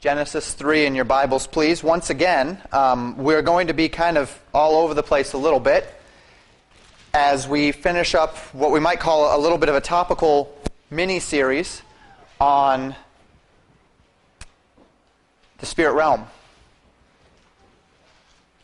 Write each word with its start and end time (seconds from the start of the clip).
Genesis 0.00 0.54
3 0.54 0.86
in 0.86 0.94
your 0.94 1.04
Bibles, 1.04 1.46
please. 1.46 1.84
Once 1.84 2.08
again, 2.08 2.58
um, 2.72 3.18
we're 3.18 3.42
going 3.42 3.66
to 3.66 3.74
be 3.74 3.90
kind 3.90 4.16
of 4.16 4.34
all 4.54 4.76
over 4.76 4.94
the 4.94 5.02
place 5.02 5.34
a 5.34 5.36
little 5.36 5.60
bit 5.60 5.86
as 7.12 7.46
we 7.46 7.70
finish 7.70 8.14
up 8.14 8.38
what 8.54 8.70
we 8.70 8.80
might 8.80 8.98
call 8.98 9.36
a 9.36 9.38
little 9.38 9.58
bit 9.58 9.68
of 9.68 9.74
a 9.74 9.80
topical 9.82 10.58
mini 10.88 11.20
series 11.20 11.82
on 12.40 12.96
the 15.58 15.66
spirit 15.66 15.92
realm. 15.92 16.24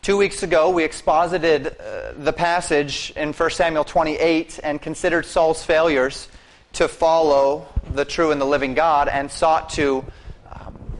Two 0.01 0.17
weeks 0.17 0.41
ago, 0.41 0.71
we 0.71 0.83
exposited 0.83 1.67
uh, 1.67 2.13
the 2.17 2.33
passage 2.33 3.13
in 3.15 3.31
1 3.31 3.49
Samuel 3.51 3.83
28 3.83 4.59
and 4.63 4.81
considered 4.81 5.23
Saul's 5.23 5.63
failures 5.63 6.29
to 6.73 6.87
follow 6.87 7.67
the 7.93 8.05
true 8.05 8.31
and 8.31 8.41
the 8.41 8.45
living 8.45 8.73
God 8.73 9.07
and 9.07 9.29
sought 9.29 9.69
to 9.71 10.03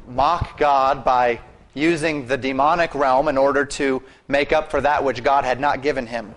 mock 0.08 0.58
God 0.58 1.04
by 1.04 1.39
using 1.74 2.28
the 2.28 2.38
demonic 2.38 2.96
realm 2.96 3.28
in 3.28 3.38
order 3.38 3.65
to 3.65 4.02
make 4.28 4.52
up 4.52 4.71
for 4.71 4.82
that 4.82 5.04
which 5.04 5.24
God 5.24 5.46
had 5.46 5.60
not 5.60 5.82
given 5.82 6.07
him. 6.07 6.34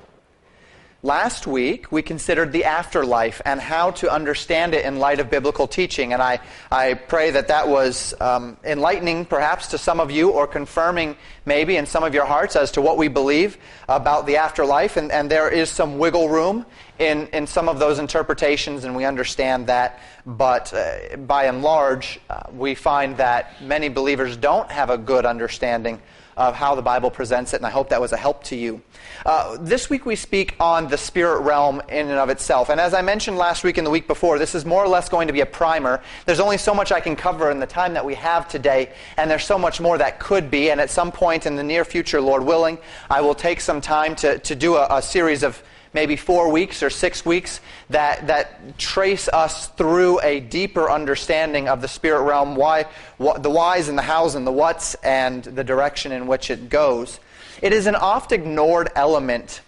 Last 1.02 1.46
week, 1.46 1.90
we 1.90 2.02
considered 2.02 2.52
the 2.52 2.64
afterlife 2.64 3.40
and 3.46 3.58
how 3.58 3.92
to 3.92 4.12
understand 4.12 4.74
it 4.74 4.84
in 4.84 4.98
light 4.98 5.18
of 5.18 5.30
biblical 5.30 5.66
teaching. 5.66 6.12
And 6.12 6.20
I, 6.20 6.40
I 6.70 6.92
pray 6.92 7.30
that 7.30 7.48
that 7.48 7.68
was 7.68 8.12
um, 8.20 8.58
enlightening, 8.64 9.24
perhaps, 9.24 9.68
to 9.68 9.78
some 9.78 9.98
of 9.98 10.10
you, 10.10 10.28
or 10.28 10.46
confirming, 10.46 11.16
maybe, 11.46 11.76
in 11.76 11.86
some 11.86 12.04
of 12.04 12.12
your 12.12 12.26
hearts 12.26 12.54
as 12.54 12.72
to 12.72 12.82
what 12.82 12.98
we 12.98 13.08
believe 13.08 13.56
about 13.88 14.26
the 14.26 14.36
afterlife. 14.36 14.98
And, 14.98 15.10
and 15.10 15.30
there 15.30 15.48
is 15.48 15.70
some 15.70 15.96
wiggle 15.96 16.28
room 16.28 16.66
in, 16.98 17.28
in 17.28 17.46
some 17.46 17.70
of 17.70 17.78
those 17.78 17.98
interpretations, 17.98 18.84
and 18.84 18.94
we 18.94 19.06
understand 19.06 19.68
that. 19.68 20.00
But 20.26 20.74
uh, 20.74 21.16
by 21.16 21.44
and 21.44 21.62
large, 21.62 22.20
uh, 22.28 22.42
we 22.52 22.74
find 22.74 23.16
that 23.16 23.62
many 23.62 23.88
believers 23.88 24.36
don't 24.36 24.70
have 24.70 24.90
a 24.90 24.98
good 24.98 25.24
understanding 25.24 26.02
of 26.40 26.54
how 26.54 26.74
the 26.74 26.82
Bible 26.82 27.10
presents 27.10 27.52
it, 27.52 27.56
and 27.58 27.66
I 27.66 27.70
hope 27.70 27.90
that 27.90 28.00
was 28.00 28.12
a 28.12 28.16
help 28.16 28.42
to 28.44 28.56
you. 28.56 28.80
Uh, 29.26 29.58
this 29.60 29.90
week 29.90 30.06
we 30.06 30.16
speak 30.16 30.56
on 30.58 30.88
the 30.88 30.96
spirit 30.96 31.40
realm 31.42 31.82
in 31.90 32.08
and 32.08 32.18
of 32.18 32.30
itself. 32.30 32.70
And 32.70 32.80
as 32.80 32.94
I 32.94 33.02
mentioned 33.02 33.36
last 33.36 33.62
week 33.62 33.76
and 33.76 33.86
the 33.86 33.90
week 33.90 34.08
before, 34.08 34.38
this 34.38 34.54
is 34.54 34.64
more 34.64 34.82
or 34.82 34.88
less 34.88 35.10
going 35.10 35.26
to 35.26 35.34
be 35.34 35.42
a 35.42 35.46
primer. 35.46 36.02
There's 36.24 36.40
only 36.40 36.56
so 36.56 36.72
much 36.72 36.92
I 36.92 37.00
can 37.00 37.14
cover 37.14 37.50
in 37.50 37.60
the 37.60 37.66
time 37.66 37.92
that 37.92 38.04
we 38.04 38.14
have 38.14 38.48
today, 38.48 38.90
and 39.18 39.30
there's 39.30 39.44
so 39.44 39.58
much 39.58 39.82
more 39.82 39.98
that 39.98 40.18
could 40.18 40.50
be. 40.50 40.70
And 40.70 40.80
at 40.80 40.88
some 40.88 41.12
point 41.12 41.44
in 41.44 41.56
the 41.56 41.62
near 41.62 41.84
future, 41.84 42.22
Lord 42.22 42.42
willing, 42.42 42.78
I 43.10 43.20
will 43.20 43.34
take 43.34 43.60
some 43.60 43.82
time 43.82 44.16
to, 44.16 44.38
to 44.38 44.54
do 44.54 44.76
a, 44.76 44.86
a 44.90 45.02
series 45.02 45.42
of 45.42 45.62
maybe 45.92 46.16
four 46.16 46.50
weeks 46.50 46.82
or 46.82 46.90
six 46.90 47.24
weeks 47.24 47.60
that, 47.90 48.26
that 48.26 48.78
trace 48.78 49.28
us 49.28 49.68
through 49.68 50.20
a 50.20 50.40
deeper 50.40 50.90
understanding 50.90 51.68
of 51.68 51.80
the 51.80 51.88
spirit 51.88 52.22
realm, 52.22 52.54
why, 52.54 52.86
the 53.18 53.50
whys 53.50 53.88
and 53.88 53.98
the 53.98 54.02
hows 54.02 54.34
and 54.34 54.46
the 54.46 54.52
whats, 54.52 54.94
and 55.02 55.44
the 55.44 55.64
direction 55.64 56.12
in 56.12 56.26
which 56.26 56.50
it 56.50 56.68
goes. 56.68 57.18
It 57.62 57.72
is 57.72 57.86
an 57.86 57.96
oft 57.96 58.32
ignored 58.32 58.90
element 58.94 59.60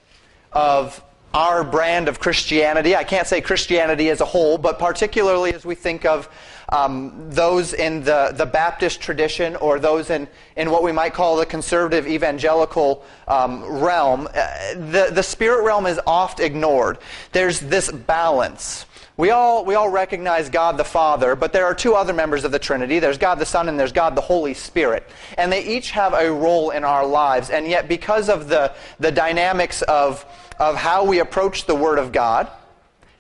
of 0.53 1.03
our 1.35 1.65
brand 1.65 2.09
of 2.09 2.21
Christianity. 2.21 2.95
I 2.95 3.05
can't 3.05 3.27
say 3.27 3.41
Christianity 3.41 4.11
as 4.11 4.21
a 4.21 4.25
whole, 4.25 4.59
but 4.59 4.79
particularly 4.79 5.55
as 5.55 5.65
we 5.65 5.75
think 5.75 6.05
of 6.05 6.29
um, 6.73 7.13
those 7.29 7.75
in 7.75 8.03
the, 8.03 8.33
the 8.35 8.47
Baptist 8.47 9.01
tradition 9.01 9.57
or 9.57 9.79
those 9.79 10.09
in, 10.09 10.27
in 10.57 10.71
what 10.71 10.83
we 10.83 10.91
might 10.91 11.13
call 11.13 11.37
the 11.37 11.47
conservative 11.47 12.07
evangelical 12.07 13.05
um, 13.29 13.63
realm, 13.65 14.27
uh, 14.35 14.75
the, 14.75 15.11
the 15.13 15.23
spirit 15.23 15.65
realm 15.65 15.87
is 15.87 16.01
oft 16.07 16.41
ignored. 16.41 16.99
There's 17.33 17.61
this 17.61 17.93
balance. 17.93 18.87
We 19.19 19.31
all, 19.31 19.67
we 19.67 19.75
all 19.75 19.91
recognize 19.91 20.49
God 20.49 20.79
the 20.79 20.85
Father, 20.85 21.37
but 21.37 21.53
there 21.53 21.67
are 21.67 21.75
two 21.75 21.95
other 21.95 22.15
members 22.15 22.45
of 22.45 22.53
the 22.53 22.59
Trinity. 22.59 22.99
There's 22.99 23.19
God 23.19 23.39
the 23.39 23.47
Son 23.47 23.69
and 23.69 23.79
there's 23.79 23.93
God 23.93 24.17
the 24.17 24.23
Holy 24.23 24.55
Spirit. 24.55 25.07
And 25.37 25.53
they 25.53 25.63
each 25.65 25.91
have 25.91 26.15
a 26.15 26.33
role 26.33 26.71
in 26.71 26.85
our 26.85 27.07
lives. 27.07 27.51
And 27.51 27.67
yet, 27.67 27.87
because 27.87 28.31
of 28.31 28.49
the, 28.49 28.73
the 28.99 29.13
dynamics 29.13 29.83
of, 29.83 30.25
of 30.59 30.77
how 30.77 31.05
we 31.05 31.19
approach 31.19 31.67
the 31.67 31.75
Word 31.75 31.99
of 31.99 32.13
God, 32.13 32.51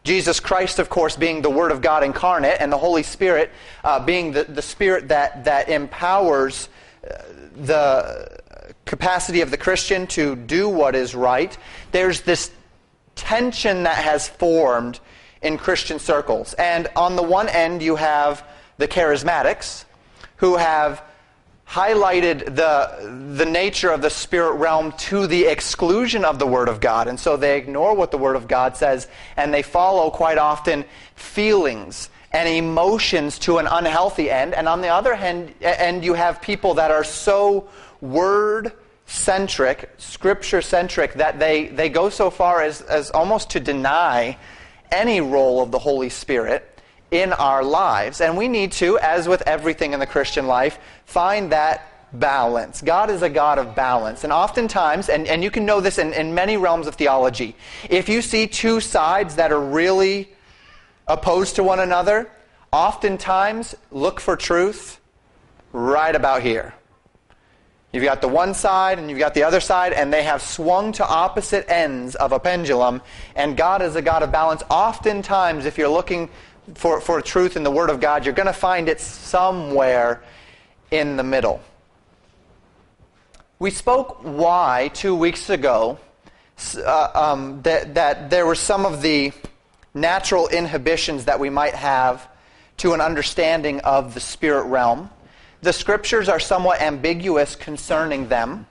Jesus 0.04 0.40
Christ, 0.40 0.78
of 0.78 0.88
course, 0.88 1.16
being 1.16 1.42
the 1.42 1.50
Word 1.50 1.70
of 1.70 1.80
God 1.80 2.02
incarnate, 2.02 2.56
and 2.60 2.72
the 2.72 2.78
Holy 2.78 3.02
Spirit 3.02 3.50
uh, 3.84 4.04
being 4.04 4.32
the, 4.32 4.44
the 4.44 4.62
Spirit 4.62 5.08
that, 5.08 5.44
that 5.44 5.68
empowers 5.68 6.68
uh, 7.04 7.22
the 7.54 8.40
capacity 8.84 9.40
of 9.40 9.50
the 9.50 9.56
Christian 9.56 10.06
to 10.08 10.36
do 10.36 10.68
what 10.68 10.94
is 10.94 11.14
right, 11.14 11.56
there's 11.92 12.22
this 12.22 12.50
tension 13.14 13.84
that 13.84 13.96
has 13.96 14.28
formed 14.28 15.00
in 15.40 15.58
Christian 15.58 15.98
circles. 15.98 16.54
And 16.54 16.88
on 16.96 17.16
the 17.16 17.22
one 17.22 17.48
end, 17.48 17.82
you 17.82 17.96
have 17.96 18.46
the 18.78 18.88
charismatics 18.88 19.84
who 20.36 20.56
have 20.56 21.02
highlighted 21.72 22.54
the, 22.54 23.34
the 23.34 23.46
nature 23.46 23.90
of 23.90 24.02
the 24.02 24.10
spirit 24.10 24.52
realm 24.56 24.92
to 24.92 25.26
the 25.26 25.46
exclusion 25.46 26.22
of 26.22 26.38
the 26.38 26.46
Word 26.46 26.68
of 26.68 26.80
God. 26.80 27.08
And 27.08 27.18
so 27.18 27.38
they 27.38 27.56
ignore 27.56 27.94
what 27.94 28.10
the 28.10 28.18
Word 28.18 28.36
of 28.36 28.46
God 28.46 28.76
says, 28.76 29.08
and 29.38 29.54
they 29.54 29.62
follow 29.62 30.10
quite 30.10 30.36
often 30.36 30.84
feelings 31.14 32.10
and 32.30 32.46
emotions 32.46 33.38
to 33.38 33.56
an 33.56 33.66
unhealthy 33.66 34.30
end. 34.30 34.52
And 34.52 34.68
on 34.68 34.82
the 34.82 34.88
other 34.88 35.14
hand, 35.14 35.54
and 35.62 36.04
you 36.04 36.12
have 36.12 36.42
people 36.42 36.74
that 36.74 36.90
are 36.90 37.04
so 37.04 37.68
word 38.02 38.72
centric, 39.06 39.88
scripture 39.96 40.60
centric, 40.60 41.14
that 41.14 41.38
they, 41.38 41.68
they 41.68 41.88
go 41.88 42.10
so 42.10 42.28
far 42.28 42.60
as, 42.60 42.82
as 42.82 43.10
almost 43.12 43.48
to 43.50 43.60
deny 43.60 44.36
any 44.90 45.22
role 45.22 45.62
of 45.62 45.70
the 45.70 45.78
Holy 45.78 46.10
Spirit 46.10 46.71
in 47.12 47.32
our 47.34 47.62
lives. 47.62 48.20
And 48.20 48.36
we 48.36 48.48
need 48.48 48.72
to, 48.72 48.98
as 48.98 49.28
with 49.28 49.42
everything 49.42 49.92
in 49.92 50.00
the 50.00 50.06
Christian 50.06 50.48
life, 50.48 50.78
find 51.04 51.52
that 51.52 51.88
balance. 52.12 52.82
God 52.82 53.10
is 53.10 53.22
a 53.22 53.30
God 53.30 53.58
of 53.58 53.74
balance. 53.74 54.24
And 54.24 54.32
oftentimes, 54.32 55.08
and, 55.08 55.26
and 55.28 55.44
you 55.44 55.50
can 55.50 55.64
know 55.64 55.80
this 55.80 55.98
in, 55.98 56.12
in 56.14 56.34
many 56.34 56.56
realms 56.56 56.86
of 56.86 56.96
theology, 56.96 57.54
if 57.88 58.08
you 58.08 58.22
see 58.22 58.46
two 58.46 58.80
sides 58.80 59.36
that 59.36 59.52
are 59.52 59.60
really 59.60 60.32
opposed 61.06 61.56
to 61.56 61.62
one 61.62 61.80
another, 61.80 62.30
oftentimes 62.72 63.74
look 63.90 64.18
for 64.18 64.36
truth 64.36 64.98
right 65.72 66.14
about 66.14 66.42
here. 66.42 66.74
You've 67.92 68.04
got 68.04 68.22
the 68.22 68.28
one 68.28 68.54
side 68.54 68.98
and 68.98 69.10
you've 69.10 69.18
got 69.18 69.34
the 69.34 69.42
other 69.42 69.60
side, 69.60 69.92
and 69.92 70.10
they 70.10 70.22
have 70.22 70.40
swung 70.40 70.92
to 70.92 71.06
opposite 71.06 71.68
ends 71.68 72.14
of 72.14 72.32
a 72.32 72.40
pendulum. 72.40 73.02
And 73.36 73.54
God 73.54 73.82
is 73.82 73.96
a 73.96 74.02
God 74.02 74.22
of 74.22 74.32
balance. 74.32 74.62
Oftentimes, 74.70 75.66
if 75.66 75.76
you're 75.76 75.90
looking 75.90 76.30
for, 76.74 77.00
for 77.00 77.20
truth 77.20 77.56
in 77.56 77.62
the 77.62 77.70
Word 77.70 77.90
of 77.90 78.00
God, 78.00 78.24
you're 78.24 78.34
going 78.34 78.46
to 78.46 78.52
find 78.52 78.88
it 78.88 79.00
somewhere 79.00 80.22
in 80.90 81.16
the 81.16 81.22
middle. 81.22 81.60
We 83.58 83.70
spoke 83.70 84.20
why 84.22 84.90
two 84.92 85.14
weeks 85.14 85.50
ago 85.50 85.98
uh, 86.76 87.08
um, 87.14 87.62
that, 87.62 87.94
that 87.94 88.30
there 88.30 88.46
were 88.46 88.54
some 88.54 88.86
of 88.86 89.02
the 89.02 89.32
natural 89.94 90.48
inhibitions 90.48 91.26
that 91.26 91.38
we 91.38 91.50
might 91.50 91.74
have 91.74 92.28
to 92.78 92.94
an 92.94 93.00
understanding 93.00 93.80
of 93.80 94.14
the 94.14 94.20
spirit 94.20 94.64
realm. 94.64 95.10
The 95.60 95.72
scriptures 95.72 96.28
are 96.28 96.40
somewhat 96.40 96.80
ambiguous 96.80 97.54
concerning 97.54 98.28
them. 98.28 98.66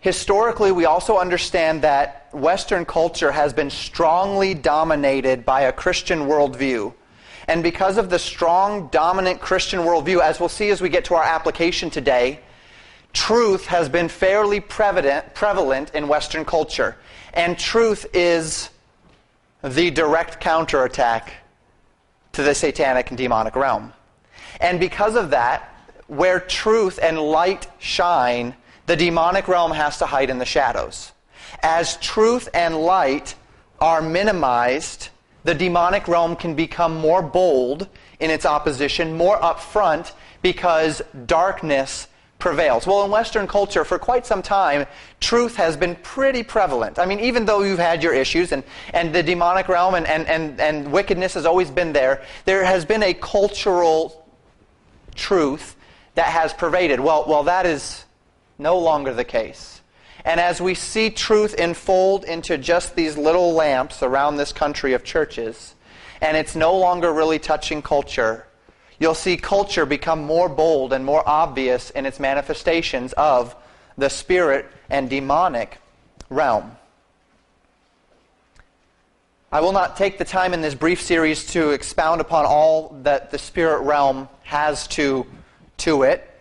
Historically, 0.00 0.70
we 0.70 0.84
also 0.84 1.18
understand 1.18 1.82
that 1.82 2.21
Western 2.32 2.84
culture 2.84 3.32
has 3.32 3.52
been 3.52 3.70
strongly 3.70 4.54
dominated 4.54 5.44
by 5.44 5.62
a 5.62 5.72
Christian 5.72 6.20
worldview. 6.20 6.94
And 7.48 7.62
because 7.62 7.98
of 7.98 8.08
the 8.10 8.18
strong, 8.18 8.88
dominant 8.88 9.40
Christian 9.40 9.80
worldview, 9.80 10.20
as 10.20 10.40
we'll 10.40 10.48
see 10.48 10.70
as 10.70 10.80
we 10.80 10.88
get 10.88 11.04
to 11.06 11.14
our 11.14 11.24
application 11.24 11.90
today, 11.90 12.40
truth 13.12 13.66
has 13.66 13.88
been 13.88 14.08
fairly 14.08 14.60
prevalent, 14.60 15.90
in 15.94 16.08
Western 16.08 16.44
culture. 16.44 16.96
And 17.34 17.58
truth 17.58 18.06
is 18.14 18.70
the 19.62 19.90
direct 19.90 20.40
counterattack 20.40 21.34
to 22.32 22.42
the 22.42 22.54
satanic 22.54 23.10
and 23.10 23.18
demonic 23.18 23.56
realm. 23.56 23.92
And 24.60 24.80
because 24.80 25.16
of 25.16 25.30
that, 25.30 25.68
where 26.06 26.40
truth 26.40 26.98
and 27.02 27.18
light 27.18 27.66
shine, 27.78 28.54
the 28.86 28.96
demonic 28.96 29.48
realm 29.48 29.72
has 29.72 29.98
to 29.98 30.06
hide 30.06 30.30
in 30.30 30.38
the 30.38 30.44
shadows. 30.44 31.12
As 31.62 31.96
truth 31.98 32.48
and 32.54 32.76
light 32.76 33.34
are 33.80 34.02
minimized, 34.02 35.08
the 35.44 35.54
demonic 35.54 36.08
realm 36.08 36.36
can 36.36 36.54
become 36.54 36.96
more 36.96 37.22
bold 37.22 37.88
in 38.20 38.30
its 38.30 38.46
opposition, 38.46 39.16
more 39.16 39.38
upfront, 39.38 40.12
because 40.42 41.02
darkness 41.26 42.08
prevails. 42.38 42.86
Well, 42.86 43.04
in 43.04 43.10
Western 43.10 43.46
culture, 43.46 43.84
for 43.84 43.98
quite 43.98 44.26
some 44.26 44.42
time, 44.42 44.86
truth 45.20 45.54
has 45.56 45.76
been 45.76 45.94
pretty 45.96 46.42
prevalent. 46.42 46.98
I 46.98 47.06
mean, 47.06 47.20
even 47.20 47.44
though 47.44 47.62
you've 47.62 47.78
had 47.78 48.02
your 48.02 48.12
issues 48.12 48.50
and, 48.50 48.64
and 48.92 49.14
the 49.14 49.22
demonic 49.22 49.68
realm 49.68 49.94
and, 49.94 50.06
and, 50.08 50.26
and, 50.26 50.60
and 50.60 50.90
wickedness 50.90 51.34
has 51.34 51.46
always 51.46 51.70
been 51.70 51.92
there, 51.92 52.22
there 52.44 52.64
has 52.64 52.84
been 52.84 53.04
a 53.04 53.14
cultural 53.14 54.26
truth 55.14 55.76
that 56.16 56.26
has 56.26 56.52
pervaded. 56.52 56.98
Well, 56.98 57.24
well 57.28 57.44
that 57.44 57.64
is 57.64 58.04
no 58.58 58.76
longer 58.78 59.14
the 59.14 59.24
case. 59.24 59.81
And 60.24 60.38
as 60.38 60.60
we 60.60 60.74
see 60.74 61.10
truth 61.10 61.58
unfold 61.58 62.24
into 62.24 62.56
just 62.56 62.94
these 62.94 63.16
little 63.16 63.52
lamps 63.52 64.02
around 64.02 64.36
this 64.36 64.52
country 64.52 64.92
of 64.92 65.02
churches, 65.02 65.74
and 66.20 66.36
it's 66.36 66.54
no 66.54 66.76
longer 66.76 67.12
really 67.12 67.40
touching 67.40 67.82
culture, 67.82 68.46
you'll 69.00 69.14
see 69.14 69.36
culture 69.36 69.84
become 69.84 70.22
more 70.22 70.48
bold 70.48 70.92
and 70.92 71.04
more 71.04 71.28
obvious 71.28 71.90
in 71.90 72.06
its 72.06 72.20
manifestations 72.20 73.12
of 73.14 73.56
the 73.98 74.08
spirit 74.08 74.66
and 74.88 75.10
demonic 75.10 75.78
realm. 76.30 76.76
I 79.50 79.60
will 79.60 79.72
not 79.72 79.96
take 79.96 80.16
the 80.16 80.24
time 80.24 80.54
in 80.54 80.62
this 80.62 80.74
brief 80.74 81.02
series 81.02 81.44
to 81.48 81.70
expound 81.70 82.20
upon 82.20 82.46
all 82.46 82.96
that 83.02 83.30
the 83.30 83.38
spirit 83.38 83.80
realm 83.80 84.28
has 84.44 84.86
to, 84.88 85.26
to 85.78 86.04
it, 86.04 86.31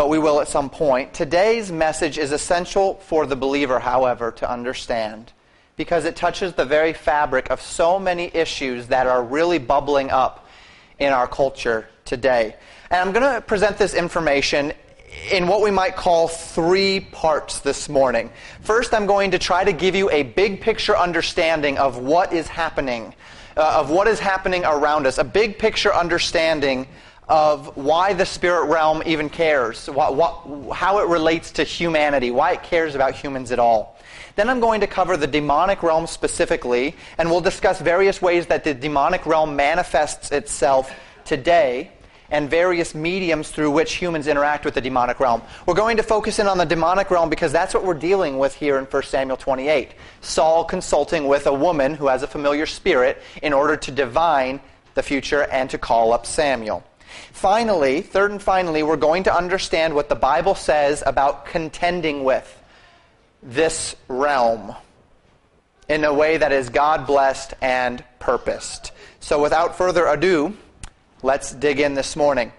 but 0.00 0.08
we 0.08 0.18
will 0.18 0.40
at 0.40 0.48
some 0.48 0.70
point. 0.70 1.12
Today's 1.12 1.70
message 1.70 2.16
is 2.16 2.32
essential 2.32 2.94
for 3.00 3.26
the 3.26 3.36
believer, 3.36 3.78
however, 3.78 4.32
to 4.32 4.50
understand 4.50 5.30
because 5.76 6.06
it 6.06 6.16
touches 6.16 6.54
the 6.54 6.64
very 6.64 6.94
fabric 6.94 7.50
of 7.50 7.60
so 7.60 7.98
many 7.98 8.34
issues 8.34 8.86
that 8.86 9.06
are 9.06 9.22
really 9.22 9.58
bubbling 9.58 10.08
up 10.08 10.48
in 10.98 11.12
our 11.12 11.28
culture 11.28 11.86
today. 12.06 12.56
And 12.90 12.98
I'm 12.98 13.12
going 13.12 13.30
to 13.30 13.42
present 13.42 13.76
this 13.76 13.92
information 13.92 14.72
in 15.30 15.46
what 15.46 15.60
we 15.60 15.70
might 15.70 15.96
call 15.96 16.28
three 16.28 17.00
parts 17.00 17.60
this 17.60 17.86
morning. 17.90 18.30
First, 18.62 18.94
I'm 18.94 19.04
going 19.04 19.32
to 19.32 19.38
try 19.38 19.64
to 19.64 19.72
give 19.74 19.94
you 19.94 20.10
a 20.10 20.22
big 20.22 20.62
picture 20.62 20.96
understanding 20.96 21.76
of 21.76 21.98
what 21.98 22.32
is 22.32 22.48
happening, 22.48 23.14
uh, 23.54 23.74
of 23.76 23.90
what 23.90 24.08
is 24.08 24.18
happening 24.18 24.64
around 24.64 25.06
us, 25.06 25.18
a 25.18 25.24
big 25.24 25.58
picture 25.58 25.94
understanding 25.94 26.86
of 27.30 27.76
why 27.76 28.12
the 28.12 28.26
spirit 28.26 28.64
realm 28.64 29.02
even 29.06 29.30
cares, 29.30 29.86
how 29.86 30.98
it 30.98 31.08
relates 31.08 31.52
to 31.52 31.62
humanity, 31.62 32.32
why 32.32 32.52
it 32.52 32.62
cares 32.64 32.96
about 32.96 33.14
humans 33.14 33.52
at 33.52 33.60
all. 33.60 33.96
Then 34.34 34.50
I'm 34.50 34.58
going 34.58 34.80
to 34.80 34.88
cover 34.88 35.16
the 35.16 35.28
demonic 35.28 35.84
realm 35.84 36.08
specifically, 36.08 36.96
and 37.18 37.30
we'll 37.30 37.40
discuss 37.40 37.80
various 37.80 38.20
ways 38.20 38.46
that 38.46 38.64
the 38.64 38.74
demonic 38.74 39.26
realm 39.26 39.54
manifests 39.54 40.32
itself 40.32 40.92
today 41.24 41.92
and 42.32 42.50
various 42.50 42.96
mediums 42.96 43.50
through 43.50 43.70
which 43.70 43.94
humans 43.94 44.26
interact 44.26 44.64
with 44.64 44.74
the 44.74 44.80
demonic 44.80 45.20
realm. 45.20 45.40
We're 45.66 45.74
going 45.74 45.98
to 45.98 46.02
focus 46.02 46.40
in 46.40 46.48
on 46.48 46.58
the 46.58 46.64
demonic 46.64 47.12
realm 47.12 47.30
because 47.30 47.52
that's 47.52 47.74
what 47.74 47.84
we're 47.84 47.94
dealing 47.94 48.38
with 48.38 48.56
here 48.56 48.76
in 48.78 48.86
1 48.86 49.02
Samuel 49.04 49.36
28. 49.36 49.92
Saul 50.20 50.64
consulting 50.64 51.28
with 51.28 51.46
a 51.46 51.54
woman 51.54 51.94
who 51.94 52.08
has 52.08 52.24
a 52.24 52.28
familiar 52.28 52.66
spirit 52.66 53.22
in 53.40 53.52
order 53.52 53.76
to 53.76 53.92
divine 53.92 54.60
the 54.94 55.02
future 55.02 55.44
and 55.44 55.70
to 55.70 55.78
call 55.78 56.12
up 56.12 56.26
Samuel. 56.26 56.84
Finally, 57.32 58.02
third 58.02 58.30
and 58.30 58.42
finally, 58.42 58.82
we're 58.82 58.96
going 58.96 59.22
to 59.24 59.34
understand 59.34 59.94
what 59.94 60.08
the 60.08 60.14
Bible 60.14 60.54
says 60.54 61.02
about 61.06 61.46
contending 61.46 62.24
with 62.24 62.62
this 63.42 63.96
realm 64.08 64.74
in 65.88 66.04
a 66.04 66.12
way 66.12 66.36
that 66.36 66.52
is 66.52 66.68
God 66.68 67.06
blessed 67.06 67.54
and 67.60 68.04
purposed. 68.18 68.92
So 69.20 69.42
without 69.42 69.76
further 69.76 70.06
ado, 70.06 70.56
let's 71.22 71.52
dig 71.52 71.80
in 71.80 71.94
this 71.94 72.14
morning. 72.14 72.52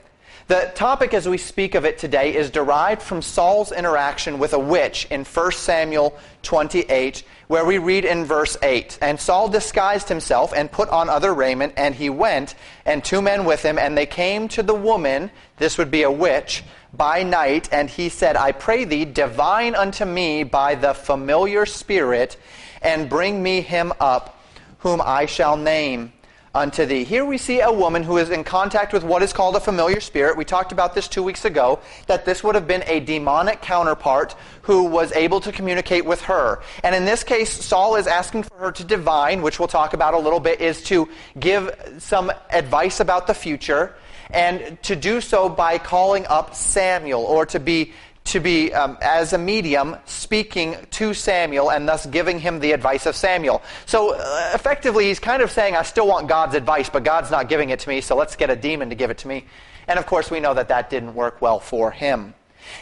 The 0.52 0.70
topic 0.76 1.14
as 1.14 1.30
we 1.30 1.38
speak 1.38 1.76
of 1.76 1.86
it 1.86 1.98
today 1.98 2.36
is 2.36 2.50
derived 2.50 3.02
from 3.02 3.22
Saul's 3.22 3.72
interaction 3.72 4.38
with 4.38 4.52
a 4.52 4.60
witch 4.60 5.08
in 5.10 5.24
1 5.24 5.52
Samuel 5.54 6.20
28, 6.44 7.24
where 7.48 7.64
we 7.64 7.78
read 7.78 8.04
in 8.04 8.26
verse 8.26 8.58
8 8.62 9.00
And 9.02 9.18
Saul 9.18 9.48
disguised 9.48 10.10
himself 10.10 10.52
and 10.54 10.70
put 10.70 10.90
on 10.90 11.08
other 11.08 11.34
raiment, 11.34 11.76
and 11.78 11.96
he 11.96 12.10
went, 12.10 12.56
and 12.86 13.02
two 13.02 13.22
men 13.22 13.46
with 13.46 13.64
him, 13.64 13.80
and 13.80 13.98
they 13.98 14.06
came 14.06 14.50
to 14.50 14.62
the 14.62 14.76
woman, 14.76 15.32
this 15.56 15.78
would 15.78 15.90
be 15.90 16.04
a 16.04 16.12
witch, 16.12 16.66
by 16.92 17.24
night, 17.24 17.70
and 17.72 17.90
he 17.90 18.10
said, 18.10 18.36
I 18.36 18.52
pray 18.52 18.84
thee, 18.84 19.06
divine 19.06 19.74
unto 19.74 20.04
me 20.04 20.44
by 20.44 20.76
the 20.76 20.94
familiar 20.94 21.66
spirit, 21.66 22.36
and 22.82 23.10
bring 23.10 23.42
me 23.42 23.62
him 23.62 23.94
up, 24.02 24.44
whom 24.80 25.00
I 25.02 25.28
shall 25.28 25.56
name 25.56 26.12
unto 26.54 26.86
thee. 26.86 27.06
Here 27.06 27.24
we 27.24 27.38
see 27.38 27.62
a 27.62 27.72
woman 27.72 28.04
who 28.04 28.18
is 28.18 28.30
in 28.30 28.44
contact 28.44 28.92
with 28.92 29.04
what 29.04 29.24
is 29.24 29.32
called 29.32 29.56
a 29.56 29.60
familiar 29.60 30.02
spirit. 30.02 30.36
We 30.36 30.44
talked 30.44 30.74
about 30.74 30.94
this 30.94 31.08
two 31.08 31.24
weeks 31.24 31.46
ago, 31.46 31.80
that 32.08 32.26
this 32.26 32.44
would 32.44 32.56
have 32.56 32.68
been 32.68 32.84
a 32.88 33.00
demonic 33.00 33.62
counterpart 33.62 34.36
who 34.64 34.84
was 34.84 35.14
able 35.14 35.40
to 35.42 35.52
communicate 35.52 36.06
with 36.06 36.22
her. 36.24 36.62
And 36.84 36.94
in 36.94 37.06
this 37.06 37.24
case, 37.24 37.52
Saul 37.52 37.96
is 37.96 38.06
asking 38.06 38.44
for 38.44 38.58
her 38.58 38.72
to 38.74 38.84
divine, 38.84 39.42
which 39.42 39.60
we'll 39.60 39.70
talk 39.70 39.94
about 39.94 40.14
a 40.14 40.20
little 40.20 40.42
bit, 40.42 40.60
is 40.60 40.84
to 40.84 41.08
give 41.40 41.74
some 42.00 42.32
advice 42.50 43.00
about 43.00 43.28
the 43.28 43.34
future 43.34 43.96
and 44.30 44.82
to 44.84 44.96
do 44.96 45.20
so 45.22 45.50
by 45.50 45.78
calling 45.78 46.26
up 46.28 46.56
Samuel, 46.56 47.24
or 47.24 47.46
to 47.48 47.60
be 47.60 47.94
to 48.26 48.40
be 48.40 48.74
um, 48.74 48.98
as 49.02 49.34
a 49.34 49.38
medium 49.38 49.98
speaking 50.06 50.76
to 50.92 51.14
Samuel 51.14 51.72
and 51.72 51.88
thus 51.88 52.06
giving 52.06 52.40
him 52.40 52.60
the 52.60 52.72
advice 52.72 53.06
of 53.06 53.16
Samuel. 53.16 53.62
So 53.86 54.16
uh, 54.16 54.52
effectively, 54.54 55.06
he's 55.06 55.20
kind 55.20 55.42
of 55.42 55.52
saying, 55.52 55.76
I 55.76 55.84
still 55.84 56.08
want 56.08 56.28
God's 56.28 56.56
advice, 56.56 56.90
but 56.90 57.04
God's 57.04 57.32
not 57.32 57.50
giving 57.50 57.72
it 57.72 57.80
to 57.80 57.90
me, 57.90 58.02
so 58.02 58.16
let's 58.16 58.36
get 58.36 58.50
a 58.50 58.56
demon 58.56 58.90
to 58.90 58.96
give 58.96 59.10
it 59.10 59.18
to 59.20 59.28
me. 59.28 59.46
And 59.88 59.98
of 59.98 60.06
course, 60.06 60.32
we 60.32 60.40
know 60.40 60.54
that 60.54 60.70
that 60.70 60.90
didn't 60.90 61.16
work 61.16 61.42
well 61.42 61.60
for 61.60 61.92
him. 61.92 62.34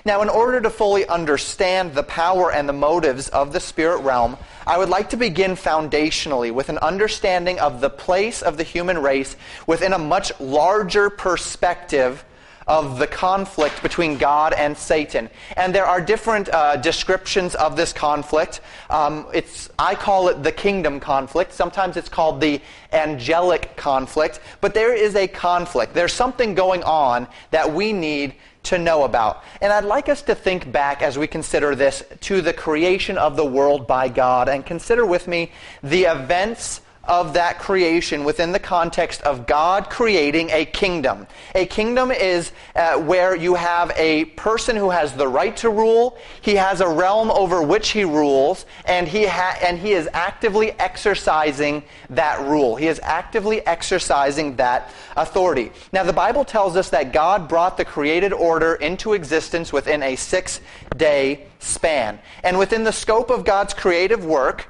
Now, 0.06 0.22
in 0.22 0.30
order 0.30 0.62
to 0.62 0.70
fully 0.70 1.08
understand 1.08 1.94
the 1.94 2.04
power 2.04 2.52
and 2.52 2.68
the 2.68 2.74
motives 2.74 3.30
of 3.30 3.54
the 3.54 3.60
spirit 3.60 4.00
realm, 4.00 4.38
I 4.68 4.78
would 4.78 4.90
like 4.90 5.10
to 5.12 5.18
begin 5.18 5.52
foundationally 5.52 6.52
with 6.52 6.70
an 6.70 6.78
understanding 6.80 7.60
of 7.60 7.82
the 7.82 7.90
place 7.90 8.42
of 8.42 8.58
the 8.58 8.64
human 8.64 8.98
race 9.00 9.36
within 9.68 9.94
a 9.94 9.98
much 9.98 10.38
larger 10.40 11.10
perspective 11.10 12.24
of 12.70 13.00
the 13.00 13.08
conflict 13.08 13.82
between 13.82 14.18
God 14.18 14.54
and 14.54 14.78
Satan. 14.78 15.30
And 15.58 15.74
there 15.74 15.86
are 15.86 16.00
different 16.00 16.50
uh, 16.50 16.78
descriptions 16.78 17.56
of 17.56 17.76
this 17.76 17.92
conflict. 17.92 18.62
Um, 18.92 19.26
it's, 19.34 19.70
I 19.80 19.96
call 19.96 20.30
it 20.30 20.44
the 20.44 20.52
kingdom 20.52 21.00
conflict. 21.00 21.52
Sometimes 21.52 21.98
it's 21.98 22.08
called 22.08 22.40
the 22.40 22.62
angelic 22.94 23.76
conflict. 23.76 24.40
But 24.62 24.76
there 24.76 24.94
is 24.94 25.16
a 25.16 25.28
conflict. 25.28 25.96
There's 25.96 26.14
something 26.14 26.54
going 26.54 26.84
on 26.84 27.28
that 27.50 27.74
we 27.74 27.92
need 27.92 28.36
to 28.64 28.78
know 28.78 29.04
about. 29.04 29.44
And 29.62 29.74
I'd 29.74 29.86
like 29.86 30.08
us 30.08 30.22
to 30.24 30.36
think 30.36 30.72
back 30.72 31.02
as 31.02 31.18
we 31.18 31.26
consider 31.26 31.74
this 31.74 32.04
to 32.22 32.42
the 32.42 32.54
creation 32.54 33.18
of 33.18 33.36
the 33.36 33.46
world 33.46 33.88
by 33.88 34.10
God 34.10 34.48
and 34.48 34.64
consider 34.64 35.06
with 35.08 35.28
me 35.28 35.52
the 35.82 36.04
events 36.04 36.82
of 37.10 37.34
that 37.34 37.58
creation 37.58 38.24
within 38.24 38.52
the 38.52 38.60
context 38.60 39.22
of 39.24 39.48
God 39.48 39.90
creating 39.90 40.52
a 40.52 40.64
kingdom. 40.64 41.26
A 41.56 41.66
kingdom 41.66 42.12
is 42.12 42.52
uh, 42.76 43.00
where 43.00 43.36
you 43.36 43.56
have 43.56 43.92
a 43.98 44.26
person 44.26 44.76
who 44.76 44.92
has 44.92 45.14
the 45.14 45.28
right 45.28 45.58
to 45.58 45.72
rule, 45.72 46.18
he 46.42 46.56
has 46.56 46.82
a 46.82 46.88
realm 46.88 47.32
over 47.32 47.64
which 47.64 47.90
he 47.90 48.04
rules, 48.04 48.66
and 48.86 49.08
he, 49.08 49.26
ha- 49.26 49.58
and 49.64 49.80
he 49.80 49.94
is 49.94 50.08
actively 50.14 50.72
exercising 50.74 51.84
that 52.12 52.40
rule. 52.48 52.76
He 52.76 52.88
is 52.88 53.00
actively 53.04 53.66
exercising 53.66 54.56
that 54.58 54.92
authority. 55.18 55.72
Now, 55.92 56.04
the 56.04 56.14
Bible 56.14 56.46
tells 56.46 56.76
us 56.76 56.92
that 56.92 57.12
God 57.12 57.50
brought 57.50 57.76
the 57.76 57.86
created 57.86 58.34
order 58.34 58.76
into 58.76 59.14
existence 59.14 59.74
within 59.74 60.04
a 60.04 60.16
six 60.16 60.62
day 60.96 61.48
span. 61.58 62.20
And 62.44 62.60
within 62.60 62.84
the 62.84 62.94
scope 62.94 63.30
of 63.32 63.46
God's 63.46 63.74
creative 63.74 64.24
work, 64.24 64.68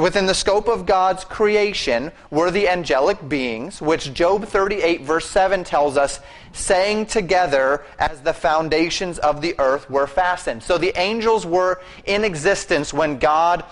within 0.00 0.26
the 0.26 0.34
scope 0.34 0.68
of 0.68 0.86
God's 0.86 1.24
creation 1.24 2.10
were 2.30 2.50
the 2.50 2.68
angelic 2.68 3.28
beings, 3.28 3.80
which 3.80 4.12
Job 4.12 4.44
38, 4.44 5.02
verse 5.02 5.26
7 5.26 5.62
tells 5.64 5.96
us, 5.96 6.20
sang 6.52 7.06
together 7.06 7.84
as 7.98 8.20
the 8.20 8.32
foundations 8.32 9.18
of 9.18 9.40
the 9.40 9.54
earth 9.58 9.88
were 9.88 10.06
fastened. 10.06 10.62
So 10.62 10.78
the 10.78 10.98
angels 10.98 11.46
were 11.46 11.80
in 12.06 12.24
existence 12.24 12.92
when 12.92 13.18
God 13.18 13.64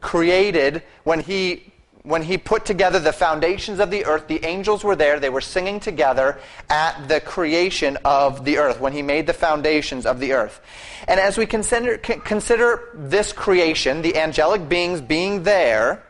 created, 0.00 0.82
when 1.04 1.20
He 1.20 1.71
when 2.04 2.22
he 2.22 2.36
put 2.36 2.64
together 2.64 2.98
the 2.98 3.12
foundations 3.12 3.78
of 3.78 3.90
the 3.90 4.04
earth, 4.04 4.26
the 4.26 4.44
angels 4.44 4.82
were 4.82 4.96
there. 4.96 5.20
They 5.20 5.30
were 5.30 5.40
singing 5.40 5.78
together 5.78 6.40
at 6.68 7.06
the 7.06 7.20
creation 7.20 7.96
of 8.04 8.44
the 8.44 8.58
earth, 8.58 8.80
when 8.80 8.92
he 8.92 9.02
made 9.02 9.26
the 9.26 9.32
foundations 9.32 10.04
of 10.04 10.18
the 10.18 10.32
earth. 10.32 10.60
And 11.06 11.20
as 11.20 11.38
we 11.38 11.46
consider, 11.46 11.98
consider 11.98 12.90
this 12.94 13.32
creation, 13.32 14.02
the 14.02 14.16
angelic 14.16 14.68
beings 14.68 15.00
being 15.00 15.44
there, 15.44 16.02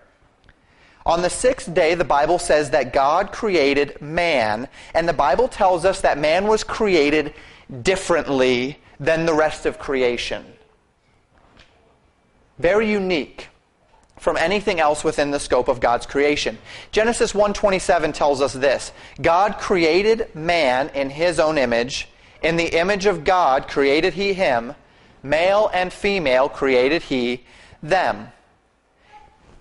on 1.04 1.20
the 1.20 1.30
sixth 1.30 1.74
day, 1.74 1.94
the 1.94 2.04
Bible 2.04 2.38
says 2.38 2.70
that 2.70 2.92
God 2.92 3.32
created 3.32 4.00
man, 4.00 4.68
and 4.94 5.08
the 5.08 5.12
Bible 5.12 5.48
tells 5.48 5.84
us 5.84 6.00
that 6.02 6.16
man 6.16 6.46
was 6.46 6.64
created 6.64 7.34
differently 7.82 8.78
than 9.00 9.26
the 9.26 9.34
rest 9.34 9.66
of 9.66 9.78
creation. 9.78 10.44
Very 12.58 12.90
unique 12.90 13.48
from 14.22 14.36
anything 14.36 14.78
else 14.78 15.02
within 15.02 15.32
the 15.32 15.40
scope 15.40 15.66
of 15.66 15.80
God's 15.80 16.06
creation. 16.06 16.56
Genesis 16.92 17.32
1:27 17.32 18.14
tells 18.14 18.40
us 18.40 18.52
this: 18.52 18.92
God 19.20 19.58
created 19.58 20.32
man 20.32 20.90
in 20.94 21.10
his 21.10 21.40
own 21.40 21.58
image, 21.58 22.08
in 22.40 22.56
the 22.56 22.78
image 22.78 23.06
of 23.06 23.24
God 23.24 23.66
created 23.66 24.14
he 24.14 24.32
him, 24.32 24.76
male 25.24 25.68
and 25.74 25.92
female 25.92 26.48
created 26.48 27.02
he 27.02 27.44
them. 27.82 28.28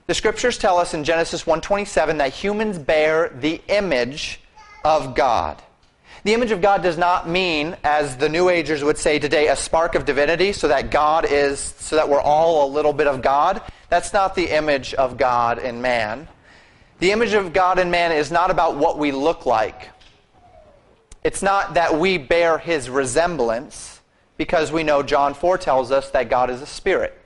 The 0.05 0.13
scriptures 0.13 0.59
tell 0.59 0.77
us 0.77 0.93
in 0.93 1.05
Genesis 1.05 1.43
1:27 1.45 2.19
that 2.19 2.31
humans 2.31 2.77
bear 2.77 3.29
the 3.29 3.61
image 3.67 4.41
of 4.85 5.15
God. 5.15 5.59
The 6.23 6.35
image 6.35 6.51
of 6.51 6.61
God 6.61 6.83
does 6.83 6.99
not 6.99 7.27
mean, 7.27 7.75
as 7.83 8.17
the 8.17 8.29
New 8.29 8.49
Agers 8.49 8.83
would 8.83 8.99
say 8.99 9.17
today, 9.17 9.47
a 9.47 9.55
spark 9.55 9.95
of 9.95 10.05
divinity, 10.05 10.53
so 10.53 10.67
that 10.67 10.91
God 10.91 11.25
is, 11.25 11.73
so 11.79 11.95
that 11.95 12.07
we're 12.09 12.21
all 12.21 12.67
a 12.67 12.69
little 12.69 12.93
bit 12.93 13.07
of 13.07 13.23
God. 13.23 13.59
That's 13.91 14.13
not 14.13 14.35
the 14.35 14.55
image 14.55 14.93
of 14.93 15.17
God 15.17 15.59
in 15.59 15.81
man. 15.81 16.29
The 16.99 17.11
image 17.11 17.33
of 17.33 17.51
God 17.51 17.77
in 17.77 17.91
man 17.91 18.13
is 18.13 18.31
not 18.31 18.49
about 18.49 18.77
what 18.77 18.97
we 18.97 19.11
look 19.11 19.45
like. 19.45 19.89
It's 21.25 21.41
not 21.41 21.73
that 21.73 21.99
we 21.99 22.17
bear 22.17 22.57
his 22.57 22.89
resemblance, 22.89 23.99
because 24.37 24.71
we 24.71 24.83
know 24.83 25.03
John 25.03 25.33
4 25.33 25.57
tells 25.57 25.91
us 25.91 26.09
that 26.11 26.29
God 26.29 26.49
is 26.49 26.61
a 26.61 26.65
spirit 26.65 27.17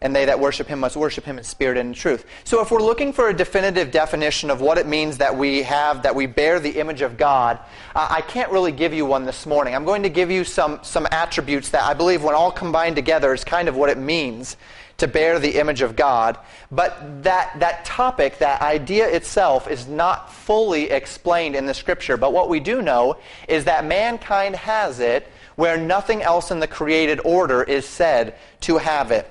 and 0.00 0.14
they 0.14 0.24
that 0.26 0.38
worship 0.38 0.68
him 0.68 0.78
must 0.78 0.96
worship 0.96 1.24
him 1.24 1.36
in 1.36 1.42
spirit 1.42 1.76
and 1.76 1.88
in 1.88 1.94
truth. 1.94 2.24
So 2.44 2.62
if 2.62 2.70
we're 2.70 2.80
looking 2.80 3.12
for 3.12 3.30
a 3.30 3.34
definitive 3.34 3.90
definition 3.90 4.48
of 4.48 4.60
what 4.60 4.78
it 4.78 4.86
means 4.86 5.18
that 5.18 5.36
we 5.36 5.62
have, 5.64 6.04
that 6.04 6.14
we 6.14 6.26
bear 6.26 6.60
the 6.60 6.78
image 6.78 7.02
of 7.02 7.16
God, 7.16 7.58
uh, 7.96 8.06
I 8.08 8.20
can't 8.20 8.52
really 8.52 8.70
give 8.70 8.94
you 8.94 9.04
one 9.04 9.24
this 9.24 9.44
morning. 9.44 9.74
I'm 9.74 9.84
going 9.84 10.04
to 10.04 10.08
give 10.08 10.30
you 10.30 10.44
some, 10.44 10.78
some 10.82 11.08
attributes 11.10 11.70
that 11.70 11.82
I 11.82 11.94
believe 11.94 12.22
when 12.22 12.36
all 12.36 12.52
combined 12.52 12.94
together 12.94 13.34
is 13.34 13.42
kind 13.42 13.68
of 13.68 13.74
what 13.74 13.90
it 13.90 13.98
means 13.98 14.56
to 14.98 15.06
bear 15.06 15.38
the 15.38 15.58
image 15.58 15.80
of 15.80 15.96
God. 15.96 16.38
But 16.70 17.22
that, 17.22 17.58
that 17.60 17.84
topic, 17.84 18.38
that 18.38 18.60
idea 18.60 19.08
itself 19.08 19.70
is 19.70 19.86
not 19.86 20.32
fully 20.32 20.90
explained 20.90 21.54
in 21.54 21.66
the 21.66 21.74
scripture. 21.74 22.16
But 22.16 22.32
what 22.32 22.48
we 22.48 22.60
do 22.60 22.82
know 22.82 23.16
is 23.48 23.64
that 23.64 23.84
mankind 23.84 24.56
has 24.56 25.00
it 25.00 25.28
where 25.54 25.76
nothing 25.76 26.22
else 26.22 26.50
in 26.50 26.60
the 26.60 26.66
created 26.66 27.20
order 27.24 27.62
is 27.62 27.86
said 27.86 28.34
to 28.60 28.78
have 28.78 29.10
it. 29.10 29.30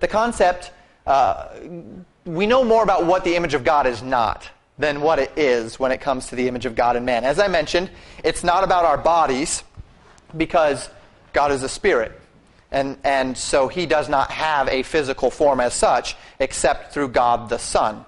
The 0.00 0.08
concept, 0.08 0.70
uh, 1.06 1.48
we 2.24 2.46
know 2.46 2.64
more 2.64 2.82
about 2.82 3.06
what 3.06 3.24
the 3.24 3.36
image 3.36 3.54
of 3.54 3.64
God 3.64 3.86
is 3.86 4.02
not 4.02 4.48
than 4.78 5.02
what 5.02 5.18
it 5.18 5.32
is 5.36 5.78
when 5.78 5.92
it 5.92 6.00
comes 6.00 6.28
to 6.28 6.36
the 6.36 6.48
image 6.48 6.64
of 6.64 6.74
God 6.74 6.96
in 6.96 7.04
man. 7.04 7.24
As 7.24 7.38
I 7.38 7.48
mentioned, 7.48 7.90
it's 8.24 8.42
not 8.42 8.64
about 8.64 8.86
our 8.86 8.96
bodies 8.96 9.62
because 10.34 10.88
God 11.34 11.52
is 11.52 11.62
a 11.62 11.68
spirit. 11.68 12.19
And, 12.72 12.98
and 13.02 13.36
so 13.36 13.68
he 13.68 13.86
does 13.86 14.08
not 14.08 14.30
have 14.30 14.68
a 14.68 14.82
physical 14.82 15.30
form 15.30 15.60
as 15.60 15.74
such, 15.74 16.16
except 16.38 16.92
through 16.92 17.08
God 17.08 17.48
the 17.48 17.58
Son. 17.58 18.04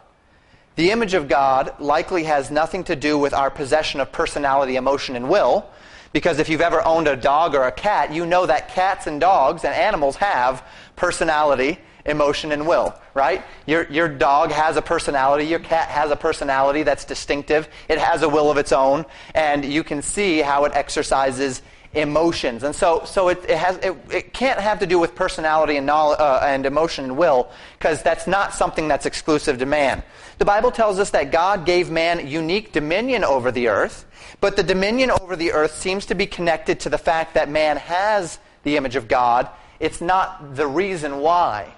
The 0.77 0.91
image 0.91 1.15
of 1.15 1.29
God 1.29 1.75
likely 1.81 2.25
has 2.25 2.51
nothing 2.51 2.85
to 2.85 2.97
do 2.97 3.19
with 3.19 3.35
our 3.35 3.51
possession 3.51 4.01
of 4.01 4.13
personality, 4.13 4.77
emotion, 4.77 5.17
and 5.17 5.29
will, 5.29 5.69
because 6.13 6.39
if 6.39 6.49
you've 6.49 6.61
ever 6.61 6.85
owned 6.87 7.09
a 7.09 7.17
dog 7.17 7.55
or 7.55 7.65
a 7.65 7.73
cat, 7.73 8.13
you 8.13 8.25
know 8.25 8.47
that 8.47 8.69
cats 8.69 9.07
and 9.07 9.21
dogs 9.21 9.65
and 9.65 9.75
animals 9.75 10.17
have 10.17 10.65
personality, 10.97 11.79
emotion, 12.05 12.53
and 12.53 12.67
will, 12.67 12.95
right? 13.15 13.43
Your, 13.67 13.91
your 13.91 14.09
dog 14.09 14.51
has 14.51 14.77
a 14.77 14.83
personality. 14.83 15.45
Your 15.45 15.59
cat 15.59 15.89
has 15.89 16.11
a 16.11 16.17
personality 16.17 16.83
that's 16.83 17.05
distinctive. 17.05 17.69
It 17.89 17.99
has 17.99 18.23
a 18.23 18.29
will 18.29 18.51
of 18.51 18.59
its 18.59 18.73
own. 18.73 19.07
And 19.35 19.65
you 19.65 19.85
can 19.85 20.03
see 20.03 20.41
how 20.41 20.65
it 20.65 20.73
exercises 20.75 21.63
emotions. 21.95 22.63
And 22.63 22.75
so, 22.75 23.05
so 23.05 23.29
it, 23.29 23.45
it, 23.49 23.57
has, 23.57 23.77
it, 23.79 23.97
it 24.11 24.33
can't 24.33 24.59
have 24.59 24.79
to 24.79 24.87
do 24.87 24.99
with 24.99 25.15
personality 25.15 25.77
and, 25.77 25.87
knowledge, 25.87 26.19
uh, 26.21 26.41
and 26.43 26.65
emotion 26.65 27.05
and 27.05 27.17
will, 27.17 27.51
because 27.79 28.03
that's 28.03 28.27
not 28.27 28.55
something 28.55 28.89
that's 28.89 29.07
exclusive 29.07 29.59
to 29.59 29.67
man. 29.67 30.03
The 30.39 30.45
Bible 30.45 30.71
tells 30.71 30.99
us 30.99 31.11
that 31.11 31.31
God 31.31 31.67
gave 31.67 31.91
man 31.91 32.27
unique 32.27 32.73
dominion 32.73 33.25
over 33.25 33.53
the 33.53 33.69
earth, 33.69 34.07
but 34.41 34.57
the 34.57 34.63
dominion 34.63 35.11
over 35.11 35.37
the 35.37 35.53
earth 35.53 35.75
seems 35.75 36.07
to 36.07 36.15
be 36.15 36.27
connected 36.27 36.81
to 36.81 36.89
the 36.89 36.99
fact 36.99 37.35
that 37.35 37.49
man 37.49 37.77
has 37.77 38.39
the 38.63 38.77
image 38.77 38.97
of 38.97 39.07
God. 39.07 39.49
It's 39.79 40.01
not 40.01 40.57
the 40.57 40.67
reason 40.67 41.19
why 41.19 41.75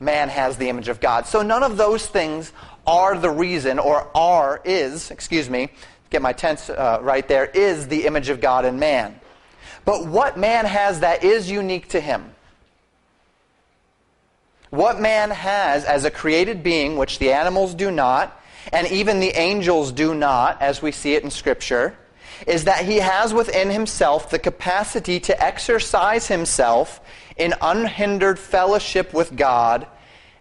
man 0.00 0.28
has 0.28 0.56
the 0.56 0.68
image 0.68 0.88
of 0.88 1.00
God. 1.00 1.26
So 1.26 1.42
none 1.42 1.62
of 1.62 1.76
those 1.76 2.06
things 2.06 2.52
are 2.86 3.18
the 3.18 3.30
reason, 3.30 3.78
or 3.78 4.08
are, 4.16 4.62
is, 4.64 5.10
excuse 5.10 5.50
me, 5.50 5.70
get 6.08 6.22
my 6.22 6.32
tense 6.32 6.70
uh, 6.70 7.00
right 7.02 7.26
there, 7.28 7.44
is 7.44 7.88
the 7.88 8.06
image 8.06 8.30
of 8.30 8.40
God 8.40 8.64
in 8.64 8.78
man. 8.78 9.17
But 9.88 10.04
what 10.04 10.36
man 10.36 10.66
has 10.66 11.00
that 11.00 11.24
is 11.24 11.50
unique 11.50 11.88
to 11.88 12.00
him? 12.00 12.34
What 14.68 15.00
man 15.00 15.30
has 15.30 15.86
as 15.86 16.04
a 16.04 16.10
created 16.10 16.62
being, 16.62 16.98
which 16.98 17.18
the 17.18 17.32
animals 17.32 17.72
do 17.72 17.90
not, 17.90 18.38
and 18.70 18.86
even 18.88 19.18
the 19.18 19.30
angels 19.30 19.90
do 19.92 20.14
not, 20.14 20.60
as 20.60 20.82
we 20.82 20.92
see 20.92 21.14
it 21.14 21.24
in 21.24 21.30
Scripture, 21.30 21.96
is 22.46 22.64
that 22.64 22.84
he 22.84 22.98
has 22.98 23.32
within 23.32 23.70
himself 23.70 24.28
the 24.28 24.38
capacity 24.38 25.20
to 25.20 25.42
exercise 25.42 26.26
himself 26.26 27.00
in 27.38 27.54
unhindered 27.62 28.38
fellowship 28.38 29.14
with 29.14 29.36
God 29.36 29.86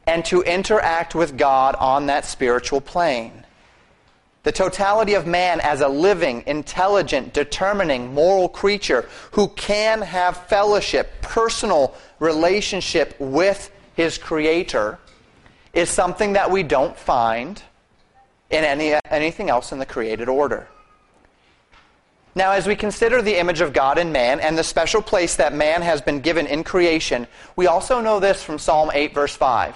and 0.05 0.25
to 0.25 0.41
interact 0.41 1.15
with 1.15 1.37
God 1.37 1.73
on 1.75 2.07
that 2.07 2.25
spiritual 2.25 2.81
plane. 2.81 3.45
The 4.47 4.53
totality 4.53 5.15
of 5.15 5.27
man 5.27 5.59
as 5.59 5.81
a 5.81 5.89
living, 5.89 6.41
intelligent, 6.47 7.33
determining, 7.33 8.13
moral 8.13 8.47
creature 8.47 9.09
who 9.31 9.49
can 9.49 10.01
have 10.01 10.47
fellowship, 10.47 11.21
personal 11.21 11.93
relationship 12.19 13.13
with 13.19 13.69
his 13.95 14.17
Creator, 14.17 14.99
is 15.73 15.89
something 15.89 16.31
that 16.31 16.49
we 16.49 16.63
don't 16.63 16.95
find 16.95 17.61
in 18.49 18.63
any, 18.63 18.97
anything 19.11 19.49
else 19.49 19.73
in 19.73 19.79
the 19.79 19.85
created 19.85 20.29
order. 20.29 20.69
Now, 22.33 22.53
as 22.53 22.67
we 22.67 22.77
consider 22.77 23.21
the 23.21 23.37
image 23.37 23.59
of 23.59 23.73
God 23.73 23.97
in 23.97 24.13
man 24.13 24.39
and 24.39 24.57
the 24.57 24.63
special 24.63 25.01
place 25.01 25.35
that 25.35 25.53
man 25.53 25.81
has 25.81 26.01
been 26.01 26.21
given 26.21 26.47
in 26.47 26.63
creation, 26.63 27.27
we 27.57 27.67
also 27.67 27.99
know 27.99 28.21
this 28.21 28.41
from 28.41 28.59
Psalm 28.59 28.91
8, 28.93 29.13
verse 29.13 29.35
5 29.35 29.75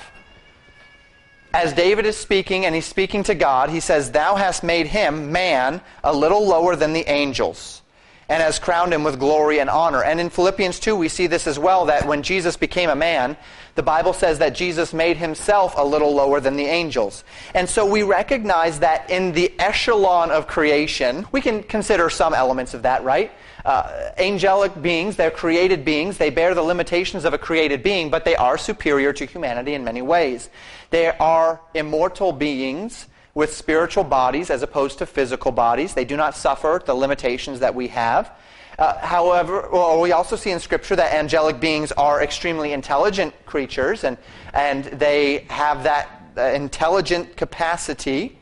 as 1.53 1.74
David 1.74 2.05
is 2.05 2.17
speaking 2.17 2.65
and 2.65 2.74
he's 2.74 2.86
speaking 2.86 3.24
to 3.24 3.36
God, 3.36 3.70
he 3.70 3.79
says, 3.79 4.12
Thou 4.12 4.36
hast 4.36 4.63
made 4.63 4.88
him, 4.88 5.31
man, 5.31 5.81
a 6.03 6.13
little 6.13 6.46
lower 6.46 6.75
than 6.75 6.93
the 6.93 7.10
angels, 7.10 7.81
and 8.29 8.41
has 8.41 8.60
crowned 8.60 8.93
him 8.93 9.03
with 9.03 9.20
glory 9.20 9.60
and 9.60 9.70
honor. 9.70 10.03
And 10.03 10.20
in 10.20 10.29
Philippians 10.29 10.79
2, 10.79 10.96
we 10.96 11.10
see 11.10 11.27
this 11.27 11.48
as 11.48 11.60
well 11.60 11.86
that 11.86 12.08
when 12.08 12.24
Jesus 12.24 12.55
became 12.55 12.89
a 12.89 12.96
man, 12.96 13.36
the 13.75 13.84
Bible 13.84 14.13
says 14.13 14.39
that 14.39 14.55
Jesus 14.55 14.93
made 14.93 15.17
himself 15.17 15.75
a 15.77 15.84
little 15.84 16.13
lower 16.13 16.39
than 16.39 16.55
the 16.55 16.65
angels. 16.65 17.24
And 17.53 17.70
so 17.70 17.86
we 17.86 18.03
recognize 18.03 18.79
that 18.79 19.10
in 19.10 19.31
the 19.34 19.51
echelon 19.60 20.31
of 20.31 20.48
creation, 20.48 21.25
we 21.31 21.41
can 21.41 21.63
consider 21.63 22.10
some 22.10 22.34
elements 22.34 22.74
of 22.74 22.84
that, 22.84 23.03
right? 23.03 23.31
Uh, 23.63 24.11
angelic 24.17 24.81
beings, 24.81 25.15
they're 25.15 25.31
created 25.31 25.85
beings. 25.85 26.17
They 26.17 26.29
bear 26.29 26.55
the 26.55 26.63
limitations 26.63 27.25
of 27.25 27.33
a 27.33 27.37
created 27.37 27.83
being, 27.83 28.09
but 28.09 28.25
they 28.25 28.35
are 28.35 28.57
superior 28.57 29.13
to 29.13 29.25
humanity 29.25 29.73
in 29.73 29.83
many 29.83 30.01
ways. 30.01 30.49
They 30.89 31.07
are 31.07 31.61
immortal 31.73 32.31
beings 32.31 33.07
with 33.33 33.53
spiritual 33.53 34.03
bodies 34.03 34.49
as 34.49 34.63
opposed 34.63 34.97
to 34.97 35.05
physical 35.05 35.51
bodies. 35.51 35.93
They 35.93 36.05
do 36.05 36.17
not 36.17 36.35
suffer 36.35 36.81
the 36.83 36.93
limitations 36.93 37.59
that 37.59 37.75
we 37.75 37.87
have. 37.89 38.31
Uh, 38.79 38.97
however, 38.97 39.69
well, 39.71 40.01
we 40.01 40.11
also 40.11 40.35
see 40.35 40.49
in 40.49 40.59
Scripture 40.59 40.95
that 40.95 41.13
angelic 41.13 41.59
beings 41.59 41.91
are 41.91 42.23
extremely 42.23 42.73
intelligent 42.73 43.33
creatures, 43.45 44.03
and, 44.03 44.17
and 44.53 44.85
they 44.85 45.45
have 45.49 45.83
that 45.83 46.09
uh, 46.35 46.41
intelligent 46.41 47.37
capacity, 47.37 48.39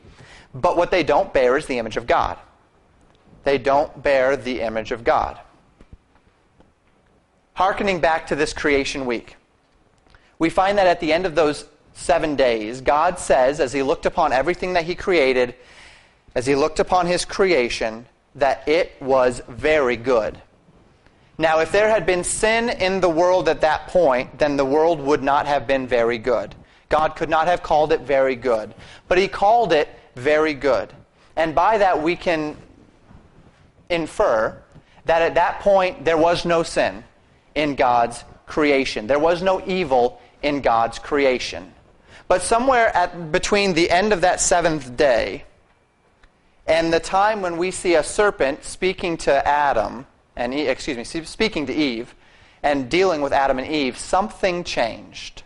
but 0.53 0.77
what 0.77 0.91
they 0.91 1.03
don't 1.03 1.33
bear 1.33 1.57
is 1.57 1.65
the 1.65 1.77
image 1.77 1.97
of 1.97 2.07
God 2.07 2.38
they 3.43 3.58
don't 3.58 4.01
bear 4.01 4.36
the 4.36 4.62
image 4.62 4.91
of 4.91 5.03
God. 5.03 5.39
Harkening 7.53 8.00
back 8.00 8.27
to 8.27 8.36
this 8.36 8.53
creation 8.53 9.05
week, 9.05 9.36
we 10.38 10.50
find 10.50 10.77
that 10.77 10.88
at 10.88 11.00
the 11.00 11.12
end 11.12 11.25
of 11.25 11.36
those 11.36 11.65
seven 11.93 12.36
days, 12.36 12.79
God 12.81 13.19
says, 13.19 13.60
as 13.60 13.74
he 13.74 13.84
looked 13.84 14.05
upon 14.05 14.31
everything 14.31 14.74
that 14.74 14.86
he 14.86 14.96
created, 14.96 15.55
as 16.36 16.46
he 16.46 16.55
looked 16.55 16.79
upon 16.79 17.05
his 17.05 17.25
creation, 17.25 18.05
that 18.36 18.67
it 18.67 18.93
was 19.01 19.41
very 19.50 19.98
good. 19.98 20.41
Now, 21.38 21.60
if 21.60 21.72
there 21.72 21.89
had 21.89 22.05
been 22.05 22.24
sin 22.24 22.69
in 22.69 23.00
the 23.00 23.10
world 23.10 23.50
at 23.50 23.62
that 23.62 23.88
point, 23.88 24.38
then 24.38 24.58
the 24.58 24.65
world 24.65 25.00
would 25.01 25.24
not 25.24 25.46
have 25.46 25.67
been 25.67 25.88
very 25.88 26.17
good. 26.17 26.55
God 26.89 27.15
could 27.15 27.29
not 27.29 27.48
have 27.48 27.63
called 27.63 27.91
it 27.91 28.01
very 28.01 28.36
good. 28.36 28.74
But 29.08 29.17
he 29.17 29.27
called 29.27 29.72
it 29.72 29.89
very 30.15 30.53
good. 30.53 30.91
And 31.36 31.55
by 31.55 31.77
that, 31.77 32.01
we 32.01 32.15
can 32.15 32.58
infer 33.89 34.62
that 35.05 35.22
at 35.22 35.36
that 35.36 35.60
point 35.62 36.05
there 36.05 36.17
was 36.17 36.46
no 36.46 36.63
sin 36.63 37.03
in 37.55 37.75
God's 37.75 38.24
creation. 38.46 39.08
There 39.08 39.19
was 39.19 39.41
no 39.41 39.65
evil 39.65 40.22
in 40.41 40.62
God's 40.62 41.00
creation. 41.00 41.74
But 42.27 42.41
somewhere 42.41 42.96
at, 42.96 43.31
between 43.31 43.74
the 43.74 43.89
end 43.89 44.13
of 44.13 44.22
that 44.22 44.39
seventh 44.39 44.96
day 44.96 45.46
and 46.67 46.93
the 46.93 47.00
time 47.00 47.41
when 47.41 47.58
we 47.58 47.72
see 47.72 47.96
a 47.96 48.03
serpent 48.03 48.63
speaking 48.63 49.17
to 49.17 49.48
Adam, 49.48 50.05
and 50.36 50.53
excuse 50.53 50.96
me, 50.96 51.03
speaking 51.03 51.65
to 51.65 51.74
Eve, 51.74 52.13
and 52.62 52.89
dealing 52.89 53.22
with 53.22 53.34
Adam 53.34 53.58
and 53.58 53.67
Eve, 53.67 53.98
something 53.98 54.63
changed. 54.63 55.41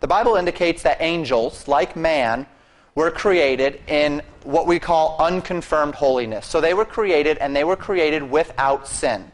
The 0.00 0.08
Bible 0.08 0.34
indicates 0.34 0.82
that 0.82 1.00
angels, 1.00 1.68
like 1.68 1.94
man, 1.94 2.46
were 2.94 3.10
created 3.10 3.80
in 3.88 4.22
what 4.44 4.66
we 4.66 4.78
call 4.78 5.16
unconfirmed 5.18 5.94
holiness. 5.94 6.46
So 6.46 6.60
they 6.60 6.74
were 6.74 6.84
created 6.84 7.38
and 7.38 7.54
they 7.54 7.64
were 7.64 7.76
created 7.76 8.22
without 8.22 8.86
sin. 8.86 9.32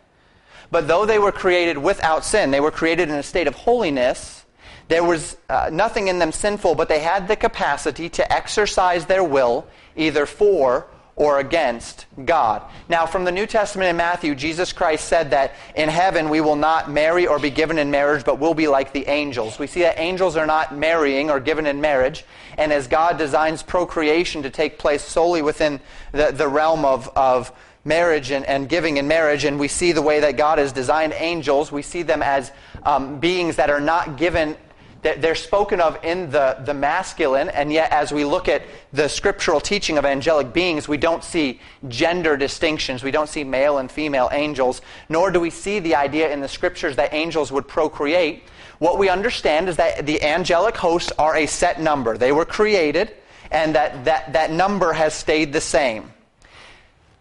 But 0.71 0.87
though 0.88 1.05
they 1.05 1.19
were 1.19 1.33
created 1.33 1.76
without 1.76 2.25
sin, 2.25 2.50
they 2.50 2.61
were 2.61 2.71
created 2.71 3.09
in 3.09 3.17
a 3.17 3.23
state 3.23 3.47
of 3.49 3.55
holiness. 3.55 4.45
There 4.88 5.05
was 5.05 5.37
uh, 5.49 5.71
nothing 5.73 6.09
in 6.09 6.19
them 6.19 6.33
sinful, 6.33 6.75
but 6.75 6.88
they 6.88 7.00
had 7.00 7.29
the 7.29 7.37
capacity 7.37 8.09
to 8.11 8.33
exercise 8.33 9.07
their 9.07 9.25
will 9.25 9.67
either 9.97 10.26
for 10.26 10.87
or 11.20 11.38
against 11.38 12.06
God. 12.24 12.62
Now, 12.88 13.04
from 13.04 13.24
the 13.24 13.30
New 13.30 13.46
Testament 13.46 13.90
in 13.90 13.96
Matthew, 13.98 14.34
Jesus 14.34 14.72
Christ 14.72 15.06
said 15.06 15.32
that 15.32 15.52
in 15.74 15.90
heaven 15.90 16.30
we 16.30 16.40
will 16.40 16.56
not 16.56 16.90
marry 16.90 17.26
or 17.26 17.38
be 17.38 17.50
given 17.50 17.76
in 17.76 17.90
marriage, 17.90 18.24
but 18.24 18.38
will 18.38 18.54
be 18.54 18.68
like 18.68 18.94
the 18.94 19.06
angels. 19.06 19.58
We 19.58 19.66
see 19.66 19.82
that 19.82 19.98
angels 19.98 20.34
are 20.38 20.46
not 20.46 20.74
marrying 20.74 21.28
or 21.28 21.38
given 21.38 21.66
in 21.66 21.78
marriage, 21.78 22.24
and 22.56 22.72
as 22.72 22.86
God 22.86 23.18
designs 23.18 23.62
procreation 23.62 24.44
to 24.44 24.50
take 24.50 24.78
place 24.78 25.02
solely 25.02 25.42
within 25.42 25.80
the, 26.12 26.30
the 26.30 26.48
realm 26.48 26.86
of, 26.86 27.10
of 27.14 27.52
marriage 27.84 28.30
and, 28.30 28.46
and 28.46 28.66
giving 28.66 28.96
in 28.96 29.06
marriage, 29.06 29.44
and 29.44 29.60
we 29.60 29.68
see 29.68 29.92
the 29.92 30.00
way 30.00 30.20
that 30.20 30.38
God 30.38 30.56
has 30.56 30.72
designed 30.72 31.12
angels, 31.12 31.70
we 31.70 31.82
see 31.82 32.02
them 32.02 32.22
as 32.22 32.50
um, 32.84 33.20
beings 33.20 33.56
that 33.56 33.68
are 33.68 33.78
not 33.78 34.16
given 34.16 34.56
they're 35.02 35.35
spoken 35.35 35.80
of 35.80 36.02
in 36.04 36.30
the, 36.30 36.59
the 36.64 36.75
masculine, 36.75 37.49
and 37.49 37.73
yet 37.73 37.90
as 37.90 38.12
we 38.12 38.25
look 38.25 38.49
at 38.49 38.62
the 38.92 39.09
scriptural 39.09 39.61
teaching 39.61 39.97
of 39.97 40.04
angelic 40.04 40.52
beings, 40.52 40.88
we 40.88 40.99
don't 40.99 41.25
see 41.25 41.61
gender 41.88 42.37
distinctions. 42.37 43.02
We 43.02 43.11
don't 43.11 43.28
see 43.28 43.42
male 43.42 43.78
and 43.78 43.90
female 43.90 44.28
angels, 44.33 44.83
nor 45.09 45.30
do 45.30 45.40
we 45.40 45.50
see 45.50 45.78
the 45.78 45.95
idea 45.95 46.30
in 46.33 46.40
the 46.40 46.49
scriptures 46.49 46.97
that 46.97 47.14
angels 47.14 47.50
would 47.50 47.66
procreate. 47.66 48.42
What 48.78 48.99
we 48.99 49.09
understand 49.09 49.69
is 49.69 49.76
that 49.76 50.07
the 50.07 50.23
angelic 50.23 50.76
hosts 50.76 51.12
are 51.19 51.37
a 51.37 51.47
set 51.47 51.80
number. 51.80 52.19
They 52.19 52.33
were 52.33 52.45
created, 52.45 53.14
and 53.50 53.75
that, 53.75 54.04
that, 54.04 54.35
that 54.35 54.50
number 54.50 54.92
has 54.92 55.14
stayed 55.14 55.52
the 55.52 55.61
same. 55.61 56.12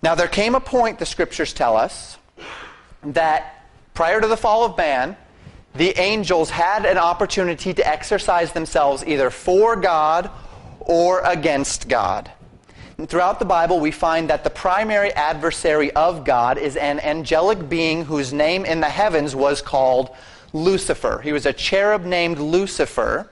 Now, 0.02 0.16
there 0.16 0.28
came 0.28 0.56
a 0.56 0.62
point, 0.62 1.00
the 1.00 1.06
scriptures 1.06 1.54
tell 1.54 1.76
us, 1.76 2.18
that 3.04 3.66
prior 3.94 4.22
to 4.22 4.28
the 4.28 4.38
fall 4.38 4.66
of 4.66 4.78
man, 4.78 5.18
the 5.76 5.98
angels 6.00 6.50
had 6.50 6.86
an 6.86 6.98
opportunity 6.98 7.74
to 7.74 7.88
exercise 7.88 8.52
themselves 8.52 9.04
either 9.06 9.30
for 9.30 9.76
God 9.76 10.30
or 10.80 11.22
against 11.22 11.88
God. 11.88 12.32
And 12.98 13.10
throughout 13.10 13.40
the 13.40 13.46
Bible, 13.46 13.80
we 13.80 13.92
find 13.92 14.30
that 14.30 14.44
the 14.44 14.50
primary 14.50 15.14
adversary 15.14 15.92
of 15.92 16.26
God 16.26 16.58
is 16.58 16.76
an 16.76 17.00
angelic 17.00 17.70
being 17.70 18.04
whose 18.04 18.34
name 18.34 18.66
in 18.66 18.82
the 18.82 18.90
heavens 18.90 19.36
was 19.36 19.62
called 19.62 20.10
Lucifer. 20.52 21.22
He 21.24 21.32
was 21.32 21.46
a 21.46 21.54
cherub 21.54 22.04
named 22.04 22.40
Lucifer, 22.40 23.30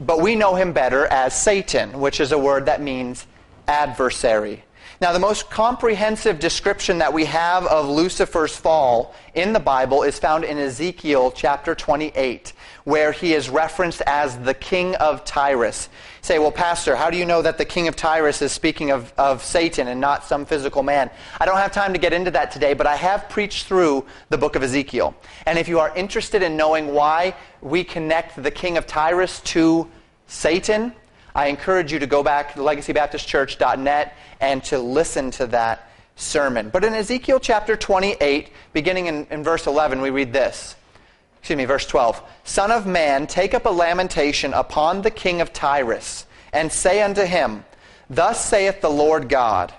but 0.00 0.20
we 0.20 0.34
know 0.34 0.56
him 0.56 0.72
better 0.72 1.06
as 1.06 1.40
Satan, 1.40 2.00
which 2.00 2.18
is 2.18 2.32
a 2.32 2.38
word 2.38 2.66
that 2.66 2.82
means 2.82 3.26
adversary. 3.68 4.64
Now, 5.04 5.12
the 5.12 5.18
most 5.18 5.50
comprehensive 5.50 6.40
description 6.40 6.96
that 6.96 7.12
we 7.12 7.26
have 7.26 7.66
of 7.66 7.86
Lucifer's 7.86 8.56
fall 8.56 9.14
in 9.34 9.52
the 9.52 9.60
Bible 9.60 10.02
is 10.02 10.18
found 10.18 10.44
in 10.44 10.56
Ezekiel 10.56 11.30
chapter 11.30 11.74
28, 11.74 12.54
where 12.84 13.12
he 13.12 13.34
is 13.34 13.50
referenced 13.50 14.00
as 14.06 14.38
the 14.38 14.54
king 14.54 14.94
of 14.94 15.22
Tyrus. 15.26 15.90
You 15.92 16.18
say, 16.22 16.38
well, 16.38 16.50
Pastor, 16.50 16.96
how 16.96 17.10
do 17.10 17.18
you 17.18 17.26
know 17.26 17.42
that 17.42 17.58
the 17.58 17.66
king 17.66 17.86
of 17.86 17.96
Tyrus 17.96 18.40
is 18.40 18.52
speaking 18.52 18.92
of, 18.92 19.12
of 19.18 19.44
Satan 19.44 19.88
and 19.88 20.00
not 20.00 20.24
some 20.24 20.46
physical 20.46 20.82
man? 20.82 21.10
I 21.38 21.44
don't 21.44 21.58
have 21.58 21.72
time 21.72 21.92
to 21.92 21.98
get 21.98 22.14
into 22.14 22.30
that 22.30 22.50
today, 22.50 22.72
but 22.72 22.86
I 22.86 22.96
have 22.96 23.28
preached 23.28 23.66
through 23.66 24.06
the 24.30 24.38
book 24.38 24.56
of 24.56 24.62
Ezekiel. 24.62 25.14
And 25.44 25.58
if 25.58 25.68
you 25.68 25.80
are 25.80 25.94
interested 25.94 26.42
in 26.42 26.56
knowing 26.56 26.94
why 26.94 27.36
we 27.60 27.84
connect 27.84 28.42
the 28.42 28.50
king 28.50 28.78
of 28.78 28.86
Tyrus 28.86 29.40
to 29.40 29.86
Satan, 30.28 30.94
I 31.36 31.48
encourage 31.48 31.92
you 31.92 31.98
to 31.98 32.06
go 32.06 32.22
back 32.22 32.54
to 32.54 32.60
legacybaptistchurch.net 32.60 34.16
and 34.44 34.62
to 34.64 34.78
listen 34.78 35.30
to 35.32 35.46
that 35.48 35.90
sermon. 36.16 36.70
But 36.70 36.84
in 36.84 36.94
Ezekiel 36.94 37.40
chapter 37.40 37.76
28, 37.76 38.50
beginning 38.72 39.06
in, 39.06 39.26
in 39.30 39.42
verse 39.42 39.66
11, 39.66 40.00
we 40.00 40.10
read 40.10 40.32
this. 40.32 40.76
Excuse 41.38 41.56
me, 41.56 41.64
verse 41.64 41.86
12. 41.86 42.22
Son 42.44 42.70
of 42.70 42.86
man, 42.86 43.26
take 43.26 43.54
up 43.54 43.66
a 43.66 43.70
lamentation 43.70 44.54
upon 44.54 45.02
the 45.02 45.10
king 45.10 45.40
of 45.40 45.52
Tyrus, 45.52 46.26
and 46.52 46.72
say 46.72 47.02
unto 47.02 47.22
him, 47.22 47.64
Thus 48.08 48.44
saith 48.44 48.80
the 48.80 48.90
Lord 48.90 49.28
God, 49.28 49.72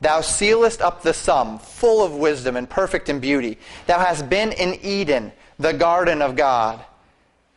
Thou 0.00 0.22
sealest 0.22 0.80
up 0.80 1.02
the 1.02 1.12
sum, 1.12 1.58
full 1.58 2.02
of 2.04 2.14
wisdom 2.14 2.56
and 2.56 2.68
perfect 2.68 3.08
in 3.08 3.20
beauty. 3.20 3.58
Thou 3.86 3.98
hast 3.98 4.30
been 4.30 4.52
in 4.52 4.78
Eden, 4.82 5.32
the 5.58 5.72
garden 5.72 6.22
of 6.22 6.36
God. 6.36 6.82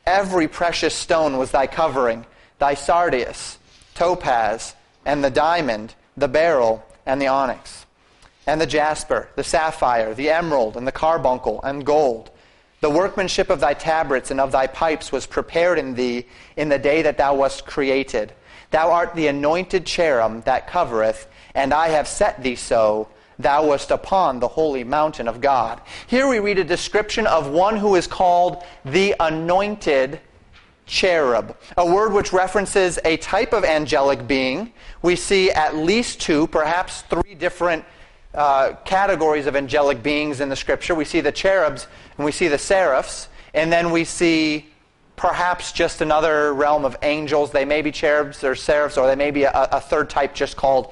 Every 0.05 0.49
precious 0.49 0.93
stone 0.93 1.37
was 1.37 1.51
thy 1.51 1.67
covering 1.67 2.25
thy 2.59 2.75
sardius, 2.75 3.57
topaz, 3.93 4.73
and 5.05 5.23
the 5.23 5.29
diamond, 5.29 5.95
the 6.15 6.27
beryl, 6.27 6.85
and 7.05 7.21
the 7.21 7.27
onyx, 7.27 7.85
and 8.47 8.59
the 8.59 8.65
jasper, 8.65 9.29
the 9.35 9.43
sapphire, 9.43 10.13
the 10.13 10.29
emerald, 10.29 10.77
and 10.77 10.87
the 10.87 10.91
carbuncle, 10.91 11.59
and 11.63 11.85
gold. 11.85 12.31
The 12.81 12.89
workmanship 12.89 13.49
of 13.49 13.61
thy 13.61 13.73
tabrets 13.73 14.29
and 14.29 14.41
of 14.41 14.51
thy 14.51 14.67
pipes 14.67 15.11
was 15.11 15.25
prepared 15.25 15.79
in 15.79 15.95
thee 15.95 16.25
in 16.57 16.69
the 16.69 16.77
day 16.77 17.01
that 17.01 17.17
thou 17.17 17.35
wast 17.35 17.65
created. 17.65 18.33
Thou 18.71 18.91
art 18.91 19.15
the 19.15 19.27
anointed 19.27 19.85
cherub 19.85 20.43
that 20.45 20.67
covereth, 20.67 21.27
and 21.55 21.73
I 21.73 21.89
have 21.89 22.07
set 22.07 22.43
thee 22.43 22.55
so. 22.55 23.07
Thou 23.39 23.67
wast 23.67 23.91
upon 23.91 24.39
the 24.39 24.47
holy 24.47 24.83
mountain 24.83 25.27
of 25.27 25.41
God. 25.41 25.81
Here 26.07 26.27
we 26.27 26.39
read 26.39 26.59
a 26.59 26.63
description 26.63 27.25
of 27.25 27.49
one 27.49 27.77
who 27.77 27.95
is 27.95 28.07
called 28.07 28.63
the 28.83 29.15
anointed 29.19 30.19
cherub, 30.85 31.55
a 31.77 31.85
word 31.85 32.13
which 32.13 32.33
references 32.33 32.99
a 33.05 33.17
type 33.17 33.53
of 33.53 33.63
angelic 33.63 34.27
being. 34.27 34.73
We 35.01 35.15
see 35.15 35.51
at 35.51 35.75
least 35.75 36.21
two, 36.21 36.47
perhaps 36.47 37.03
three 37.03 37.35
different 37.35 37.85
uh, 38.33 38.73
categories 38.85 39.45
of 39.45 39.55
angelic 39.55 40.01
beings 40.01 40.41
in 40.41 40.49
the 40.49 40.55
scripture. 40.55 40.95
We 40.95 41.05
see 41.05 41.21
the 41.21 41.31
cherubs 41.31 41.87
and 42.17 42.25
we 42.25 42.31
see 42.31 42.47
the 42.47 42.57
seraphs, 42.57 43.27
and 43.53 43.71
then 43.71 43.91
we 43.91 44.03
see 44.03 44.67
perhaps 45.15 45.71
just 45.71 46.01
another 46.01 46.53
realm 46.53 46.85
of 46.85 46.97
angels. 47.03 47.51
They 47.51 47.65
may 47.65 47.81
be 47.81 47.91
cherubs 47.91 48.43
or 48.43 48.55
seraphs, 48.55 48.97
or 48.97 49.07
they 49.07 49.15
may 49.15 49.31
be 49.31 49.43
a, 49.43 49.51
a 49.51 49.79
third 49.79 50.09
type 50.09 50.33
just 50.33 50.57
called 50.57 50.91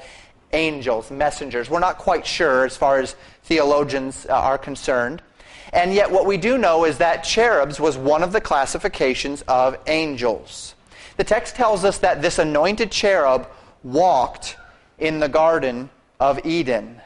angels, 0.53 1.09
messengers. 1.11 1.69
We're 1.69 1.79
not 1.79 1.97
quite 1.97 2.25
sure 2.25 2.65
as 2.65 2.77
far 2.77 2.99
as 2.99 3.15
theologians 3.43 4.25
uh, 4.29 4.33
are 4.33 4.57
concerned. 4.57 5.21
And 5.73 5.93
yet, 5.93 6.11
what 6.11 6.25
we 6.25 6.37
do 6.37 6.57
know 6.57 6.83
is 6.83 6.97
that 6.97 7.23
cherubs 7.23 7.79
was 7.79 7.97
one 7.97 8.23
of 8.23 8.33
the 8.33 8.41
classifications 8.41 9.41
of 9.47 9.77
angels. 9.87 10.75
The 11.17 11.23
text 11.23 11.55
tells 11.55 11.85
us 11.85 11.99
that 11.99 12.21
this 12.21 12.39
anointed 12.39 12.91
cherub 12.91 13.47
walked 13.83 14.57
in 14.99 15.19
the 15.19 15.29
Garden 15.29 15.89
of 16.19 16.45
Eden 16.45 17.01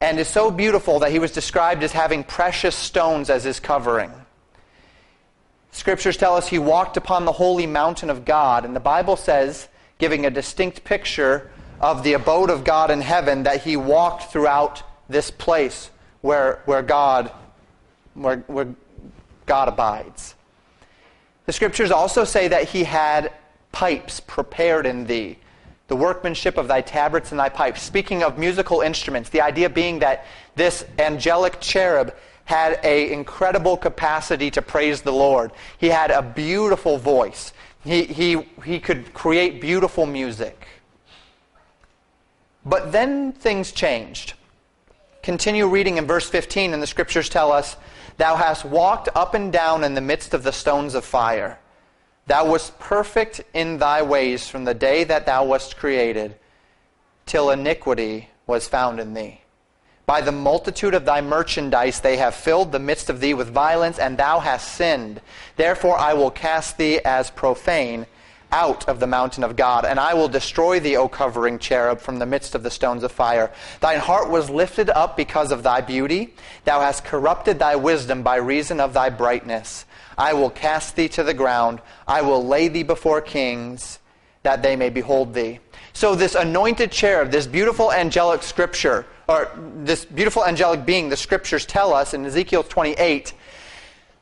and 0.00 0.18
is 0.18 0.28
so 0.28 0.50
beautiful 0.50 0.98
that 0.98 1.10
he 1.10 1.18
was 1.18 1.32
described 1.32 1.82
as 1.82 1.92
having 1.92 2.22
precious 2.22 2.76
stones 2.76 3.30
as 3.30 3.44
his 3.44 3.58
covering. 3.58 4.12
Scriptures 5.72 6.18
tell 6.18 6.36
us 6.36 6.46
he 6.46 6.58
walked 6.58 6.98
upon 6.98 7.24
the 7.24 7.32
holy 7.32 7.66
mountain 7.66 8.10
of 8.10 8.24
God, 8.24 8.64
and 8.64 8.76
the 8.76 8.80
Bible 8.80 9.16
says, 9.16 9.68
giving 9.98 10.26
a 10.26 10.30
distinct 10.30 10.84
picture 10.84 11.50
of 11.80 12.02
the 12.04 12.12
abode 12.12 12.50
of 12.50 12.64
God 12.64 12.90
in 12.90 13.00
heaven, 13.00 13.44
that 13.44 13.62
he 13.62 13.76
walked 13.76 14.30
throughout 14.30 14.82
this 15.08 15.30
place 15.30 15.90
where, 16.24 16.62
where, 16.64 16.80
God, 16.80 17.30
where, 18.14 18.38
where 18.46 18.74
God 19.44 19.68
abides. 19.68 20.34
The 21.44 21.52
scriptures 21.52 21.90
also 21.90 22.24
say 22.24 22.48
that 22.48 22.66
he 22.70 22.84
had 22.84 23.30
pipes 23.72 24.20
prepared 24.20 24.86
in 24.86 25.04
thee, 25.04 25.36
the 25.88 25.96
workmanship 25.96 26.56
of 26.56 26.66
thy 26.66 26.80
tabrets 26.80 27.30
and 27.30 27.38
thy 27.38 27.50
pipes. 27.50 27.82
Speaking 27.82 28.22
of 28.22 28.38
musical 28.38 28.80
instruments, 28.80 29.28
the 29.28 29.42
idea 29.42 29.68
being 29.68 29.98
that 29.98 30.24
this 30.56 30.86
angelic 30.98 31.60
cherub 31.60 32.14
had 32.46 32.82
an 32.82 33.12
incredible 33.12 33.76
capacity 33.76 34.50
to 34.52 34.62
praise 34.62 35.02
the 35.02 35.12
Lord. 35.12 35.52
He 35.76 35.90
had 35.90 36.10
a 36.10 36.22
beautiful 36.22 36.96
voice. 36.96 37.52
He, 37.84 38.04
he, 38.04 38.46
he 38.64 38.80
could 38.80 39.12
create 39.12 39.60
beautiful 39.60 40.06
music. 40.06 40.68
But 42.64 42.92
then 42.92 43.32
things 43.32 43.72
changed. 43.72 44.32
Continue 45.24 45.66
reading 45.66 45.96
in 45.96 46.04
verse 46.04 46.28
15, 46.28 46.74
and 46.74 46.82
the 46.82 46.86
scriptures 46.86 47.30
tell 47.30 47.50
us, 47.50 47.78
Thou 48.18 48.36
hast 48.36 48.66
walked 48.66 49.08
up 49.14 49.32
and 49.32 49.50
down 49.50 49.82
in 49.82 49.94
the 49.94 50.02
midst 50.02 50.34
of 50.34 50.42
the 50.42 50.52
stones 50.52 50.94
of 50.94 51.02
fire. 51.02 51.58
Thou 52.26 52.50
wast 52.50 52.78
perfect 52.78 53.42
in 53.54 53.78
thy 53.78 54.02
ways 54.02 54.50
from 54.50 54.64
the 54.64 54.74
day 54.74 55.02
that 55.04 55.24
thou 55.24 55.46
wast 55.46 55.78
created, 55.78 56.34
till 57.24 57.50
iniquity 57.50 58.28
was 58.46 58.68
found 58.68 59.00
in 59.00 59.14
thee. 59.14 59.40
By 60.04 60.20
the 60.20 60.30
multitude 60.30 60.92
of 60.92 61.06
thy 61.06 61.22
merchandise 61.22 62.00
they 62.00 62.18
have 62.18 62.34
filled 62.34 62.70
the 62.70 62.78
midst 62.78 63.08
of 63.08 63.20
thee 63.20 63.32
with 63.32 63.48
violence, 63.48 63.98
and 63.98 64.18
thou 64.18 64.40
hast 64.40 64.74
sinned. 64.74 65.22
Therefore 65.56 65.96
I 65.96 66.12
will 66.12 66.30
cast 66.30 66.76
thee 66.76 67.00
as 67.02 67.30
profane 67.30 68.04
out 68.54 68.88
of 68.88 69.00
the 69.00 69.06
mountain 69.06 69.42
of 69.42 69.56
God, 69.56 69.84
and 69.84 69.98
I 69.98 70.14
will 70.14 70.28
destroy 70.28 70.78
thee, 70.78 70.96
O 70.96 71.08
covering 71.08 71.58
cherub, 71.58 72.00
from 72.00 72.20
the 72.20 72.24
midst 72.24 72.54
of 72.54 72.62
the 72.62 72.70
stones 72.70 73.02
of 73.02 73.10
fire. 73.10 73.52
Thine 73.80 73.98
heart 73.98 74.30
was 74.30 74.48
lifted 74.48 74.88
up 74.90 75.16
because 75.16 75.50
of 75.50 75.64
thy 75.64 75.80
beauty. 75.80 76.32
Thou 76.64 76.80
hast 76.80 77.04
corrupted 77.04 77.58
thy 77.58 77.74
wisdom 77.74 78.22
by 78.22 78.36
reason 78.36 78.78
of 78.78 78.94
thy 78.94 79.10
brightness. 79.10 79.84
I 80.16 80.34
will 80.34 80.50
cast 80.50 80.94
thee 80.94 81.08
to 81.08 81.24
the 81.24 81.34
ground. 81.34 81.80
I 82.06 82.22
will 82.22 82.46
lay 82.46 82.68
thee 82.68 82.84
before 82.84 83.20
kings, 83.20 83.98
that 84.44 84.62
they 84.62 84.76
may 84.76 84.88
behold 84.88 85.34
thee. 85.34 85.58
So 85.92 86.14
this 86.14 86.36
anointed 86.36 86.92
cherub, 86.92 87.32
this 87.32 87.48
beautiful 87.48 87.92
angelic 87.92 88.44
scripture, 88.44 89.04
or 89.28 89.50
this 89.82 90.04
beautiful 90.04 90.44
angelic 90.44 90.86
being, 90.86 91.08
the 91.08 91.16
scriptures 91.16 91.66
tell 91.66 91.92
us 91.92 92.14
in 92.14 92.24
Ezekiel 92.24 92.62
28, 92.62 93.32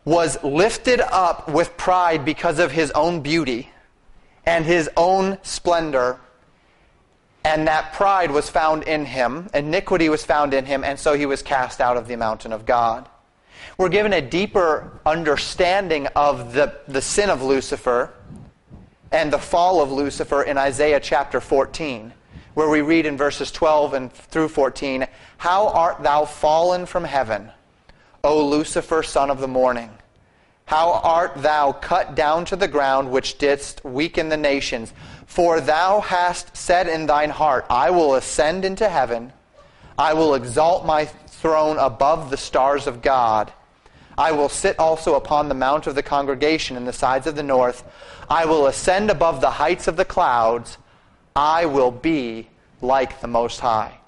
was 0.07 0.43
lifted 0.43 1.01
up 1.01 1.51
with 1.51 1.77
pride 1.77 2.25
because 2.25 2.59
of 2.59 2.73
his 2.73 2.91
own 2.93 3.21
beauty 3.21 3.69
and 4.47 4.65
his 4.65 4.91
own 4.97 5.39
splendor. 5.43 6.19
And 7.45 7.67
that 7.67 7.93
pride 7.93 8.31
was 8.31 8.49
found 8.49 8.85
in 8.85 9.05
him, 9.05 9.49
iniquity 9.53 10.09
was 10.09 10.25
found 10.25 10.55
in 10.55 10.65
him, 10.65 10.85
and 10.85 10.99
so 10.99 11.15
he 11.15 11.27
was 11.27 11.43
cast 11.43 11.81
out 11.81 11.97
of 11.97 12.07
the 12.07 12.17
mountain 12.17 12.53
of 12.53 12.65
God. 12.67 13.09
We're 13.79 13.89
given 13.89 14.13
a 14.13 14.21
deeper 14.21 15.01
understanding 15.05 16.07
of 16.15 16.53
the, 16.53 16.79
the 16.87 17.03
sin 17.03 17.31
of 17.31 17.43
Lucifer 17.43 18.13
and 19.11 19.33
the 19.33 19.39
fall 19.39 19.81
of 19.81 19.91
Lucifer 19.91 20.43
in 20.43 20.57
Isaiah 20.57 21.01
chapter 21.01 21.41
14, 21.41 22.13
where 22.55 22.69
we 22.69 22.81
read 22.81 23.07
in 23.07 23.17
verses 23.17 23.51
12 23.51 23.95
and 23.95 24.13
through 24.13 24.49
14, 24.49 25.07
How 25.39 25.69
art 25.69 26.03
thou 26.03 26.25
fallen 26.25 26.87
from 26.87 27.05
heaven, 27.05 27.51
O 28.23 28.47
Lucifer, 28.47 29.03
son 29.03 29.31
of 29.31 29.41
the 29.41 29.49
morning? 29.49 29.91
How 30.73 31.03
art 31.05 31.35
thou 31.35 31.73
cut 31.73 32.15
down 32.15 32.47
to 32.47 32.57
the 32.57 32.67
ground, 32.67 33.11
which 33.11 33.37
didst 33.37 33.85
weaken 33.85 34.31
the 34.31 34.39
nations? 34.39 34.95
For 35.27 35.61
thou 35.61 36.01
hast 36.01 36.57
said 36.57 36.89
in 36.89 37.05
thine 37.05 37.29
heart, 37.29 37.67
I 37.69 37.91
will 37.91 38.15
ascend 38.15 38.65
into 38.65 38.89
heaven. 38.89 39.35
I 39.99 40.15
will 40.15 40.35
exalt 40.35 40.87
my 40.87 41.05
throne 41.05 41.77
above 41.77 42.31
the 42.31 42.39
stars 42.39 42.87
of 42.87 43.03
God. 43.03 43.53
I 44.17 44.33
will 44.33 44.49
sit 44.49 44.79
also 44.79 45.15
upon 45.15 45.51
the 45.51 45.55
mount 45.55 45.87
of 45.87 45.95
the 45.95 46.03
congregation 46.03 46.79
in 46.79 46.87
the 46.87 46.93
sides 46.95 47.27
of 47.27 47.37
the 47.37 47.43
north. 47.43 47.85
I 48.31 48.47
will 48.47 48.67
ascend 48.67 49.11
above 49.11 49.43
the 49.43 49.51
heights 49.51 49.89
of 49.89 49.99
the 49.99 50.07
clouds. 50.07 50.79
I 51.37 51.67
will 51.67 51.91
be 51.91 52.49
like 52.81 53.21
the 53.21 53.29
Most 53.29 53.61
High. 53.61 53.99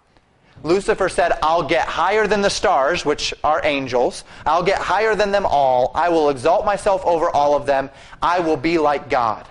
Lucifer 0.65 1.11
said, 1.11 1.33
I'll 1.43 1.63
get 1.63 1.87
higher 1.87 2.27
than 2.27 2.41
the 2.41 2.49
stars, 2.49 3.05
which 3.05 3.35
are 3.45 3.61
angels. 3.65 4.25
I'll 4.47 4.63
get 4.63 4.79
higher 4.79 5.15
than 5.15 5.31
them 5.31 5.45
all. 5.45 5.93
I 5.95 6.09
will 6.09 6.31
exalt 6.31 6.65
myself 6.65 7.05
over 7.05 7.29
all 7.29 7.55
of 7.55 7.67
them. 7.67 7.91
I 8.23 8.41
will 8.41 8.57
be 8.57 8.79
like 8.79 9.11
God. 9.11 9.47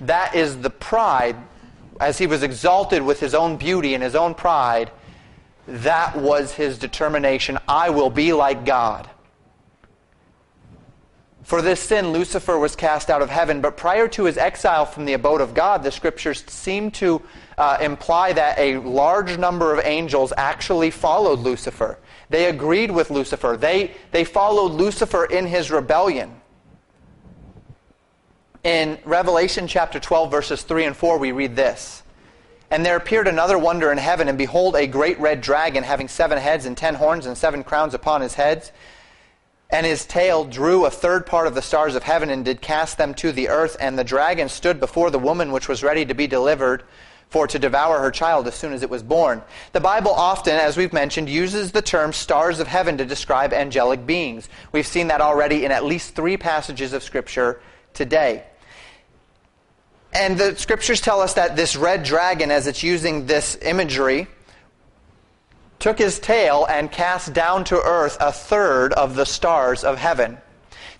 That 0.00 0.34
is 0.34 0.58
the 0.58 0.70
pride. 0.70 1.36
As 2.00 2.16
he 2.16 2.26
was 2.26 2.42
exalted 2.42 3.02
with 3.02 3.20
his 3.20 3.34
own 3.34 3.58
beauty 3.58 3.92
and 3.92 4.02
his 4.02 4.14
own 4.14 4.34
pride, 4.34 4.90
that 5.68 6.16
was 6.16 6.52
his 6.52 6.78
determination. 6.78 7.58
I 7.68 7.90
will 7.90 8.10
be 8.10 8.32
like 8.32 8.64
God. 8.64 9.10
For 11.42 11.60
this 11.60 11.80
sin, 11.80 12.12
Lucifer 12.12 12.58
was 12.58 12.74
cast 12.76 13.10
out 13.10 13.22
of 13.22 13.28
heaven, 13.28 13.60
but 13.60 13.76
prior 13.76 14.08
to 14.08 14.24
his 14.24 14.38
exile 14.38 14.86
from 14.86 15.04
the 15.04 15.12
abode 15.12 15.42
of 15.42 15.54
God, 15.54 15.82
the 15.82 15.92
scriptures 15.92 16.44
seem 16.48 16.90
to 16.92 17.22
uh, 17.58 17.78
imply 17.80 18.32
that 18.32 18.58
a 18.58 18.78
large 18.78 19.38
number 19.38 19.72
of 19.72 19.84
angels 19.84 20.32
actually 20.36 20.90
followed 20.90 21.38
Lucifer. 21.38 21.98
They 22.28 22.46
agreed 22.46 22.90
with 22.90 23.10
Lucifer. 23.10 23.56
They, 23.58 23.92
they 24.10 24.24
followed 24.24 24.72
Lucifer 24.72 25.24
in 25.24 25.46
his 25.46 25.70
rebellion. 25.70 26.40
In 28.64 28.98
Revelation 29.04 29.68
chapter 29.68 30.00
12, 30.00 30.30
verses 30.30 30.62
3 30.62 30.84
and 30.86 30.96
4, 30.96 31.18
we 31.18 31.32
read 31.32 31.54
this. 31.54 32.02
And 32.70 32.84
there 32.84 32.96
appeared 32.96 33.28
another 33.28 33.58
wonder 33.58 33.92
in 33.92 33.98
heaven, 33.98 34.28
and 34.28 34.36
behold, 34.36 34.74
a 34.74 34.88
great 34.88 35.20
red 35.20 35.40
dragon, 35.40 35.84
having 35.84 36.08
seven 36.08 36.36
heads 36.36 36.66
and 36.66 36.76
ten 36.76 36.96
horns 36.96 37.26
and 37.26 37.38
seven 37.38 37.62
crowns 37.62 37.94
upon 37.94 38.22
his 38.22 38.34
heads 38.34 38.72
and 39.70 39.84
his 39.84 40.06
tail 40.06 40.44
drew 40.44 40.84
a 40.84 40.90
third 40.90 41.26
part 41.26 41.46
of 41.46 41.54
the 41.54 41.62
stars 41.62 41.94
of 41.96 42.04
heaven 42.04 42.30
and 42.30 42.44
did 42.44 42.60
cast 42.60 42.98
them 42.98 43.12
to 43.14 43.32
the 43.32 43.48
earth. 43.48 43.76
And 43.80 43.98
the 43.98 44.04
dragon 44.04 44.48
stood 44.48 44.78
before 44.78 45.10
the 45.10 45.18
woman 45.18 45.50
which 45.50 45.68
was 45.68 45.82
ready 45.82 46.04
to 46.06 46.14
be 46.14 46.26
delivered 46.26 46.84
for 47.30 47.46
to 47.46 47.58
devour 47.58 47.98
her 47.98 48.10
child 48.10 48.46
as 48.46 48.54
soon 48.54 48.72
as 48.72 48.82
it 48.82 48.90
was 48.90 49.02
born. 49.02 49.42
The 49.72 49.80
Bible 49.80 50.12
often, 50.12 50.54
as 50.54 50.76
we've 50.76 50.92
mentioned, 50.92 51.28
uses 51.28 51.72
the 51.72 51.82
term 51.82 52.12
stars 52.12 52.60
of 52.60 52.66
heaven 52.66 52.98
to 52.98 53.04
describe 53.04 53.52
angelic 53.52 54.06
beings. 54.06 54.48
We've 54.72 54.86
seen 54.86 55.08
that 55.08 55.20
already 55.20 55.64
in 55.64 55.72
at 55.72 55.84
least 55.84 56.14
three 56.14 56.36
passages 56.36 56.92
of 56.92 57.02
Scripture 57.02 57.60
today. 57.94 58.44
And 60.12 60.38
the 60.38 60.56
Scriptures 60.56 61.00
tell 61.00 61.20
us 61.20 61.34
that 61.34 61.56
this 61.56 61.76
red 61.76 62.04
dragon, 62.04 62.50
as 62.50 62.66
it's 62.66 62.82
using 62.82 63.26
this 63.26 63.58
imagery, 63.60 64.28
took 65.78 65.98
his 65.98 66.18
tail 66.18 66.66
and 66.70 66.90
cast 66.90 67.32
down 67.32 67.64
to 67.64 67.76
earth 67.76 68.16
a 68.20 68.32
third 68.32 68.92
of 68.94 69.14
the 69.14 69.26
stars 69.26 69.84
of 69.84 69.98
heaven. 69.98 70.38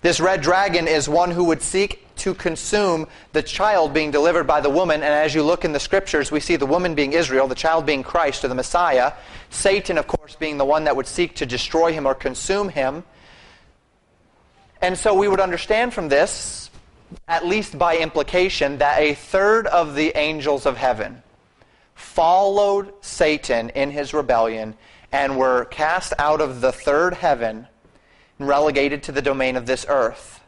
This 0.01 0.19
red 0.19 0.41
dragon 0.41 0.87
is 0.87 1.09
one 1.09 1.31
who 1.31 1.45
would 1.45 1.61
seek 1.61 2.03
to 2.17 2.33
consume 2.33 3.07
the 3.31 3.43
child 3.43 3.93
being 3.93 4.11
delivered 4.11 4.45
by 4.45 4.61
the 4.61 4.69
woman. 4.69 5.01
And 5.03 5.13
as 5.13 5.33
you 5.33 5.43
look 5.43 5.65
in 5.65 5.73
the 5.73 5.79
scriptures, 5.79 6.31
we 6.31 6.39
see 6.39 6.55
the 6.55 6.65
woman 6.65 6.95
being 6.95 7.13
Israel, 7.13 7.47
the 7.47 7.55
child 7.55 7.85
being 7.85 8.03
Christ 8.03 8.43
or 8.43 8.47
the 8.47 8.55
Messiah, 8.55 9.13
Satan, 9.49 9.97
of 9.97 10.07
course, 10.07 10.35
being 10.35 10.57
the 10.57 10.65
one 10.65 10.83
that 10.85 10.95
would 10.95 11.07
seek 11.07 11.35
to 11.35 11.45
destroy 11.45 11.93
him 11.93 12.05
or 12.05 12.15
consume 12.15 12.69
him. 12.69 13.03
And 14.81 14.97
so 14.97 15.13
we 15.13 15.27
would 15.27 15.39
understand 15.39 15.93
from 15.93 16.09
this, 16.09 16.69
at 17.27 17.45
least 17.45 17.77
by 17.77 17.97
implication, 17.97 18.77
that 18.77 18.99
a 18.99 19.13
third 19.13 19.65
of 19.67 19.95
the 19.95 20.15
angels 20.17 20.65
of 20.65 20.77
heaven 20.77 21.23
followed 21.95 22.93
Satan 23.01 23.69
in 23.69 23.89
his 23.89 24.13
rebellion 24.13 24.75
and 25.11 25.37
were 25.37 25.65
cast 25.65 26.13
out 26.19 26.41
of 26.41 26.61
the 26.61 26.71
third 26.71 27.15
heaven 27.15 27.67
and 28.39 28.47
relegated 28.47 29.03
to 29.03 29.11
the 29.11 29.21
domain 29.21 29.55
of 29.55 29.65
this 29.65 29.85
earth. 29.89 30.41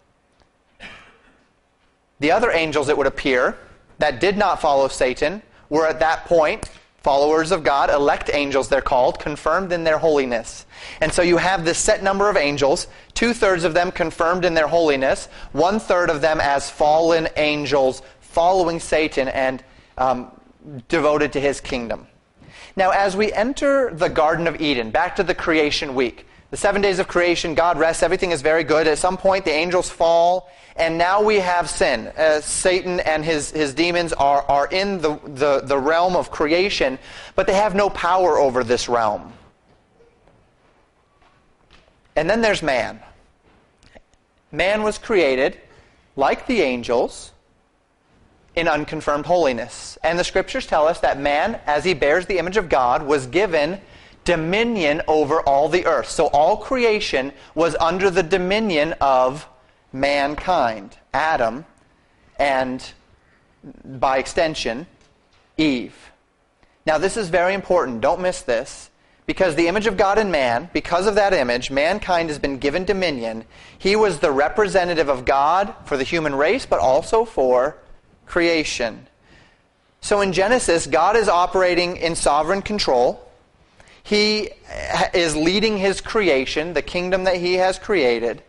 The 2.19 2.31
other 2.31 2.51
angels, 2.51 2.89
it 2.89 2.97
would 2.97 3.07
appear, 3.07 3.57
that 3.99 4.19
did 4.19 4.37
not 4.37 4.61
follow 4.61 4.87
Satan 4.87 5.41
were 5.69 5.87
at 5.87 5.99
that 5.99 6.25
point 6.25 6.69
followers 7.01 7.51
of 7.51 7.63
God, 7.63 7.89
elect 7.89 8.29
angels 8.33 8.67
they're 8.67 8.81
called, 8.81 9.19
confirmed 9.19 9.71
in 9.71 9.83
their 9.83 9.97
holiness. 9.97 10.65
And 11.01 11.11
so 11.11 11.21
you 11.21 11.37
have 11.37 11.63
this 11.63 11.77
set 11.77 12.03
number 12.03 12.29
of 12.29 12.37
angels, 12.37 12.87
two 13.13 13.33
thirds 13.33 13.63
of 13.63 13.73
them 13.73 13.91
confirmed 13.91 14.45
in 14.45 14.53
their 14.53 14.67
holiness, 14.67 15.27
one 15.53 15.79
third 15.79 16.09
of 16.09 16.21
them 16.21 16.41
as 16.41 16.69
fallen 16.69 17.29
angels 17.37 18.01
following 18.19 18.79
Satan 18.79 19.27
and 19.29 19.63
um, 19.97 20.29
devoted 20.87 21.33
to 21.33 21.39
his 21.39 21.61
kingdom. 21.61 22.05
Now, 22.75 22.91
as 22.91 23.15
we 23.15 23.31
enter 23.33 23.93
the 23.93 24.09
Garden 24.09 24.45
of 24.45 24.61
Eden, 24.61 24.91
back 24.91 25.15
to 25.15 25.23
the 25.23 25.35
creation 25.35 25.95
week, 25.95 26.27
the 26.51 26.57
seven 26.57 26.81
days 26.81 26.99
of 26.99 27.07
creation, 27.07 27.53
God 27.53 27.77
rests, 27.77 28.01
everything 28.01 28.31
is 28.31 28.41
very 28.41 28.63
good. 28.63 28.87
At 28.87 28.97
some 28.97 29.17
point, 29.17 29.45
the 29.45 29.51
angels 29.51 29.89
fall, 29.89 30.49
and 30.75 30.97
now 30.97 31.21
we 31.21 31.35
have 31.35 31.69
sin. 31.69 32.07
Uh, 32.17 32.41
Satan 32.41 32.99
and 33.01 33.23
his, 33.23 33.51
his 33.51 33.73
demons 33.73 34.13
are, 34.13 34.41
are 34.43 34.67
in 34.67 34.99
the, 34.99 35.19
the, 35.25 35.61
the 35.63 35.77
realm 35.77 36.15
of 36.15 36.31
creation, 36.31 36.97
but 37.35 37.45
they 37.45 37.53
have 37.53 37.75
no 37.75 37.89
power 37.89 38.37
over 38.39 38.63
this 38.63 38.89
realm. 38.89 39.33
And 42.15 42.29
then 42.29 42.41
there's 42.41 42.63
man. 42.63 42.99
Man 44.51 44.81
was 44.81 44.97
created, 44.97 45.57
like 46.15 46.47
the 46.47 46.61
angels, 46.61 47.31
in 48.55 48.67
unconfirmed 48.67 49.27
holiness. 49.27 49.97
And 50.03 50.17
the 50.17 50.23
scriptures 50.23 50.65
tell 50.65 50.87
us 50.87 50.99
that 51.01 51.19
man, 51.19 51.61
as 51.67 51.85
he 51.85 51.93
bears 51.93 52.25
the 52.25 52.39
image 52.39 52.57
of 52.57 52.67
God, 52.67 53.03
was 53.03 53.27
given 53.27 53.79
dominion 54.25 55.01
over 55.07 55.41
all 55.41 55.69
the 55.69 55.85
earth. 55.85 56.09
So 56.09 56.27
all 56.27 56.57
creation 56.57 57.31
was 57.55 57.75
under 57.79 58.09
the 58.09 58.23
dominion 58.23 58.93
of 59.01 59.47
mankind, 59.91 60.97
Adam, 61.13 61.65
and 62.37 62.93
by 63.83 64.17
extension, 64.17 64.87
Eve. 65.57 66.11
Now, 66.85 66.97
this 66.97 67.17
is 67.17 67.29
very 67.29 67.53
important. 67.53 68.01
Don't 68.01 68.21
miss 68.21 68.41
this. 68.41 68.89
Because 69.25 69.53
the 69.53 69.67
image 69.67 69.85
of 69.85 69.95
God 69.95 70.17
in 70.17 70.31
man, 70.31 70.71
because 70.73 71.05
of 71.05 71.13
that 71.13 71.33
image, 71.33 71.69
mankind 71.69 72.29
has 72.29 72.39
been 72.39 72.57
given 72.57 72.83
dominion. 72.83 73.45
He 73.77 73.95
was 73.95 74.19
the 74.19 74.31
representative 74.31 75.07
of 75.07 75.23
God 75.23 75.71
for 75.85 75.97
the 75.97 76.03
human 76.03 76.33
race, 76.33 76.65
but 76.65 76.79
also 76.79 77.25
for 77.25 77.77
creation. 78.25 79.05
So 80.01 80.21
in 80.21 80.33
Genesis, 80.33 80.87
God 80.87 81.15
is 81.15 81.29
operating 81.29 81.97
in 81.97 82.15
sovereign 82.15 82.63
control. 82.63 83.23
He 84.09 84.49
is 85.13 85.35
leading 85.35 85.77
his 85.77 86.01
creation, 86.01 86.73
the 86.73 86.81
kingdom 86.81 87.25
that 87.25 87.35
he 87.35 87.53
has 87.55 87.77
created. 87.77 88.41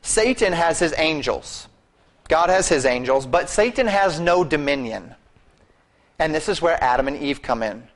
Satan 0.00 0.52
has 0.52 0.78
his 0.78 0.94
angels. 0.96 1.66
God 2.28 2.50
has 2.50 2.68
his 2.68 2.86
angels, 2.86 3.26
but 3.26 3.50
Satan 3.50 3.88
has 3.88 4.20
no 4.20 4.44
dominion. 4.44 5.16
And 6.20 6.32
this 6.32 6.48
is 6.48 6.62
where 6.62 6.80
Adam 6.80 7.08
and 7.08 7.16
Eve 7.16 7.42
come 7.42 7.64
in. 7.64 7.88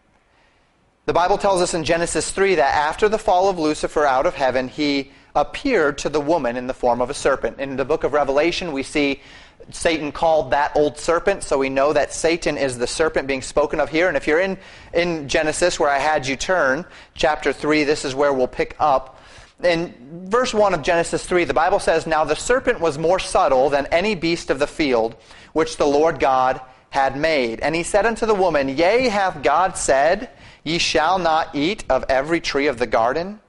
The 1.06 1.12
Bible 1.12 1.38
tells 1.38 1.62
us 1.62 1.74
in 1.74 1.84
Genesis 1.84 2.32
3 2.32 2.56
that 2.56 2.74
after 2.74 3.08
the 3.08 3.18
fall 3.18 3.48
of 3.48 3.56
Lucifer 3.56 4.04
out 4.04 4.26
of 4.26 4.34
heaven, 4.34 4.66
he 4.66 5.12
appeared 5.36 5.98
to 5.98 6.08
the 6.08 6.20
woman 6.20 6.56
in 6.56 6.66
the 6.66 6.74
form 6.74 7.00
of 7.00 7.08
a 7.08 7.14
serpent. 7.14 7.60
In 7.60 7.76
the 7.76 7.84
book 7.84 8.02
of 8.02 8.14
Revelation, 8.14 8.72
we 8.72 8.82
see 8.82 9.20
Satan 9.70 10.12
called 10.12 10.50
that 10.50 10.76
old 10.76 10.98
serpent, 10.98 11.42
so 11.42 11.58
we 11.58 11.68
know 11.68 11.92
that 11.92 12.12
Satan 12.12 12.58
is 12.58 12.78
the 12.78 12.86
serpent 12.86 13.26
being 13.26 13.42
spoken 13.42 13.80
of 13.80 13.88
here. 13.88 14.08
And 14.08 14.16
if 14.16 14.26
you're 14.26 14.40
in, 14.40 14.58
in 14.92 15.28
Genesis, 15.28 15.78
where 15.78 15.90
I 15.90 15.98
had 15.98 16.26
you 16.26 16.36
turn, 16.36 16.84
chapter 17.14 17.52
3, 17.52 17.84
this 17.84 18.04
is 18.04 18.14
where 18.14 18.32
we'll 18.32 18.48
pick 18.48 18.76
up. 18.78 19.20
In 19.62 19.94
verse 20.28 20.52
1 20.52 20.74
of 20.74 20.82
Genesis 20.82 21.24
3, 21.24 21.44
the 21.44 21.54
Bible 21.54 21.78
says, 21.78 22.06
Now 22.06 22.24
the 22.24 22.34
serpent 22.34 22.80
was 22.80 22.98
more 22.98 23.18
subtle 23.18 23.70
than 23.70 23.86
any 23.86 24.14
beast 24.14 24.50
of 24.50 24.58
the 24.58 24.66
field 24.66 25.14
which 25.52 25.76
the 25.76 25.86
Lord 25.86 26.18
God 26.18 26.60
had 26.90 27.16
made. 27.16 27.60
And 27.60 27.74
he 27.74 27.82
said 27.82 28.04
unto 28.04 28.26
the 28.26 28.34
woman, 28.34 28.68
Yea, 28.68 29.08
hath 29.08 29.42
God 29.42 29.76
said, 29.76 30.30
Ye 30.64 30.78
shall 30.78 31.18
not 31.18 31.54
eat 31.54 31.84
of 31.88 32.04
every 32.08 32.40
tree 32.40 32.66
of 32.66 32.78
the 32.78 32.86
garden? 32.86 33.40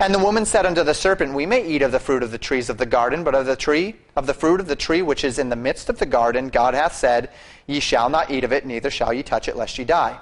And 0.00 0.14
the 0.14 0.18
woman 0.18 0.46
said 0.46 0.64
unto 0.64 0.82
the 0.82 0.94
serpent, 0.94 1.34
We 1.34 1.44
may 1.44 1.62
eat 1.62 1.82
of 1.82 1.92
the 1.92 2.00
fruit 2.00 2.22
of 2.22 2.30
the 2.30 2.38
trees 2.38 2.70
of 2.70 2.78
the 2.78 2.86
garden, 2.86 3.22
but 3.22 3.34
of 3.34 3.44
the 3.44 3.54
tree, 3.54 3.96
of 4.16 4.26
the 4.26 4.32
fruit 4.32 4.58
of 4.58 4.66
the 4.66 4.74
tree 4.74 5.02
which 5.02 5.24
is 5.24 5.38
in 5.38 5.50
the 5.50 5.56
midst 5.56 5.90
of 5.90 5.98
the 5.98 6.06
garden, 6.06 6.48
God 6.48 6.72
hath 6.72 6.94
said, 6.94 7.28
Ye 7.66 7.80
shall 7.80 8.08
not 8.08 8.30
eat 8.30 8.42
of 8.42 8.50
it, 8.50 8.64
neither 8.64 8.90
shall 8.90 9.12
ye 9.12 9.22
touch 9.22 9.46
it, 9.46 9.56
lest 9.56 9.76
ye 9.78 9.84
die. 9.84 10.18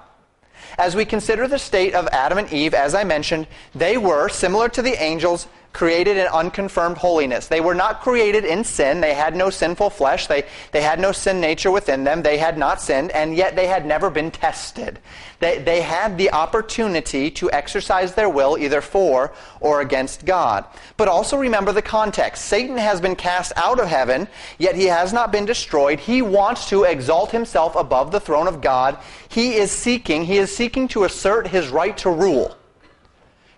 As 0.78 0.96
we 0.96 1.04
consider 1.04 1.46
the 1.46 1.60
state 1.60 1.94
of 1.94 2.08
Adam 2.08 2.38
and 2.38 2.52
Eve, 2.52 2.74
as 2.74 2.92
I 2.92 3.04
mentioned, 3.04 3.46
they 3.72 3.96
were, 3.96 4.28
similar 4.28 4.68
to 4.70 4.82
the 4.82 5.00
angels, 5.00 5.46
created 5.78 6.16
in 6.16 6.26
unconfirmed 6.26 6.98
holiness. 6.98 7.46
They 7.46 7.60
were 7.60 7.72
not 7.72 8.00
created 8.00 8.44
in 8.44 8.64
sin. 8.64 9.00
They 9.00 9.14
had 9.14 9.36
no 9.36 9.48
sinful 9.48 9.90
flesh. 9.90 10.26
They, 10.26 10.42
they 10.72 10.82
had 10.82 10.98
no 10.98 11.12
sin 11.12 11.40
nature 11.40 11.70
within 11.70 12.02
them. 12.02 12.20
They 12.20 12.36
had 12.36 12.58
not 12.58 12.80
sinned, 12.80 13.12
and 13.12 13.36
yet 13.36 13.54
they 13.54 13.68
had 13.68 13.86
never 13.86 14.10
been 14.10 14.32
tested. 14.32 14.98
They, 15.38 15.62
they 15.62 15.80
had 15.80 16.18
the 16.18 16.32
opportunity 16.32 17.30
to 17.30 17.48
exercise 17.52 18.12
their 18.16 18.28
will 18.28 18.58
either 18.58 18.80
for 18.80 19.32
or 19.60 19.80
against 19.80 20.26
God. 20.26 20.64
But 20.96 21.06
also 21.06 21.36
remember 21.36 21.70
the 21.70 21.80
context. 21.80 22.46
Satan 22.46 22.76
has 22.76 23.00
been 23.00 23.14
cast 23.14 23.52
out 23.54 23.78
of 23.78 23.86
heaven, 23.86 24.26
yet 24.58 24.74
he 24.74 24.86
has 24.86 25.12
not 25.12 25.30
been 25.30 25.46
destroyed. 25.46 26.00
He 26.00 26.22
wants 26.22 26.68
to 26.70 26.82
exalt 26.82 27.30
himself 27.30 27.76
above 27.76 28.10
the 28.10 28.18
throne 28.18 28.48
of 28.48 28.60
God. 28.60 28.98
He 29.28 29.54
is 29.54 29.70
seeking, 29.70 30.24
he 30.24 30.38
is 30.38 30.50
seeking 30.54 30.88
to 30.88 31.04
assert 31.04 31.46
his 31.46 31.68
right 31.68 31.96
to 31.98 32.10
rule. 32.10 32.57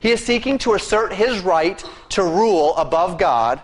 He 0.00 0.10
is 0.10 0.24
seeking 0.24 0.56
to 0.58 0.74
assert 0.74 1.12
his 1.12 1.40
right 1.40 1.82
to 2.10 2.22
rule 2.22 2.74
above 2.76 3.18
God, 3.18 3.60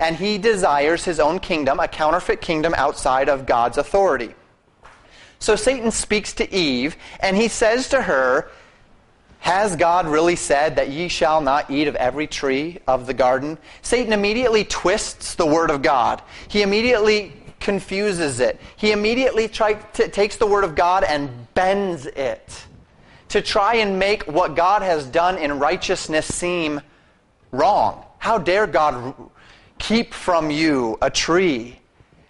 and 0.00 0.16
he 0.16 0.36
desires 0.36 1.04
his 1.04 1.20
own 1.20 1.38
kingdom, 1.38 1.80
a 1.80 1.88
counterfeit 1.88 2.40
kingdom 2.40 2.74
outside 2.76 3.28
of 3.28 3.46
God's 3.46 3.78
authority. 3.78 4.34
So 5.38 5.54
Satan 5.54 5.92
speaks 5.92 6.34
to 6.34 6.52
Eve, 6.52 6.96
and 7.20 7.36
he 7.36 7.46
says 7.46 7.88
to 7.90 8.02
her, 8.02 8.50
Has 9.38 9.76
God 9.76 10.08
really 10.08 10.34
said 10.34 10.74
that 10.76 10.90
ye 10.90 11.06
shall 11.06 11.40
not 11.40 11.70
eat 11.70 11.86
of 11.86 11.94
every 11.94 12.26
tree 12.26 12.80
of 12.88 13.06
the 13.06 13.14
garden? 13.14 13.56
Satan 13.80 14.12
immediately 14.12 14.64
twists 14.64 15.36
the 15.36 15.46
word 15.46 15.70
of 15.70 15.82
God. 15.82 16.20
He 16.48 16.62
immediately 16.62 17.32
confuses 17.60 18.40
it. 18.40 18.60
He 18.76 18.90
immediately 18.90 19.46
t- 19.46 20.08
takes 20.08 20.36
the 20.36 20.46
word 20.46 20.64
of 20.64 20.74
God 20.74 21.04
and 21.04 21.52
bends 21.54 22.06
it 22.06 22.65
to 23.28 23.42
try 23.42 23.76
and 23.76 23.98
make 23.98 24.24
what 24.24 24.54
God 24.54 24.82
has 24.82 25.06
done 25.06 25.38
in 25.38 25.58
righteousness 25.58 26.26
seem 26.26 26.80
wrong. 27.52 28.04
How 28.18 28.38
dare 28.38 28.66
God 28.66 29.14
keep 29.78 30.14
from 30.14 30.50
you 30.50 30.98
a 31.02 31.10
tree? 31.10 31.78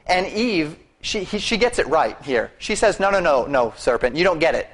And 0.07 0.27
Eve, 0.27 0.77
she, 1.01 1.25
he, 1.25 1.39
she 1.39 1.57
gets 1.57 1.79
it 1.79 1.87
right 1.87 2.21
here. 2.23 2.53
She 2.59 2.75
says, 2.75 2.99
No, 2.99 3.11
no, 3.11 3.21
no, 3.21 3.47
no, 3.47 3.73
serpent, 3.77 4.17
you 4.17 4.25
don't 4.25 4.39
get 4.39 4.55
it. 4.55 4.69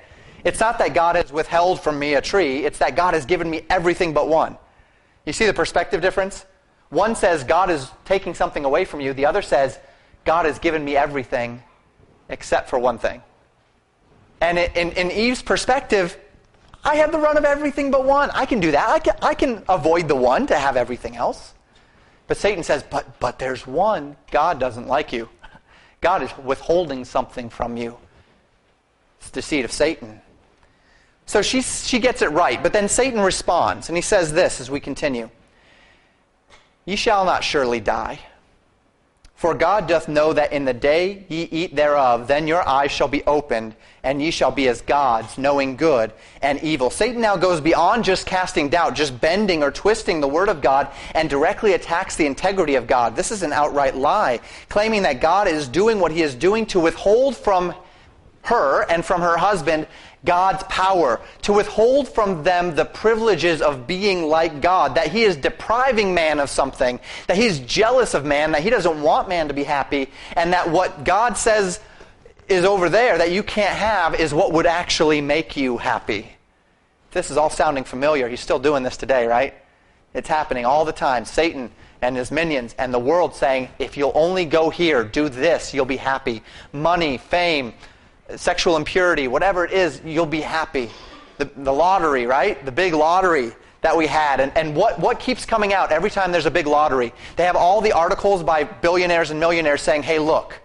It's 0.45 0.61
not 0.61 0.79
that 0.79 0.95
God 0.95 1.17
has 1.17 1.33
withheld 1.33 1.81
from 1.81 1.99
me 1.99 2.15
a 2.15 2.21
tree, 2.21 2.65
it's 2.65 2.79
that 2.79 2.97
God 2.97 3.15
has 3.15 3.27
given 3.27 3.49
me 3.49 3.63
everything 3.71 4.13
but 4.13 4.29
one. 4.29 4.57
You 5.27 5.33
see 5.33 5.47
the 5.47 5.55
perspective 5.55 6.01
difference? 6.01 6.47
One 6.89 7.15
says 7.15 7.45
God 7.45 7.71
is 7.71 7.91
taking 8.05 8.35
something 8.35 8.65
away 8.65 8.85
from 8.85 9.01
you, 9.01 9.13
the 9.13 9.27
other 9.27 9.43
says 9.43 9.79
God 10.25 10.47
has 10.47 10.59
given 10.59 10.85
me 10.85 10.97
everything 10.97 11.63
except 12.29 12.69
for 12.69 12.79
one 12.79 12.99
thing. 12.99 13.23
And 14.43 14.59
in, 14.59 14.91
in, 14.93 15.13
Eve's 15.13 15.41
perspective, 15.41 16.19
I 16.83 16.97
have 16.97 17.13
the 17.13 17.19
run 17.19 17.37
of 17.37 17.45
everything 17.45 17.93
but 17.93 18.05
one. 18.05 18.29
I 18.33 18.45
can 18.45 18.59
do 18.59 18.73
that. 18.73 18.89
I 18.89 18.99
can, 18.99 19.15
I 19.23 19.35
can 19.35 19.63
avoid 19.69 20.09
the 20.09 20.17
one 20.17 20.49
to 20.49 20.59
have 20.59 20.77
everything 20.77 21.15
else. 21.15 21.55
But 22.27 22.37
Satan 22.37 22.65
says, 22.65 22.83
but, 22.83 23.21
but 23.21 23.39
there's 23.39 23.69
one. 23.69 24.17
God 24.33 24.59
doesn't 24.59 24.89
like 24.89 25.13
you. 25.13 25.29
God 26.01 26.25
is 26.25 26.31
withholding 26.39 27.05
something 27.05 27.51
from 27.51 27.77
you. 27.77 27.97
It's 29.21 29.31
the 29.31 29.43
seed 29.43 29.65
of 29.65 29.71
Satan. 29.71 30.21
So 31.25 31.41
she, 31.41 31.63
she 31.63 32.01
gets 32.01 32.21
it 32.21 32.33
right. 32.33 32.61
But 32.61 32.73
then 32.73 32.89
Satan 32.89 33.21
responds, 33.21 33.91
and 33.91 33.97
he 33.97 34.03
says 34.03 34.33
this 34.33 34.61
as 34.61 34.69
we 34.69 34.81
continue 34.81 35.31
Ye 36.85 36.97
shall 36.97 37.25
not 37.25 37.45
surely 37.45 37.79
die. 37.79 38.19
For 39.43 39.55
God 39.55 39.89
doth 39.89 40.07
know 40.07 40.33
that 40.35 40.53
in 40.53 40.65
the 40.67 40.73
day 40.73 41.25
ye 41.29 41.49
eat 41.51 41.75
thereof, 41.75 42.29
then 42.29 42.47
your 42.47 42.65
eyes 42.65 42.93
shall 42.93 43.09
be 43.09 43.25
opened, 43.25 43.75
and 44.05 44.23
ye 44.23 44.31
shall 44.31 44.53
be 44.53 44.69
as 44.69 44.83
gods, 44.83 45.37
knowing 45.37 45.75
good 45.75 46.13
and 46.43 46.63
evil. 46.63 46.91
Satan 46.91 47.21
now 47.21 47.37
goes 47.37 47.61
beyond 47.61 48.05
just 48.05 48.25
casting 48.25 48.69
doubt, 48.69 48.95
just 48.95 49.21
bending 49.21 49.65
or 49.65 49.73
twisting 49.73 50.21
the 50.21 50.29
word 50.29 50.49
of 50.49 50.61
God, 50.61 50.93
and 51.17 51.29
directly 51.29 51.73
attacks 51.73 52.15
the 52.15 52.25
integrity 52.25 52.77
of 52.77 52.87
God. 52.87 53.17
This 53.17 53.33
is 53.33 53.43
an 53.43 53.53
outright 53.53 53.97
lie, 53.97 54.39
claiming 54.69 55.03
that 55.03 55.21
God 55.21 55.49
is 55.49 55.67
doing 55.67 55.99
what 55.99 56.13
he 56.13 56.23
is 56.23 56.37
doing 56.37 56.65
to 56.67 56.79
withhold 56.79 57.37
from 57.37 57.75
her 58.43 58.89
and 58.89 59.05
from 59.05 59.23
her 59.23 59.37
husband 59.37 59.89
God's 60.25 60.63
power, 60.65 61.21
to 61.43 61.53
withhold 61.53 62.09
from 62.09 62.45
them 62.45 62.77
the 62.77 62.85
privileges 62.85 63.61
of 63.61 63.87
being 63.87 64.29
like 64.29 64.61
God, 64.61 64.95
that 64.95 65.09
he 65.09 65.25
is 65.25 65.37
depriving 65.37 66.15
man 66.15 66.39
of 66.39 66.49
something, 66.49 67.01
that 67.27 67.37
he's 67.37 67.59
jealous 67.61 68.15
of 68.15 68.25
man, 68.25 68.53
that 68.53 68.63
he 68.63 68.71
doesn't 68.71 69.03
want 69.03 69.29
man 69.29 69.49
to 69.49 69.55
be 69.55 69.65
happy, 69.65 70.09
and 70.37 70.53
that 70.53 70.71
what 70.71 71.05
God 71.05 71.37
says 71.37 71.81
is 72.49 72.65
over 72.65 72.89
there 72.89 73.19
that 73.19 73.33
you 73.33 73.43
can't 73.43 73.77
have 73.77 74.15
is 74.15 74.33
what 74.33 74.53
would 74.53 74.67
actually 74.67 75.21
make 75.21 75.57
you 75.57 75.79
happy. 75.79 76.29
This 77.13 77.31
is 77.31 77.37
all 77.37 77.51
sounding 77.51 77.85
familiar. 77.85 78.29
He's 78.29 78.41
still 78.41 78.59
doing 78.59 78.83
this 78.83 78.97
today, 78.97 79.27
right? 79.27 79.55
It's 80.15 80.29
happening 80.29 80.65
all 80.65 80.85
the 80.85 80.93
time. 80.93 81.25
Satan 81.25 81.71
and 82.01 82.17
his 82.17 82.31
minions 82.31 82.75
and 82.79 82.93
the 82.93 82.99
world 82.99 83.35
saying, 83.35 83.69
if 83.79 83.97
you'll 83.97 84.13
only 84.15 84.45
go 84.45 84.71
here, 84.71 85.05
do 85.05 85.29
this, 85.29 85.73
you'll 85.73 85.85
be 85.85 85.97
happy. 85.97 86.43
Money, 86.73 87.19
fame, 87.19 87.75
sexual 88.37 88.77
impurity, 88.77 89.29
whatever 89.29 89.65
it 89.65 89.73
is, 89.73 90.01
you'll 90.05 90.27
be 90.27 90.41
happy. 90.41 90.91
The, 91.39 91.51
the 91.57 91.73
lottery, 91.73 92.27
right? 92.27 92.65
The 92.65 92.73
big 92.73 92.95
lottery 92.95 93.53
that 93.81 93.97
we 93.97 94.07
had. 94.07 94.41
And, 94.41 94.53
and 94.57 94.75
what, 94.77 94.99
what 94.99 95.19
keeps 95.19 95.45
coming 95.45 95.73
out 95.73 95.93
every 95.93 96.11
time 96.11 96.33
there's 96.33 96.47
a 96.47 96.51
big 96.51 96.67
lottery? 96.67 97.13
They 97.37 97.45
have 97.45 97.57
all 97.57 97.81
the 97.81 97.93
articles 97.93 98.43
by 98.43 98.65
billionaires 98.65 99.31
and 99.31 99.41
millionaires 99.41 99.83
saying, 99.83 100.05
hey, 100.05 100.19
look, 100.19 100.61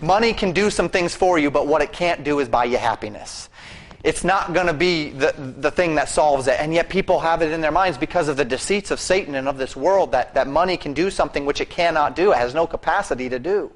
money 0.00 0.32
can 0.32 0.52
do 0.52 0.70
some 0.70 0.88
things 0.88 1.14
for 1.14 1.38
you, 1.38 1.50
but 1.50 1.66
what 1.66 1.82
it 1.82 1.92
can't 1.92 2.24
do 2.24 2.40
is 2.40 2.48
buy 2.48 2.64
you 2.64 2.78
happiness. 2.78 3.48
It's 4.02 4.24
not 4.24 4.54
going 4.54 4.66
to 4.66 4.72
be 4.72 5.10
the, 5.10 5.34
the 5.58 5.70
thing 5.70 5.96
that 5.96 6.08
solves 6.08 6.46
it. 6.46 6.58
And 6.58 6.72
yet 6.72 6.88
people 6.88 7.20
have 7.20 7.42
it 7.42 7.52
in 7.52 7.60
their 7.60 7.70
minds 7.70 7.98
because 7.98 8.28
of 8.28 8.38
the 8.38 8.44
deceits 8.46 8.90
of 8.90 8.98
Satan 8.98 9.34
and 9.34 9.46
of 9.46 9.58
this 9.58 9.76
world 9.76 10.12
that, 10.12 10.32
that 10.34 10.46
money 10.46 10.78
can 10.78 10.94
do 10.94 11.10
something 11.10 11.44
which 11.44 11.60
it 11.60 11.68
cannot 11.68 12.16
do. 12.16 12.32
It 12.32 12.38
has 12.38 12.54
no 12.54 12.66
capacity 12.66 13.28
to 13.28 13.38
do. 13.38 13.70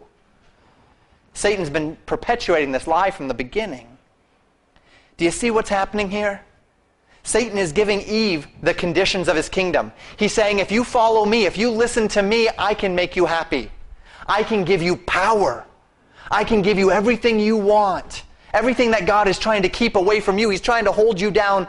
Satan's 1.34 1.70
been 1.70 1.96
perpetuating 2.06 2.72
this 2.72 2.86
lie 2.86 3.10
from 3.10 3.28
the 3.28 3.34
beginning. 3.34 3.98
Do 5.16 5.24
you 5.24 5.30
see 5.30 5.50
what's 5.50 5.68
happening 5.68 6.10
here? 6.10 6.40
Satan 7.24 7.58
is 7.58 7.72
giving 7.72 8.00
Eve 8.02 8.46
the 8.62 8.74
conditions 8.74 9.28
of 9.28 9.36
his 9.36 9.48
kingdom. 9.48 9.92
He's 10.16 10.32
saying, 10.32 10.58
if 10.58 10.70
you 10.70 10.84
follow 10.84 11.24
me, 11.24 11.46
if 11.46 11.56
you 11.56 11.70
listen 11.70 12.08
to 12.08 12.22
me, 12.22 12.48
I 12.58 12.74
can 12.74 12.94
make 12.94 13.16
you 13.16 13.26
happy. 13.26 13.70
I 14.26 14.42
can 14.42 14.64
give 14.64 14.82
you 14.82 14.96
power. 14.96 15.64
I 16.30 16.44
can 16.44 16.62
give 16.62 16.78
you 16.78 16.90
everything 16.90 17.38
you 17.38 17.56
want. 17.56 18.24
Everything 18.52 18.90
that 18.92 19.06
God 19.06 19.26
is 19.26 19.38
trying 19.38 19.62
to 19.62 19.68
keep 19.68 19.96
away 19.96 20.20
from 20.20 20.38
you, 20.38 20.50
He's 20.50 20.60
trying 20.60 20.84
to 20.84 20.92
hold 20.92 21.20
you 21.20 21.30
down. 21.30 21.66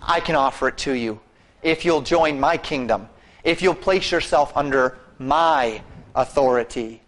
I 0.00 0.20
can 0.20 0.34
offer 0.34 0.68
it 0.68 0.78
to 0.78 0.92
you 0.92 1.20
if 1.62 1.84
you'll 1.84 2.02
join 2.02 2.40
my 2.40 2.56
kingdom, 2.56 3.08
if 3.44 3.62
you'll 3.62 3.74
place 3.74 4.10
yourself 4.10 4.54
under 4.56 4.98
my 5.18 5.80
authority. 6.14 7.01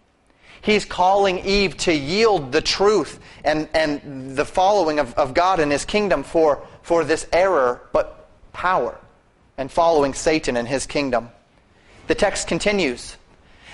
He's 0.65 0.83
calling 0.83 1.45
Eve 1.45 1.77
to 1.77 1.93
yield 1.93 2.51
the 2.51 2.59
truth 2.59 3.19
and, 3.43 3.69
and 3.75 4.35
the 4.35 4.45
following 4.45 4.97
of, 4.97 5.13
of 5.13 5.35
God 5.35 5.59
and 5.59 5.71
his 5.71 5.85
kingdom 5.85 6.23
for, 6.23 6.65
for 6.81 7.03
this 7.03 7.27
error, 7.31 7.87
but 7.93 8.27
power, 8.51 8.97
and 9.59 9.71
following 9.71 10.15
Satan 10.15 10.57
and 10.57 10.67
his 10.67 10.87
kingdom. 10.87 11.29
The 12.07 12.15
text 12.15 12.47
continues. 12.47 13.15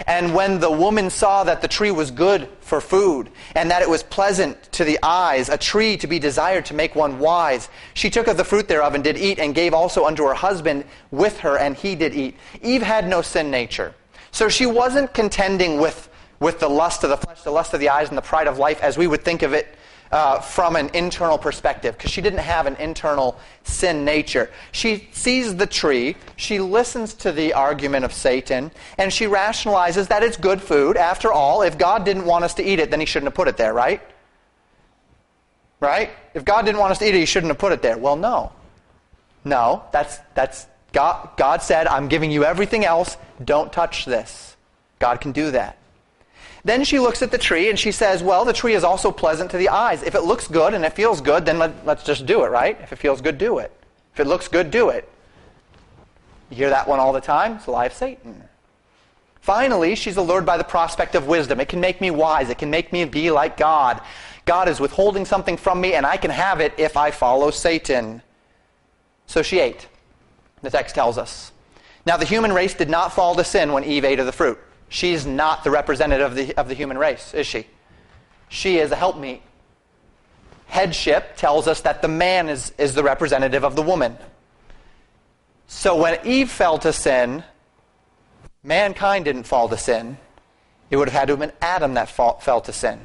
And 0.06 0.36
when 0.36 0.60
the 0.60 0.69
woman 0.69 1.10
saw 1.10 1.45
that 1.45 1.62
the 1.62 1.67
tree 1.69 1.91
was 1.91 2.12
good 2.12 2.49
for 2.60 2.82
food, 2.82 3.30
and 3.56 3.71
that 3.71 3.82
it 3.82 3.89
was 3.89 4.04
pleasant 4.04 4.62
to 4.73 4.84
the 4.84 4.99
eyes, 5.01 5.47
a 5.47 5.58
tree 5.58 5.95
to 5.95 6.08
be 6.08 6.19
desired 6.19 6.65
to 6.65 6.73
make 6.73 6.93
one 6.93 7.19
wise, 7.19 7.69
she 7.93 8.10
took 8.10 8.27
of 8.27 8.36
the 8.36 8.43
fruit 8.43 8.67
thereof 8.67 8.95
and 8.95 9.04
did 9.04 9.17
eat, 9.17 9.39
and 9.39 9.56
gave 9.56 9.73
also 9.73 10.04
unto 10.06 10.25
her 10.25 10.34
husband 10.34 10.84
with 11.10 11.39
her, 11.39 11.58
and 11.58 11.77
he 11.77 11.95
did 11.95 12.13
eat. 12.13 12.36
Eve 12.62 12.82
had 12.82 13.08
no 13.08 13.21
sin 13.21 13.49
nature. 13.49 13.95
So 14.32 14.49
she 14.49 14.65
wasn't 14.65 15.13
contending 15.13 15.80
with 15.80 16.10
with 16.41 16.60
the 16.60 16.67
lust 16.67 17.06
of 17.06 17.10
the 17.10 17.17
flesh, 17.17 17.41
the 17.43 17.51
lust 17.51 17.73
of 17.73 17.80
the 17.80 17.88
eyes, 17.88 18.10
and 18.10 18.17
the 18.17 18.21
pride 18.21 18.47
of 18.47 18.58
life 18.58 18.82
as 18.82 18.97
we 18.97 19.08
would 19.08 19.23
think 19.23 19.43
of 19.43 19.54
it 19.54 19.67
uh, 20.12 20.41
from 20.41 20.75
an 20.75 20.89
internal 20.93 21.38
perspective, 21.38 21.95
because 21.95 22.12
she 22.12 22.19
didn't 22.19 22.39
have 22.39 22.65
an 22.65 22.75
internal 22.77 23.39
sin 23.63 24.04
nature. 24.04 24.49
She 24.73 25.08
sees 25.13 25.56
the 25.56 25.67
tree, 25.67 26.17
she 26.36 26.60
listens 26.60 27.13
to 27.13 27.32
the 27.32 27.54
argument 27.54 28.04
of 28.04 28.12
Satan, 28.12 28.71
and 28.97 29.13
she 29.13 29.25
rationalizes 29.25 30.10
that 30.10 30.23
it's 30.23 30.36
good 30.36 30.62
food. 30.62 30.97
After 30.97 31.32
all, 31.32 31.62
if 31.62 31.77
God 31.77 32.04
didn't 32.04 32.25
want 32.25 32.43
us 32.43 32.56
to 32.56 32.63
eat 32.63 32.80
it, 32.80 32.91
then 32.91 32.99
he 32.99 33.06
shouldn't 33.06 33.27
have 33.27 33.36
put 33.36 33.47
it 33.47 33.56
there, 33.56 33.73
right? 33.73 34.01
Right? 35.80 36.10
If 36.34 36.43
God 36.43 36.65
didn't 36.65 36.80
want 36.80 36.91
us 36.91 36.97
to 36.99 37.08
eat 37.08 37.15
it, 37.15 37.19
he 37.19 37.25
shouldn't 37.25 37.51
have 37.51 37.60
put 37.60 37.71
it 37.71 37.82
there. 37.82 37.97
Well, 37.97 38.15
no. 38.15 38.51
No, 39.45 39.84
that's, 39.93 40.17
that's 40.34 40.67
God, 40.91 41.30
God 41.38 41.62
said, 41.62 41.88
I'm 41.88 42.08
giving 42.08 42.32
you 42.32 42.43
everything 42.43 42.84
else. 42.84 43.15
Don't 43.43 43.71
touch 43.71 44.06
this. 44.06 44.58
God 44.99 45.21
can 45.21 45.32
do 45.32 45.51
that. 45.51 45.77
Then 46.63 46.84
she 46.84 47.00
looks 47.00 47.21
at 47.21 47.32
the 47.32 47.38
tree 47.38 47.69
and 47.69 47.80
she 47.80 47.91
says, 47.91 48.21
Well, 48.21 48.45
the 48.45 48.54
tree 48.54 48.74
is 48.74 48.84
also 48.84 49.12
pleasant 49.12 49.50
to 49.52 49.58
the 49.58 49.69
eyes. 49.69 50.04
If 50.04 50.15
it 50.15 50.21
looks 50.21 50.47
good 50.47 50.74
and 50.74 50.86
it 50.86 50.93
feels 50.93 51.21
good, 51.21 51.45
then 51.45 51.58
let, 51.58 51.71
us 51.88 52.04
just 52.04 52.26
do 52.26 52.43
it, 52.43 52.50
right? 52.50 52.80
If 52.82 52.93
it 52.93 52.97
feels 52.97 53.21
good, 53.21 53.38
do 53.38 53.58
it. 53.58 53.71
If 54.13 54.19
it 54.19 54.28
looks 54.28 54.47
good, 54.47 54.69
do 54.69 54.89
it. 54.89 55.10
You 56.50 56.58
hear 56.58 56.69
that 56.69 56.88
one 56.88 57.00
all 57.00 57.13
the 57.13 57.21
time. 57.21 57.56
It's 57.56 57.65
the 57.65 57.71
lie 57.71 57.86
of 57.86 57.93
Satan. 57.93 58.43
Finally, 59.39 59.95
she's 59.95 60.17
allured 60.17 60.45
by 60.45 60.58
the 60.58 60.63
prospect 60.63 61.15
of 61.15 61.28
wisdom. 61.28 61.60
It 61.60 61.67
can 61.67 61.80
make 61.80 62.00
me 62.00 62.12
wise. 62.12 62.50
It 62.50 62.60
can 62.60 62.69
make 62.69 62.93
me 62.93 63.06
be 63.06 63.32
like 63.32 63.58
God. 63.58 64.02
God 64.45 64.67
is 64.67 64.80
withholding 64.80 65.26
something 65.26 65.58
from 65.58 65.82
me, 65.82 65.95
and 65.95 66.06
I 66.06 66.17
can 66.17 66.30
have 66.30 66.60
it 66.62 66.74
if 66.78 66.95
I 66.95 67.10
follow 67.10 67.50
Satan. 67.50 68.21
So 69.26 69.41
she 69.41 69.60
ate, 69.60 69.88
the 70.62 70.69
text 70.69 70.93
tells 70.93 71.17
us. 71.17 71.52
Now, 72.06 72.17
the 72.17 72.26
human 72.26 72.52
race 72.54 72.74
did 72.74 72.89
not 72.89 73.13
fall 73.13 73.36
to 73.36 73.43
sin 73.43 73.71
when 73.71 73.84
Eve 73.84 74.06
ate 74.06 74.19
of 74.19 74.26
the 74.26 74.32
fruit. 74.32 74.60
She's 74.93 75.25
not 75.25 75.63
the 75.63 75.71
representative 75.71 76.32
of 76.32 76.36
the, 76.36 76.54
of 76.58 76.67
the 76.67 76.73
human 76.73 76.97
race, 76.97 77.34
is 77.34 77.47
she? 77.47 77.65
She 78.49 78.77
is 78.77 78.91
a 78.91 78.95
helpmeet. 78.97 79.41
Headship 80.67 81.38
tells 81.38 81.65
us 81.65 81.80
that 81.82 82.01
the 82.01 82.10
man 82.10 82.49
is, 82.49 82.73
is 82.77 82.93
the 82.93 83.01
representative 83.01 83.63
of 83.63 83.77
the 83.77 83.82
woman. 83.82 84.17
So 85.65 85.95
when 85.95 86.19
Eve 86.25 86.51
fell 86.51 86.77
to 86.80 86.91
sin, 86.91 87.45
mankind 88.63 89.23
didn't 89.23 89.43
fall 89.43 89.69
to 89.69 89.77
sin. 89.77 90.17
It 90.89 90.97
would 90.97 91.08
have 91.08 91.17
had 91.17 91.27
to 91.27 91.32
have 91.34 91.39
been 91.39 91.54
Adam 91.62 91.93
that 91.93 92.10
fall, 92.10 92.39
fell 92.41 92.60
to 92.60 92.73
sin. 92.73 92.99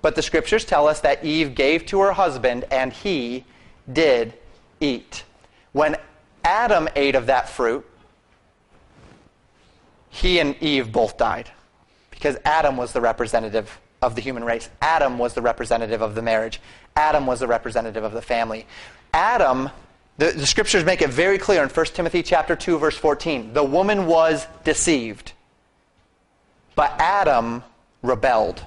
But 0.00 0.14
the 0.14 0.22
scriptures 0.22 0.64
tell 0.64 0.88
us 0.88 1.00
that 1.00 1.22
Eve 1.22 1.54
gave 1.54 1.84
to 1.86 2.00
her 2.00 2.12
husband, 2.12 2.64
and 2.70 2.94
he 2.94 3.44
did 3.92 4.32
eat. 4.80 5.24
When 5.72 5.96
Adam 6.42 6.88
ate 6.96 7.14
of 7.14 7.26
that 7.26 7.50
fruit, 7.50 7.86
he 10.12 10.38
and 10.38 10.54
Eve 10.62 10.92
both 10.92 11.16
died 11.16 11.50
because 12.10 12.36
Adam 12.44 12.76
was 12.76 12.92
the 12.92 13.00
representative 13.00 13.80
of 14.02 14.14
the 14.14 14.20
human 14.20 14.44
race. 14.44 14.68
Adam 14.82 15.18
was 15.18 15.32
the 15.32 15.40
representative 15.40 16.02
of 16.02 16.14
the 16.14 16.20
marriage. 16.22 16.60
Adam 16.94 17.26
was 17.26 17.40
the 17.40 17.46
representative 17.48 18.04
of 18.04 18.12
the 18.12 18.20
family. 18.20 18.66
Adam 19.14 19.70
the, 20.18 20.26
the, 20.26 20.46
scriptures 20.46 20.84
make 20.84 21.00
it 21.00 21.08
very 21.08 21.38
clear 21.38 21.62
in 21.62 21.70
1 21.70 21.86
Timothy 21.86 22.22
chapter 22.22 22.54
2 22.54 22.78
verse 22.78 22.96
14. 22.96 23.54
The 23.54 23.64
woman 23.64 24.06
was 24.06 24.46
deceived. 24.62 25.32
But 26.74 26.90
Adam 26.98 27.64
rebelled. 28.02 28.64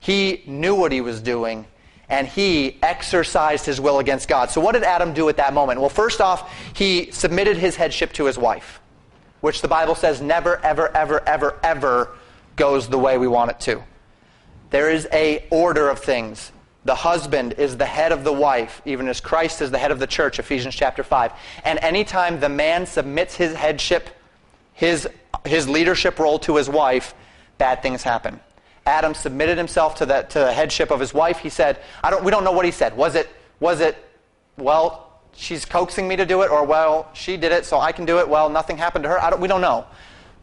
He 0.00 0.42
knew 0.46 0.74
what 0.74 0.90
he 0.90 1.00
was 1.00 1.22
doing 1.22 1.66
and 2.08 2.26
he 2.26 2.76
exercised 2.82 3.64
his 3.64 3.80
will 3.80 4.00
against 4.00 4.28
God. 4.28 4.50
So 4.50 4.60
what 4.60 4.72
did 4.72 4.82
Adam 4.82 5.14
do 5.14 5.28
at 5.28 5.36
that 5.36 5.54
moment? 5.54 5.80
Well, 5.80 5.88
first 5.88 6.20
off, 6.20 6.52
he 6.74 7.12
submitted 7.12 7.56
his 7.56 7.76
headship 7.76 8.12
to 8.14 8.24
his 8.24 8.36
wife, 8.36 8.80
which 9.44 9.60
the 9.60 9.68
Bible 9.68 9.94
says 9.94 10.22
never 10.22 10.56
ever 10.64 10.88
ever 10.96 11.22
ever 11.28 11.60
ever 11.62 12.16
goes 12.56 12.88
the 12.88 12.98
way 12.98 13.18
we 13.18 13.28
want 13.28 13.50
it 13.50 13.60
to. 13.60 13.82
There 14.70 14.90
is 14.90 15.06
a 15.12 15.44
order 15.50 15.90
of 15.90 15.98
things. 15.98 16.50
The 16.86 16.94
husband 16.94 17.52
is 17.58 17.76
the 17.76 17.84
head 17.84 18.10
of 18.10 18.24
the 18.24 18.32
wife, 18.32 18.80
even 18.86 19.06
as 19.06 19.20
Christ 19.20 19.60
is 19.60 19.70
the 19.70 19.76
head 19.76 19.90
of 19.90 19.98
the 19.98 20.06
church, 20.06 20.38
Ephesians 20.38 20.74
chapter 20.74 21.02
5. 21.02 21.32
And 21.62 21.78
anytime 21.80 22.40
the 22.40 22.48
man 22.48 22.86
submits 22.86 23.34
his 23.34 23.54
headship, 23.54 24.08
his, 24.72 25.06
his 25.44 25.68
leadership 25.68 26.18
role 26.18 26.38
to 26.38 26.56
his 26.56 26.70
wife, 26.70 27.14
bad 27.58 27.82
things 27.82 28.02
happen. 28.02 28.40
Adam 28.86 29.12
submitted 29.12 29.58
himself 29.58 29.94
to 29.96 30.06
the, 30.06 30.22
to 30.22 30.38
the 30.38 30.52
headship 30.54 30.90
of 30.90 31.00
his 31.00 31.12
wife. 31.12 31.40
He 31.40 31.50
said, 31.50 31.80
I 32.02 32.08
don't, 32.08 32.24
we 32.24 32.30
don't 32.30 32.44
know 32.44 32.52
what 32.52 32.64
he 32.64 32.70
said. 32.70 32.96
Was 32.96 33.14
it, 33.14 33.28
was 33.60 33.80
it, 33.80 33.98
well, 34.56 35.03
she's 35.36 35.64
coaxing 35.64 36.06
me 36.08 36.16
to 36.16 36.26
do 36.26 36.42
it, 36.42 36.50
or, 36.50 36.64
well, 36.64 37.08
she 37.12 37.36
did 37.36 37.52
it, 37.52 37.64
so 37.64 37.78
I 37.78 37.92
can 37.92 38.04
do 38.04 38.18
it. 38.18 38.28
Well, 38.28 38.48
nothing 38.48 38.76
happened 38.76 39.04
to 39.04 39.08
her. 39.08 39.18
Don't, 39.30 39.40
we 39.40 39.48
don't 39.48 39.60
know. 39.60 39.86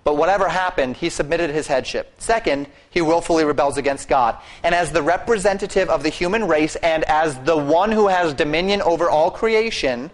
But 0.03 0.17
whatever 0.17 0.49
happened, 0.49 0.97
he 0.97 1.09
submitted 1.09 1.51
his 1.51 1.67
headship. 1.67 2.13
Second, 2.17 2.67
he 2.89 3.01
willfully 3.01 3.45
rebels 3.45 3.77
against 3.77 4.09
God. 4.09 4.37
And 4.63 4.73
as 4.73 4.91
the 4.91 5.01
representative 5.01 5.89
of 5.89 6.01
the 6.01 6.09
human 6.09 6.47
race 6.47 6.75
and 6.77 7.03
as 7.03 7.37
the 7.39 7.57
one 7.57 7.91
who 7.91 8.07
has 8.07 8.33
dominion 8.33 8.81
over 8.81 9.09
all 9.09 9.29
creation, 9.29 10.09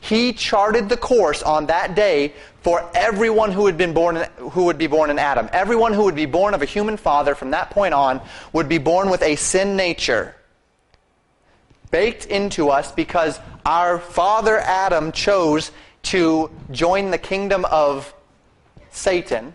he 0.00 0.32
charted 0.32 0.88
the 0.88 0.96
course 0.96 1.42
on 1.42 1.66
that 1.66 1.94
day 1.94 2.32
for 2.62 2.90
everyone 2.94 3.52
who, 3.52 3.66
had 3.66 3.76
been 3.76 3.92
born, 3.92 4.26
who 4.38 4.64
would 4.64 4.78
be 4.78 4.86
born 4.86 5.10
in 5.10 5.18
Adam. 5.18 5.50
Everyone 5.52 5.92
who 5.92 6.04
would 6.04 6.14
be 6.14 6.26
born 6.26 6.54
of 6.54 6.62
a 6.62 6.66
human 6.66 6.96
father 6.96 7.34
from 7.34 7.50
that 7.50 7.68
point 7.70 7.92
on 7.92 8.22
would 8.54 8.70
be 8.70 8.78
born 8.78 9.10
with 9.10 9.22
a 9.22 9.36
sin 9.36 9.76
nature 9.76 10.34
baked 11.90 12.26
into 12.26 12.68
us 12.68 12.92
because 12.92 13.40
our 13.64 13.98
father 13.98 14.58
Adam 14.58 15.12
chose 15.12 15.72
to 16.02 16.50
join 16.70 17.10
the 17.10 17.18
kingdom 17.18 17.64
of 17.66 18.14
Satan 18.90 19.54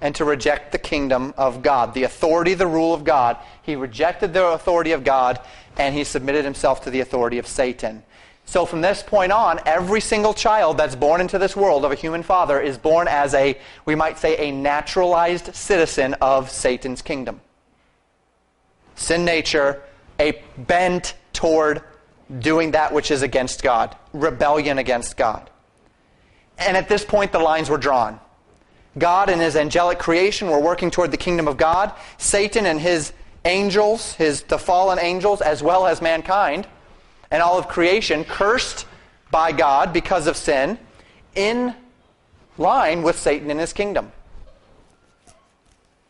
and 0.00 0.14
to 0.14 0.24
reject 0.24 0.72
the 0.72 0.78
kingdom 0.78 1.34
of 1.36 1.62
God, 1.62 1.94
the 1.94 2.04
authority, 2.04 2.54
the 2.54 2.66
rule 2.66 2.94
of 2.94 3.04
God. 3.04 3.36
He 3.62 3.76
rejected 3.76 4.32
the 4.32 4.44
authority 4.46 4.92
of 4.92 5.04
God 5.04 5.40
and 5.78 5.94
he 5.94 6.04
submitted 6.04 6.44
himself 6.44 6.82
to 6.84 6.90
the 6.90 7.00
authority 7.00 7.38
of 7.38 7.46
Satan. 7.46 8.02
So 8.44 8.66
from 8.66 8.80
this 8.80 9.02
point 9.02 9.30
on, 9.30 9.60
every 9.64 10.00
single 10.00 10.34
child 10.34 10.76
that's 10.76 10.96
born 10.96 11.20
into 11.20 11.38
this 11.38 11.54
world 11.54 11.84
of 11.84 11.92
a 11.92 11.94
human 11.94 12.22
father 12.22 12.60
is 12.60 12.76
born 12.76 13.06
as 13.08 13.32
a, 13.34 13.56
we 13.84 13.94
might 13.94 14.18
say, 14.18 14.36
a 14.38 14.50
naturalized 14.50 15.54
citizen 15.54 16.14
of 16.14 16.50
Satan's 16.50 17.02
kingdom. 17.02 17.40
Sin 18.96 19.24
nature, 19.24 19.82
a 20.18 20.42
bent 20.58 21.14
toward 21.40 21.80
doing 22.38 22.72
that 22.72 22.92
which 22.92 23.10
is 23.10 23.22
against 23.22 23.62
God, 23.62 23.96
rebellion 24.12 24.76
against 24.76 25.16
God. 25.16 25.48
And 26.58 26.76
at 26.76 26.86
this 26.86 27.02
point, 27.02 27.32
the 27.32 27.38
lines 27.38 27.70
were 27.70 27.78
drawn. 27.78 28.20
God 28.98 29.30
and 29.30 29.40
his 29.40 29.56
angelic 29.56 29.98
creation 29.98 30.50
were 30.50 30.60
working 30.60 30.90
toward 30.90 31.12
the 31.12 31.16
kingdom 31.16 31.48
of 31.48 31.56
God. 31.56 31.94
Satan 32.18 32.66
and 32.66 32.78
his 32.78 33.14
angels, 33.46 34.12
his, 34.16 34.42
the 34.42 34.58
fallen 34.58 34.98
angels, 34.98 35.40
as 35.40 35.62
well 35.62 35.86
as 35.86 36.02
mankind, 36.02 36.66
and 37.30 37.42
all 37.42 37.58
of 37.58 37.68
creation, 37.68 38.22
cursed 38.24 38.84
by 39.30 39.50
God 39.50 39.94
because 39.94 40.26
of 40.26 40.36
sin, 40.36 40.78
in 41.34 41.74
line 42.58 43.02
with 43.02 43.18
Satan 43.18 43.50
and 43.50 43.58
his 43.58 43.72
kingdom. 43.72 44.12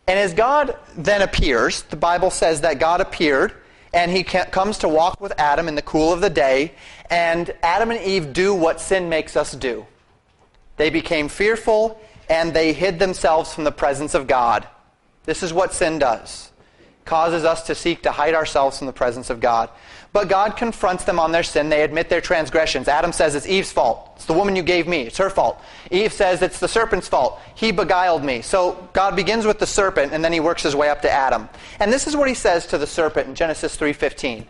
And 0.08 0.18
as 0.18 0.34
God 0.34 0.76
then 0.96 1.22
appears, 1.22 1.82
the 1.82 1.94
Bible 1.94 2.30
says 2.30 2.62
that 2.62 2.80
God 2.80 3.00
appeared 3.00 3.54
and 3.92 4.10
he 4.10 4.22
comes 4.22 4.78
to 4.78 4.88
walk 4.88 5.20
with 5.20 5.32
Adam 5.38 5.68
in 5.68 5.74
the 5.74 5.82
cool 5.82 6.12
of 6.12 6.20
the 6.20 6.30
day, 6.30 6.72
and 7.08 7.52
Adam 7.62 7.90
and 7.90 8.00
Eve 8.00 8.32
do 8.32 8.54
what 8.54 8.80
sin 8.80 9.08
makes 9.08 9.36
us 9.36 9.52
do. 9.52 9.86
They 10.76 10.90
became 10.90 11.28
fearful 11.28 12.00
and 12.28 12.54
they 12.54 12.72
hid 12.72 12.98
themselves 12.98 13.52
from 13.52 13.64
the 13.64 13.72
presence 13.72 14.14
of 14.14 14.26
God. 14.26 14.66
This 15.24 15.42
is 15.42 15.52
what 15.52 15.74
sin 15.74 15.98
does. 15.98 16.52
Causes 17.04 17.44
us 17.44 17.66
to 17.66 17.74
seek 17.74 18.02
to 18.02 18.12
hide 18.12 18.34
ourselves 18.34 18.78
from 18.78 18.86
the 18.86 18.92
presence 18.92 19.30
of 19.30 19.40
God. 19.40 19.68
But 20.12 20.28
God 20.28 20.56
confronts 20.56 21.04
them 21.04 21.20
on 21.20 21.30
their 21.30 21.44
sin. 21.44 21.68
They 21.68 21.82
admit 21.82 22.08
their 22.08 22.20
transgressions. 22.20 22.88
Adam 22.88 23.12
says 23.12 23.36
it's 23.36 23.46
Eve's 23.46 23.70
fault. 23.70 24.12
It's 24.16 24.24
the 24.24 24.32
woman 24.32 24.56
you 24.56 24.62
gave 24.62 24.88
me. 24.88 25.02
It's 25.02 25.18
her 25.18 25.30
fault. 25.30 25.62
Eve 25.90 26.12
says 26.12 26.42
it's 26.42 26.58
the 26.58 26.66
serpent's 26.66 27.06
fault. 27.06 27.40
He 27.54 27.70
beguiled 27.70 28.24
me. 28.24 28.42
So 28.42 28.88
God 28.92 29.14
begins 29.14 29.46
with 29.46 29.60
the 29.60 29.66
serpent 29.66 30.12
and 30.12 30.24
then 30.24 30.32
he 30.32 30.40
works 30.40 30.64
his 30.64 30.74
way 30.74 30.88
up 30.88 31.02
to 31.02 31.10
Adam. 31.10 31.48
And 31.78 31.92
this 31.92 32.08
is 32.08 32.16
what 32.16 32.28
he 32.28 32.34
says 32.34 32.66
to 32.66 32.78
the 32.78 32.88
serpent 32.88 33.28
in 33.28 33.34
Genesis 33.36 33.76
3:15. 33.76 34.46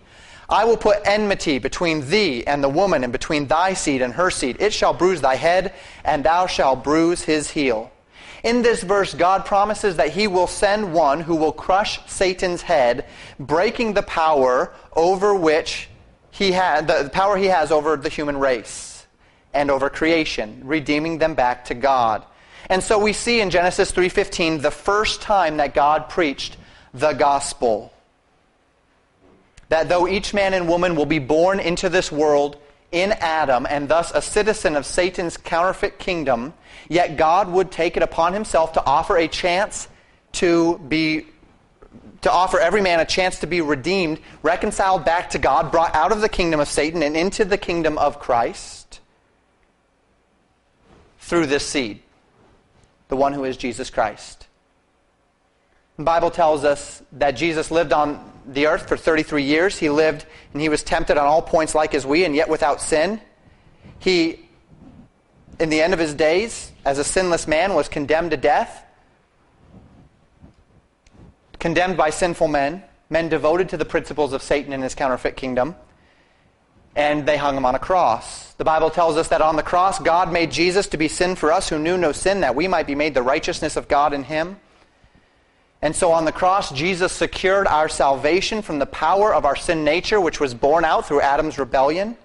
I 0.48 0.64
will 0.64 0.76
put 0.76 0.98
enmity 1.04 1.60
between 1.60 2.08
thee 2.10 2.44
and 2.44 2.64
the 2.64 2.68
woman, 2.68 3.04
and 3.04 3.12
between 3.12 3.46
thy 3.46 3.72
seed 3.72 4.02
and 4.02 4.14
her 4.14 4.32
seed. 4.32 4.56
It 4.58 4.72
shall 4.72 4.92
bruise 4.92 5.20
thy 5.20 5.36
head, 5.36 5.72
and 6.04 6.24
thou 6.24 6.48
shalt 6.48 6.82
bruise 6.82 7.22
his 7.22 7.50
heel. 7.50 7.92
In 8.42 8.62
this 8.62 8.82
verse, 8.82 9.12
God 9.14 9.44
promises 9.44 9.96
that 9.96 10.10
he 10.10 10.26
will 10.26 10.46
send 10.46 10.92
one 10.92 11.20
who 11.20 11.36
will 11.36 11.52
crush 11.52 12.00
Satan's 12.06 12.62
head, 12.62 13.06
breaking 13.38 13.92
the 13.92 14.02
power 14.02 14.72
over 14.94 15.34
which 15.34 15.88
he 16.30 16.52
had, 16.52 16.86
the 16.86 17.10
power 17.12 17.36
he 17.36 17.46
has 17.46 17.70
over 17.70 17.96
the 17.96 18.08
human 18.08 18.38
race 18.38 19.06
and 19.52 19.70
over 19.70 19.90
creation, 19.90 20.62
redeeming 20.64 21.18
them 21.18 21.34
back 21.34 21.66
to 21.66 21.74
God. 21.74 22.24
And 22.68 22.82
so 22.82 22.98
we 22.98 23.12
see 23.12 23.40
in 23.40 23.50
Genesis 23.50 23.90
3:15 23.92 24.62
the 24.62 24.70
first 24.70 25.20
time 25.20 25.56
that 25.58 25.74
God 25.74 26.08
preached 26.08 26.56
the 26.94 27.12
gospel 27.12 27.92
that 29.70 29.88
though 29.88 30.06
each 30.06 30.34
man 30.34 30.52
and 30.52 30.68
woman 30.68 30.94
will 30.94 31.06
be 31.06 31.20
born 31.20 31.58
into 31.60 31.88
this 31.88 32.12
world 32.12 32.56
in 32.92 33.12
Adam 33.12 33.66
and 33.70 33.88
thus 33.88 34.10
a 34.12 34.20
citizen 34.20 34.76
of 34.76 34.84
Satan's 34.84 35.36
counterfeit 35.36 35.98
kingdom, 35.98 36.52
yet 36.90 37.16
God 37.16 37.48
would 37.50 37.70
take 37.70 37.96
it 37.96 38.02
upon 38.02 38.34
himself 38.34 38.74
to 38.74 38.84
offer 38.84 39.16
a 39.16 39.28
chance 39.28 39.88
to 40.32 40.76
be 40.78 41.26
to 42.20 42.30
offer 42.30 42.60
every 42.60 42.82
man 42.82 43.00
a 43.00 43.06
chance 43.06 43.38
to 43.38 43.46
be 43.46 43.62
redeemed, 43.62 44.20
reconciled 44.42 45.06
back 45.06 45.30
to 45.30 45.38
God, 45.38 45.72
brought 45.72 45.94
out 45.94 46.12
of 46.12 46.20
the 46.20 46.28
kingdom 46.28 46.60
of 46.60 46.68
Satan 46.68 47.02
and 47.02 47.16
into 47.16 47.46
the 47.46 47.56
kingdom 47.56 47.96
of 47.96 48.18
Christ 48.18 49.00
through 51.18 51.46
this 51.46 51.66
seed, 51.66 52.02
the 53.08 53.16
one 53.16 53.32
who 53.32 53.44
is 53.44 53.56
Jesus 53.56 53.88
Christ. 53.88 54.48
The 55.96 56.04
Bible 56.04 56.30
tells 56.30 56.62
us 56.62 57.02
that 57.12 57.32
Jesus 57.32 57.70
lived 57.70 57.94
on 57.94 58.22
the 58.46 58.66
earth 58.66 58.86
for 58.86 58.98
33 58.98 59.44
years. 59.44 59.78
He 59.78 59.88
lived 59.88 60.26
and 60.52 60.60
he 60.60 60.68
was 60.68 60.82
tempted 60.82 61.16
on 61.16 61.26
all 61.26 61.40
points 61.40 61.74
like 61.74 61.94
as 61.94 62.04
we, 62.04 62.26
and 62.26 62.36
yet 62.36 62.50
without 62.50 62.82
sin. 62.82 63.18
He, 63.98 64.46
in 65.58 65.70
the 65.70 65.80
end 65.80 65.94
of 65.94 65.98
his 65.98 66.12
days, 66.12 66.69
as 66.84 66.98
a 66.98 67.04
sinless 67.04 67.46
man, 67.46 67.74
was 67.74 67.88
condemned 67.88 68.30
to 68.30 68.36
death, 68.36 68.84
condemned 71.58 71.96
by 71.96 72.10
sinful 72.10 72.48
men, 72.48 72.82
men 73.08 73.28
devoted 73.28 73.68
to 73.68 73.76
the 73.76 73.84
principles 73.84 74.32
of 74.32 74.42
Satan 74.42 74.72
and 74.72 74.82
his 74.82 74.94
counterfeit 74.94 75.36
kingdom. 75.36 75.74
and 76.96 77.24
they 77.26 77.36
hung 77.36 77.56
him 77.56 77.64
on 77.64 77.74
a 77.74 77.78
cross. 77.78 78.52
The 78.54 78.64
Bible 78.64 78.90
tells 78.90 79.16
us 79.16 79.28
that 79.28 79.40
on 79.40 79.56
the 79.56 79.62
cross, 79.62 79.98
God 79.98 80.32
made 80.32 80.50
Jesus 80.50 80.88
to 80.88 80.96
be 80.96 81.08
sin 81.08 81.36
for 81.36 81.52
us 81.52 81.68
who 81.68 81.78
knew 81.78 81.96
no 81.96 82.12
sin, 82.12 82.40
that 82.40 82.56
we 82.56 82.68
might 82.68 82.86
be 82.86 82.94
made 82.94 83.14
the 83.14 83.22
righteousness 83.22 83.76
of 83.76 83.88
God 83.88 84.12
in 84.12 84.24
him. 84.24 84.58
And 85.82 85.94
so 85.96 86.12
on 86.12 86.24
the 86.24 86.32
cross, 86.32 86.72
Jesus 86.72 87.12
secured 87.12 87.66
our 87.66 87.88
salvation 87.88 88.60
from 88.60 88.78
the 88.78 88.86
power 88.86 89.32
of 89.32 89.44
our 89.46 89.56
sin 89.56 89.84
nature, 89.84 90.20
which 90.20 90.40
was 90.40 90.52
born 90.52 90.84
out 90.84 91.06
through 91.06 91.22
Adam's 91.22 91.58
rebellion. 91.58 92.16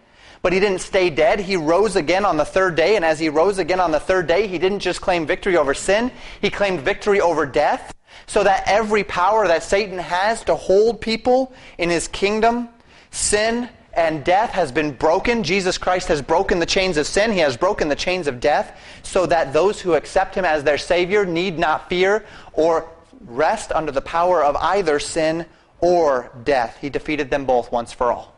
But 0.46 0.54
he 0.54 0.60
didn't 0.60 0.82
stay 0.82 1.10
dead. 1.10 1.40
He 1.40 1.58
rose 1.58 1.96
again 1.96 2.24
on 2.24 2.38
the 2.38 2.46
third 2.46 2.76
day. 2.76 2.98
And 2.98 3.04
as 3.04 3.20
he 3.20 3.30
rose 3.30 3.58
again 3.58 3.80
on 3.80 3.90
the 3.90 4.00
third 4.00 4.28
day, 4.28 4.46
he 4.46 4.60
didn't 4.60 4.78
just 4.78 5.02
claim 5.02 5.26
victory 5.26 5.58
over 5.58 5.74
sin, 5.74 6.12
he 6.40 6.52
claimed 6.52 6.82
victory 6.82 7.20
over 7.20 7.48
death. 7.48 7.92
So 8.28 8.44
that 8.44 8.62
every 8.68 9.04
power 9.04 9.48
that 9.48 9.64
Satan 9.64 9.98
has 9.98 10.44
to 10.44 10.54
hold 10.54 11.02
people 11.02 11.52
in 11.80 11.90
his 11.90 12.08
kingdom, 12.08 12.70
sin 13.10 13.68
and 13.94 14.24
death 14.24 14.52
has 14.52 14.72
been 14.72 14.92
broken. 14.92 15.42
Jesus 15.42 15.80
Christ 15.80 16.10
has 16.10 16.22
broken 16.22 16.60
the 16.60 16.68
chains 16.68 16.98
of 16.98 17.08
sin. 17.08 17.32
He 17.32 17.40
has 17.40 17.58
broken 17.58 17.88
the 17.88 17.96
chains 17.96 18.28
of 18.28 18.40
death 18.40 18.80
so 19.02 19.26
that 19.26 19.52
those 19.52 19.82
who 19.82 19.96
accept 19.96 20.36
him 20.36 20.46
as 20.46 20.64
their 20.64 20.78
Savior 20.78 21.26
need 21.26 21.58
not 21.58 21.90
fear 21.90 22.24
or 22.54 22.88
rest 23.22 23.72
under 23.72 23.92
the 23.92 24.00
power 24.00 24.44
of 24.44 24.56
either 24.58 25.00
sin 25.00 25.48
or 25.80 26.32
death. 26.44 26.78
He 26.80 26.92
defeated 26.92 27.32
them 27.32 27.46
both 27.46 27.72
once 27.72 27.92
for 27.92 28.12
all. 28.12 28.35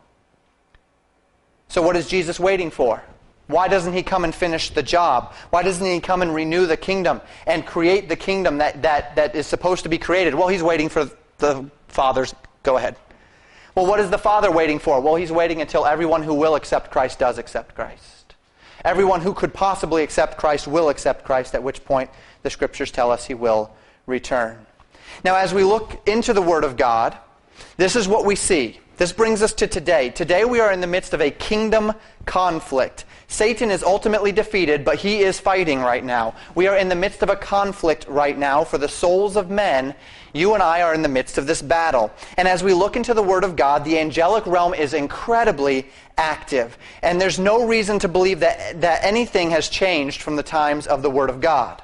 So, 1.70 1.82
what 1.82 1.95
is 1.95 2.07
Jesus 2.07 2.39
waiting 2.39 2.72
for? 2.72 3.03
Why 3.47 3.68
doesn't 3.70 3.93
he 3.93 4.03
come 4.03 4.26
and 4.26 4.36
finish 4.36 4.72
the 4.72 4.84
job? 4.84 5.34
Why 5.51 5.63
doesn't 5.63 5.86
he 5.86 5.99
come 6.01 6.22
and 6.22 6.36
renew 6.36 6.65
the 6.65 6.76
kingdom 6.76 7.22
and 7.45 7.65
create 7.65 8.09
the 8.09 8.15
kingdom 8.15 8.57
that, 8.57 8.82
that, 8.82 9.15
that 9.15 9.36
is 9.36 9.47
supposed 9.47 9.84
to 9.84 9.89
be 9.89 9.97
created? 9.97 10.36
Well, 10.36 10.49
he's 10.49 10.63
waiting 10.63 10.89
for 10.89 11.09
the 11.38 11.70
Father's. 11.88 12.36
Go 12.63 12.78
ahead. 12.78 12.97
Well, 13.74 13.86
what 13.86 13.99
is 13.99 14.09
the 14.09 14.18
Father 14.18 14.51
waiting 14.51 14.80
for? 14.80 14.99
Well, 14.99 15.15
he's 15.15 15.32
waiting 15.32 15.61
until 15.61 15.86
everyone 15.86 16.24
who 16.24 16.34
will 16.34 16.55
accept 16.55 16.91
Christ 16.91 17.20
does 17.20 17.38
accept 17.38 17.76
Christ. 17.76 18.36
Everyone 18.84 19.22
who 19.22 19.34
could 19.34 19.53
possibly 19.53 20.03
accept 20.03 20.38
Christ 20.38 20.68
will 20.68 20.89
accept 20.89 21.24
Christ, 21.24 21.55
at 21.55 21.63
which 21.63 21.84
point 21.86 22.09
the 22.43 22.49
Scriptures 22.49 22.91
tell 22.91 23.11
us 23.11 23.26
he 23.26 23.34
will 23.34 23.72
return. 24.07 24.65
Now, 25.24 25.36
as 25.36 25.53
we 25.53 25.63
look 25.63 26.01
into 26.07 26.34
the 26.34 26.41
Word 26.41 26.63
of 26.63 26.76
God, 26.76 27.18
this 27.78 27.95
is 27.95 28.07
what 28.07 28.26
we 28.26 28.36
see. 28.36 28.80
This 28.98 29.14
brings 29.14 29.43
us 29.43 29.54
to 29.54 29.68
today. 29.68 30.10
Today 30.10 30.43
we 30.43 30.60
are 30.60 30.72
in 30.72 30.82
the 30.82 30.88
midst 30.88 31.14
of 31.14 31.22
a 31.22 31.30
kingdom 31.30 31.93
conflict. 32.26 33.06
Satan 33.28 33.70
is 33.70 33.84
ultimately 33.84 34.32
defeated, 34.32 34.84
but 34.84 34.98
he 34.98 35.20
is 35.20 35.39
fighting 35.39 35.82
right 35.82 36.04
now. 36.04 36.34
We 36.56 36.66
are 36.66 36.76
in 36.76 36.89
the 36.89 36.95
midst 36.95 37.22
of 37.22 37.30
a 37.30 37.36
conflict 37.36 38.08
right 38.08 38.36
now 38.36 38.64
for 38.64 38.80
the 38.80 38.88
souls 38.88 39.36
of 39.36 39.52
men. 39.52 39.93
You 40.34 40.56
and 40.56 40.64
I 40.64 40.82
are 40.82 40.95
in 40.95 41.04
the 41.04 41.10
midst 41.10 41.38
of 41.38 41.45
this 41.45 41.62
battle. 41.62 42.12
And 42.38 42.48
as 42.48 42.64
we 42.64 42.74
look 42.74 42.95
into 42.95 43.14
the 43.14 43.22
Word 43.22 43.43
of 43.43 43.56
God, 43.56 43.86
the 43.86 44.00
angelic 44.00 44.48
realm 44.48 44.74
is 44.74 44.95
incredibly 44.95 45.89
active. 46.18 46.76
And 47.04 47.22
there's 47.22 47.38
no 47.38 47.68
reason 47.68 48.00
to 48.00 48.08
believe 48.08 48.39
that, 48.39 48.82
that 48.82 49.04
anything 49.04 49.52
has 49.52 49.70
changed 49.70 50.24
from 50.24 50.38
the 50.38 50.43
times 50.43 50.88
of 50.88 51.04
the 51.04 51.12
Word 51.12 51.30
of 51.30 51.39
God. 51.39 51.84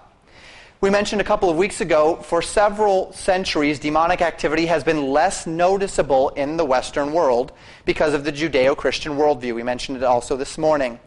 We 0.84 0.90
mentioned 0.90 1.22
a 1.22 1.24
couple 1.24 1.50
of 1.50 1.56
weeks 1.56 1.80
ago, 1.80 2.18
for 2.18 2.42
several 2.42 3.14
centuries, 3.14 3.80
demonic 3.80 4.22
activity 4.22 4.66
has 4.66 4.84
been 4.84 5.12
less 5.12 5.48
noticeable 5.48 6.28
in 6.32 6.58
the 6.58 6.66
Western 6.66 7.14
world 7.14 7.54
because 7.86 8.14
of 8.14 8.26
the 8.26 8.34
Judeo 8.34 8.76
Christian 8.76 9.14
worldview. 9.14 9.56
We 9.56 9.64
mentioned 9.64 9.96
it 9.96 10.04
also 10.04 10.36
this 10.36 10.58
morning. 10.58 11.00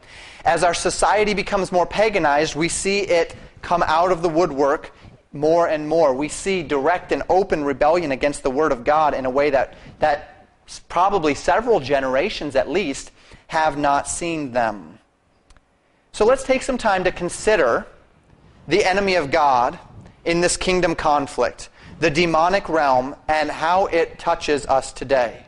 As 0.46 0.64
our 0.64 0.72
society 0.72 1.34
becomes 1.34 1.72
more 1.72 1.84
paganized, 1.84 2.56
we 2.56 2.70
see 2.70 3.00
it 3.00 3.36
come 3.60 3.84
out 3.86 4.12
of 4.12 4.22
the 4.22 4.30
woodwork 4.30 4.94
more 5.34 5.68
and 5.68 5.86
more. 5.86 6.14
We 6.14 6.28
see 6.28 6.62
direct 6.62 7.12
and 7.12 7.22
open 7.28 7.62
rebellion 7.62 8.12
against 8.12 8.44
the 8.44 8.50
Word 8.50 8.72
of 8.72 8.82
God 8.82 9.12
in 9.12 9.26
a 9.26 9.30
way 9.30 9.50
that, 9.50 9.74
that 9.98 10.48
probably 10.88 11.34
several 11.34 11.80
generations 11.80 12.56
at 12.56 12.70
least 12.70 13.10
have 13.48 13.76
not 13.76 14.08
seen 14.08 14.52
them. 14.52 15.00
So 16.12 16.24
let's 16.24 16.44
take 16.44 16.62
some 16.62 16.78
time 16.78 17.04
to 17.04 17.12
consider 17.12 17.86
the 18.68 18.84
enemy 18.84 19.14
of 19.14 19.30
God 19.30 19.78
in 20.24 20.40
this 20.40 20.56
kingdom 20.56 20.94
conflict, 20.94 21.68
the 22.00 22.10
demonic 22.10 22.68
realm, 22.68 23.14
and 23.28 23.50
how 23.50 23.86
it 23.86 24.18
touches 24.18 24.66
us 24.66 24.92
today. 24.92 25.44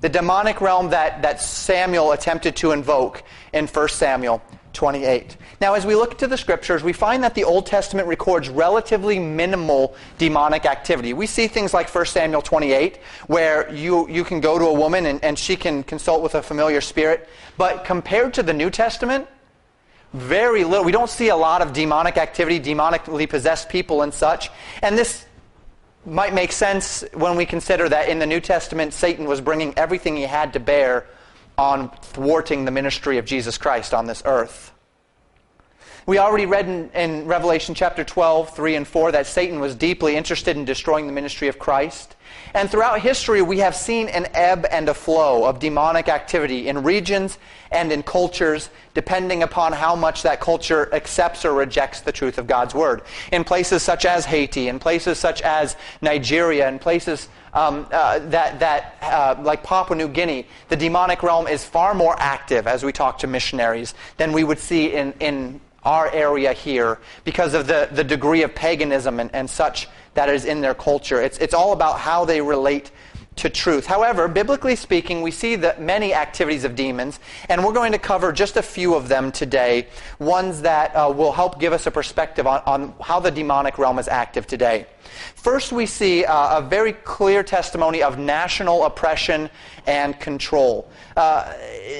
The 0.00 0.08
demonic 0.08 0.60
realm 0.60 0.90
that, 0.90 1.22
that 1.22 1.40
Samuel 1.40 2.12
attempted 2.12 2.56
to 2.56 2.72
invoke 2.72 3.22
in 3.52 3.66
1 3.66 3.88
Samuel 3.88 4.42
28. 4.72 5.36
Now, 5.60 5.74
as 5.74 5.84
we 5.84 5.96
look 5.96 6.18
to 6.18 6.28
the 6.28 6.36
scriptures, 6.36 6.84
we 6.84 6.92
find 6.92 7.24
that 7.24 7.34
the 7.34 7.42
Old 7.42 7.66
Testament 7.66 8.06
records 8.06 8.48
relatively 8.48 9.18
minimal 9.18 9.96
demonic 10.18 10.66
activity. 10.66 11.12
We 11.14 11.26
see 11.26 11.48
things 11.48 11.74
like 11.74 11.92
1 11.92 12.06
Samuel 12.06 12.42
28, 12.42 12.98
where 13.26 13.72
you, 13.74 14.08
you 14.08 14.22
can 14.22 14.40
go 14.40 14.56
to 14.56 14.66
a 14.66 14.72
woman 14.72 15.06
and, 15.06 15.22
and 15.24 15.36
she 15.36 15.56
can 15.56 15.82
consult 15.82 16.22
with 16.22 16.36
a 16.36 16.42
familiar 16.42 16.80
spirit. 16.80 17.28
But 17.56 17.84
compared 17.84 18.34
to 18.34 18.44
the 18.44 18.54
New 18.54 18.70
Testament, 18.70 19.26
very 20.12 20.64
little. 20.64 20.84
We 20.84 20.92
don't 20.92 21.10
see 21.10 21.28
a 21.28 21.36
lot 21.36 21.62
of 21.62 21.72
demonic 21.72 22.16
activity, 22.16 22.60
demonically 22.60 23.28
possessed 23.28 23.68
people 23.68 24.02
and 24.02 24.12
such. 24.12 24.50
And 24.82 24.96
this 24.96 25.26
might 26.06 26.32
make 26.32 26.52
sense 26.52 27.04
when 27.12 27.36
we 27.36 27.44
consider 27.44 27.88
that 27.88 28.08
in 28.08 28.18
the 28.18 28.26
New 28.26 28.40
Testament, 28.40 28.94
Satan 28.94 29.26
was 29.26 29.40
bringing 29.40 29.76
everything 29.76 30.16
he 30.16 30.22
had 30.22 30.52
to 30.54 30.60
bear 30.60 31.06
on 31.58 31.90
thwarting 32.02 32.64
the 32.64 32.70
ministry 32.70 33.18
of 33.18 33.24
Jesus 33.24 33.58
Christ 33.58 33.92
on 33.92 34.06
this 34.06 34.22
earth. 34.24 34.72
We 36.08 36.16
already 36.16 36.46
read 36.46 36.66
in, 36.66 36.90
in, 36.94 37.26
Revelation 37.26 37.74
chapter 37.74 38.02
12, 38.02 38.56
3 38.56 38.76
and 38.76 38.88
4 38.88 39.12
that 39.12 39.26
Satan 39.26 39.60
was 39.60 39.74
deeply 39.74 40.16
interested 40.16 40.56
in 40.56 40.64
destroying 40.64 41.06
the 41.06 41.12
ministry 41.12 41.48
of 41.48 41.58
Christ. 41.58 42.16
And 42.54 42.70
throughout 42.70 43.02
history, 43.02 43.42
we 43.42 43.58
have 43.58 43.76
seen 43.76 44.08
an 44.08 44.26
ebb 44.32 44.64
and 44.70 44.88
a 44.88 44.94
flow 44.94 45.44
of 45.44 45.58
demonic 45.58 46.08
activity 46.08 46.68
in 46.68 46.82
regions 46.82 47.36
and 47.70 47.92
in 47.92 48.02
cultures, 48.02 48.70
depending 48.94 49.42
upon 49.42 49.74
how 49.74 49.94
much 49.94 50.22
that 50.22 50.40
culture 50.40 50.88
accepts 50.94 51.44
or 51.44 51.52
rejects 51.52 52.00
the 52.00 52.10
truth 52.10 52.38
of 52.38 52.46
God's 52.46 52.74
Word. 52.74 53.02
In 53.30 53.44
places 53.44 53.82
such 53.82 54.06
as 54.06 54.24
Haiti, 54.24 54.68
in 54.68 54.78
places 54.78 55.18
such 55.18 55.42
as 55.42 55.76
Nigeria, 56.00 56.68
in 56.68 56.78
places 56.78 57.28
um, 57.52 57.86
uh, 57.92 58.18
that, 58.30 58.60
that 58.60 58.96
uh, 59.02 59.34
like 59.42 59.62
Papua 59.62 59.94
New 59.94 60.08
Guinea, 60.08 60.46
the 60.70 60.76
demonic 60.76 61.22
realm 61.22 61.46
is 61.46 61.66
far 61.66 61.92
more 61.92 62.16
active 62.18 62.66
as 62.66 62.82
we 62.82 62.92
talk 62.92 63.18
to 63.18 63.26
missionaries 63.26 63.92
than 64.16 64.32
we 64.32 64.42
would 64.42 64.58
see 64.58 64.94
in, 64.94 65.12
in 65.20 65.60
our 65.88 66.12
area 66.12 66.52
here 66.52 66.98
because 67.24 67.54
of 67.54 67.66
the, 67.66 67.88
the 67.92 68.04
degree 68.04 68.42
of 68.42 68.54
paganism 68.54 69.18
and, 69.20 69.30
and 69.34 69.48
such 69.48 69.88
that 70.12 70.28
is 70.28 70.44
in 70.44 70.60
their 70.60 70.74
culture. 70.74 71.22
It's, 71.22 71.38
it's 71.38 71.54
all 71.54 71.72
about 71.72 71.98
how 71.98 72.26
they 72.26 72.42
relate 72.42 72.90
to 73.36 73.48
truth. 73.48 73.86
However, 73.86 74.28
biblically 74.28 74.76
speaking, 74.76 75.22
we 75.22 75.30
see 75.30 75.56
the 75.56 75.74
many 75.78 76.12
activities 76.12 76.64
of 76.64 76.74
demons, 76.74 77.20
and 77.48 77.64
we're 77.64 77.72
going 77.72 77.92
to 77.92 77.98
cover 77.98 78.32
just 78.32 78.56
a 78.56 78.62
few 78.62 78.94
of 78.94 79.08
them 79.08 79.32
today, 79.32 79.86
ones 80.18 80.60
that 80.62 80.94
uh, 80.94 81.10
will 81.16 81.32
help 81.32 81.58
give 81.58 81.72
us 81.72 81.86
a 81.86 81.90
perspective 81.90 82.46
on, 82.46 82.60
on 82.66 82.94
how 83.00 83.20
the 83.20 83.30
demonic 83.30 83.78
realm 83.78 83.98
is 83.98 84.08
active 84.08 84.46
today. 84.46 84.86
First, 85.34 85.72
we 85.72 85.86
see 85.86 86.24
uh, 86.24 86.58
a 86.58 86.62
very 86.62 86.92
clear 86.92 87.42
testimony 87.42 88.02
of 88.02 88.18
national 88.18 88.84
oppression 88.84 89.50
and 89.86 90.18
control. 90.20 90.90
Uh, 91.16 91.52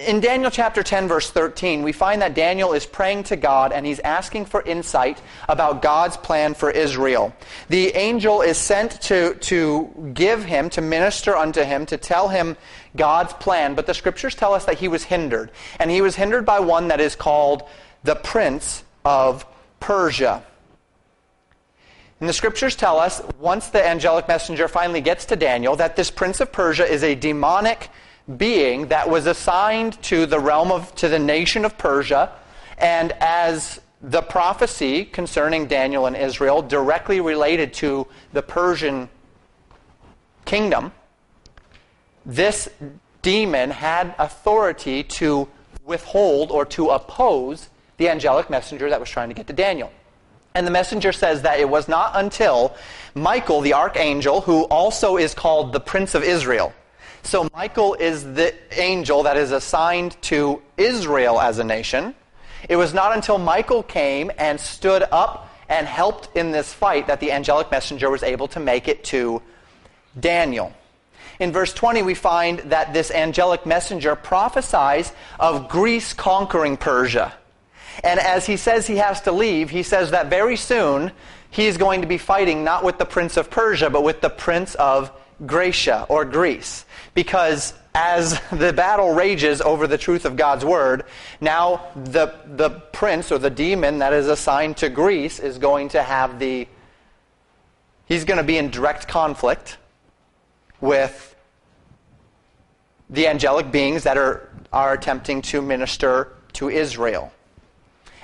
in 0.07 0.21
Daniel 0.21 0.51
chapter 0.51 0.83
10, 0.83 1.09
verse 1.09 1.31
13, 1.31 1.83
we 1.83 1.93
find 1.93 2.21
that 2.21 2.35
Daniel 2.35 2.73
is 2.73 2.85
praying 2.85 3.23
to 3.25 3.37
God 3.37 3.73
and 3.73 3.87
he's 3.87 4.01
asking 4.01 4.45
for 4.45 4.63
insight 4.63 5.23
about 5.49 5.81
God's 5.81 6.17
plan 6.17 6.55
for 6.55 6.71
Israel. 6.71 7.35
The 7.69 7.89
angel 7.97 8.43
is 8.43 8.59
sent 8.59 9.01
to, 9.03 9.35
to 9.35 10.13
give 10.15 10.45
him, 10.45 10.69
to 10.71 10.81
minister 10.81 11.37
unto 11.37 11.63
him, 11.63 11.87
to 11.87 11.97
tell 11.97 12.29
him 12.29 12.57
God's 12.97 13.33
plan, 13.35 13.75
but 13.75 13.87
the 13.87 13.95
scriptures 13.95 14.35
tell 14.35 14.53
us 14.53 14.67
that 14.67 14.79
he 14.79 14.89
was 14.89 15.05
hindered. 15.05 15.51
And 15.79 15.91
he 15.91 16.01
was 16.01 16.17
hindered 16.17 16.45
by 16.45 16.61
one 16.61 16.89
that 16.89 17.01
is 17.01 17.17
called 17.17 17.63
the 18.03 18.17
Prince 18.17 18.85
of 19.05 19.47
Persia. 19.81 20.45
And 22.21 22.29
the 22.29 22.33
scriptures 22.33 22.75
tell 22.75 22.99
us, 22.99 23.23
once 23.39 23.69
the 23.69 23.87
angelic 23.87 24.27
messenger 24.27 24.67
finally 24.67 25.01
gets 25.01 25.25
to 25.27 25.37
Daniel, 25.37 25.77
that 25.77 25.95
this 25.95 26.11
prince 26.11 26.41
of 26.41 26.51
Persia 26.51 26.85
is 26.85 27.05
a 27.05 27.15
demonic 27.15 27.91
being 28.37 28.89
that 28.89 29.09
was 29.09 29.27
assigned 29.27 30.01
to 30.03 30.27
the 30.27 30.41
realm 30.41 30.73
of, 30.73 30.95
to 30.97 31.09
the 31.09 31.19
nation 31.19 31.65
of 31.65 31.79
Persia. 31.79 32.33
And 32.77 33.13
as 33.21 33.81
the 34.03 34.23
prophecy 34.23 35.05
concerning 35.05 35.67
Daniel 35.67 36.07
and 36.07 36.17
Israel 36.17 36.61
directly 36.61 37.21
related 37.21 37.73
to 37.75 38.07
the 38.33 38.43
Persian 38.43 39.09
kingdom, 40.45 40.93
this 42.27 42.69
demon 43.23 43.71
had 43.71 44.15
authority 44.19 45.03
to 45.03 45.49
withhold 45.85 46.51
or 46.51 46.65
to 46.67 46.89
oppose 46.91 47.69
the 47.97 48.09
angelic 48.09 48.51
messenger 48.51 48.91
that 48.91 49.01
was 49.01 49.09
trying 49.09 49.29
to 49.29 49.35
get 49.35 49.47
to 49.47 49.53
Daniel. 49.53 49.91
And 50.59 50.67
the 50.67 50.73
messenger 50.73 51.13
says 51.13 51.43
that 51.43 51.61
it 51.61 51.69
was 51.69 51.87
not 51.87 52.11
until 52.15 52.75
Michael, 53.15 53.61
the 53.61 53.75
archangel, 53.75 54.41
who 54.41 54.65
also 54.65 55.17
is 55.17 55.33
called 55.33 55.73
the 55.73 55.79
Prince 55.79 56.17
of 56.17 56.25
Israel. 56.25 56.73
So 57.23 57.49
Michael 57.55 57.95
is 57.95 58.25
the 58.35 58.53
angel 58.73 59.23
that 59.23 59.37
is 59.37 59.53
assigned 59.53 60.21
to 60.23 60.61
Israel 60.77 61.41
as 61.41 61.61
a 61.61 61.65
nation. 61.65 62.13
It 62.69 62.75
was 62.75 62.93
not 62.93 63.15
until 63.15 63.39
Michael 63.39 63.85
came 63.85 64.33
and 64.37 64.59
stood 64.59 65.05
up 65.13 65.49
and 65.69 65.87
helped 65.87 66.37
in 66.37 66.51
this 66.51 66.75
fight 66.75 67.07
that 67.07 67.21
the 67.21 67.31
angelic 67.31 67.71
messenger 67.71 68.11
was 68.11 68.25
able 68.25 68.49
to 68.49 68.59
make 68.59 68.89
it 68.89 69.05
to 69.05 69.41
Daniel. 70.19 70.73
In 71.39 71.53
verse 71.53 71.73
20, 71.73 72.03
we 72.03 72.15
find 72.15 72.59
that 72.71 72.93
this 72.93 73.13
angelic 73.13 73.65
messenger 73.65 74.17
prophesies 74.17 75.13
of 75.39 75.69
Greece 75.69 76.15
conquering 76.15 76.77
Persia. 76.77 77.33
And 78.05 78.21
as 78.21 78.47
he 78.47 78.57
says 78.57 78.87
he 78.87 78.97
has 78.97 79.21
to 79.23 79.33
leave, 79.33 79.71
he 79.71 79.83
says 79.83 80.11
that 80.13 80.29
very 80.29 80.57
soon 80.57 81.13
he 81.51 81.67
is 81.67 81.77
going 81.77 82.03
to 82.03 82.07
be 82.07 82.19
fighting 82.19 82.65
not 82.65 82.85
with 82.85 82.99
the 82.99 83.05
prince 83.05 83.37
of 83.37 83.51
Persia, 83.51 83.91
but 83.91 84.05
with 84.05 84.21
the 84.21 84.31
prince 84.31 84.75
of 84.77 85.11
Grecia 85.47 86.07
or 86.09 86.25
Greece. 86.25 86.85
Because 87.15 87.75
as 87.95 88.41
the 88.53 88.73
battle 88.73 89.15
rages 89.15 89.61
over 89.61 89.87
the 89.87 89.99
truth 89.99 90.25
of 90.25 90.37
God's 90.37 90.65
word, 90.65 91.05
now 91.41 91.89
the, 91.95 92.35
the 92.47 92.71
prince 92.93 93.33
or 93.33 93.39
the 93.39 93.51
demon 93.51 93.99
that 93.99 94.13
is 94.13 94.29
assigned 94.29 94.77
to 94.79 94.89
Greece 94.89 95.39
is 95.39 95.59
going 95.59 95.89
to 95.91 96.03
have 96.03 96.39
the. 96.39 96.69
He's 98.07 98.25
going 98.25 98.39
to 98.39 98.45
be 98.45 98.57
in 98.57 98.71
direct 98.71 99.07
conflict 99.07 99.77
with 100.81 101.37
the 103.11 103.27
angelic 103.27 103.71
beings 103.71 104.05
that 104.05 104.17
are, 104.17 104.49
are 104.73 104.95
attempting 104.95 105.43
to 105.43 105.61
minister 105.61 106.33
to 106.55 106.71
Israel. 106.71 107.33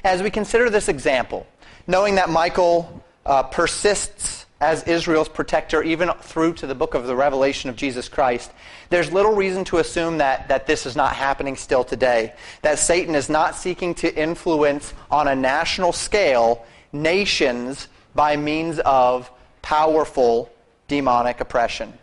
As 0.04 0.22
we 0.22 0.30
consider 0.30 0.68
this 0.68 0.90
example, 0.90 1.46
knowing 1.86 2.16
that 2.16 2.28
Michael 2.28 3.02
uh, 3.24 3.42
persists 3.44 4.44
as 4.60 4.82
Israel's 4.84 5.30
protector 5.30 5.82
even 5.82 6.10
through 6.20 6.52
to 6.54 6.66
the 6.66 6.74
book 6.74 6.92
of 6.92 7.06
the 7.06 7.16
Revelation 7.16 7.70
of 7.70 7.76
Jesus 7.76 8.06
Christ, 8.10 8.52
there's 8.90 9.10
little 9.10 9.34
reason 9.34 9.64
to 9.64 9.78
assume 9.78 10.18
that, 10.18 10.48
that 10.48 10.66
this 10.66 10.84
is 10.84 10.94
not 10.94 11.14
happening 11.14 11.56
still 11.56 11.84
today. 11.84 12.34
That 12.60 12.78
Satan 12.78 13.14
is 13.14 13.30
not 13.30 13.56
seeking 13.56 13.94
to 13.96 14.14
influence 14.14 14.92
on 15.10 15.26
a 15.26 15.34
national 15.34 15.92
scale 15.92 16.66
nations 16.92 17.88
by 18.14 18.36
means 18.36 18.80
of 18.80 19.30
powerful 19.62 20.52
demonic 20.86 21.40
oppression. 21.40 21.94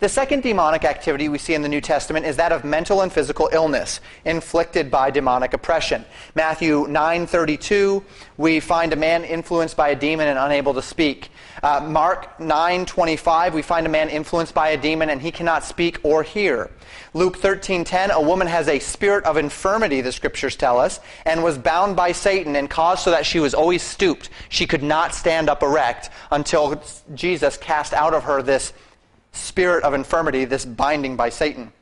The 0.00 0.08
second 0.08 0.42
demonic 0.42 0.86
activity 0.86 1.28
we 1.28 1.36
see 1.36 1.52
in 1.52 1.60
the 1.60 1.68
New 1.68 1.82
Testament 1.82 2.24
is 2.24 2.36
that 2.36 2.52
of 2.52 2.64
mental 2.64 3.02
and 3.02 3.12
physical 3.12 3.50
illness 3.52 4.00
inflicted 4.24 4.90
by 4.90 5.10
demonic 5.10 5.52
oppression. 5.52 6.06
Matthew 6.34 6.86
9:32, 6.88 8.02
we 8.38 8.60
find 8.60 8.94
a 8.94 8.96
man 8.96 9.24
influenced 9.24 9.76
by 9.76 9.90
a 9.90 9.94
demon 9.94 10.26
and 10.26 10.38
unable 10.38 10.72
to 10.72 10.80
speak. 10.80 11.30
Uh, 11.62 11.80
Mark 11.80 12.38
9:25, 12.38 13.52
we 13.52 13.60
find 13.60 13.84
a 13.84 13.90
man 13.90 14.08
influenced 14.08 14.54
by 14.54 14.70
a 14.70 14.78
demon 14.78 15.10
and 15.10 15.20
he 15.20 15.30
cannot 15.30 15.64
speak 15.64 15.98
or 16.02 16.22
hear. 16.22 16.70
Luke 17.12 17.36
13:10, 17.36 18.10
a 18.10 18.22
woman 18.22 18.46
has 18.46 18.68
a 18.68 18.78
spirit 18.78 19.22
of 19.24 19.36
infirmity, 19.36 20.00
the 20.00 20.12
scriptures 20.12 20.56
tell 20.56 20.80
us, 20.80 21.00
and 21.26 21.44
was 21.44 21.58
bound 21.58 21.94
by 21.94 22.12
Satan 22.12 22.56
and 22.56 22.70
caused 22.70 23.02
so 23.02 23.10
that 23.10 23.26
she 23.26 23.38
was 23.38 23.52
always 23.52 23.82
stooped. 23.82 24.30
She 24.48 24.66
could 24.66 24.82
not 24.82 25.14
stand 25.14 25.50
up 25.50 25.62
erect 25.62 26.08
until 26.30 26.82
Jesus 27.14 27.58
cast 27.58 27.92
out 27.92 28.14
of 28.14 28.24
her 28.24 28.40
this 28.40 28.72
spirit 29.32 29.84
of 29.84 29.94
infirmity, 29.94 30.44
this 30.44 30.64
binding 30.64 31.16
by 31.16 31.28
Satan. 31.28 31.72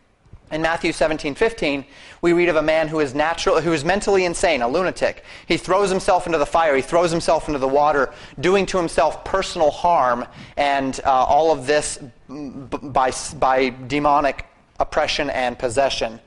In 0.50 0.62
Matthew 0.62 0.92
17, 0.92 1.34
15, 1.34 1.84
we 2.22 2.32
read 2.32 2.48
of 2.48 2.56
a 2.56 2.62
man 2.62 2.88
who 2.88 3.00
is 3.00 3.14
natural, 3.14 3.60
who 3.60 3.72
is 3.74 3.84
mentally 3.84 4.24
insane, 4.24 4.62
a 4.62 4.68
lunatic. 4.68 5.22
He 5.46 5.58
throws 5.58 5.90
himself 5.90 6.24
into 6.24 6.38
the 6.38 6.46
fire. 6.46 6.74
He 6.74 6.80
throws 6.80 7.10
himself 7.10 7.48
into 7.48 7.58
the 7.58 7.68
water, 7.68 8.12
doing 8.40 8.64
to 8.66 8.78
himself 8.78 9.24
personal 9.24 9.70
harm, 9.70 10.26
and 10.56 10.98
uh, 11.04 11.10
all 11.10 11.52
of 11.52 11.66
this 11.66 11.98
by, 12.28 13.12
by 13.38 13.74
demonic 13.88 14.46
oppression 14.80 15.28
and 15.28 15.58
possession. 15.58 16.18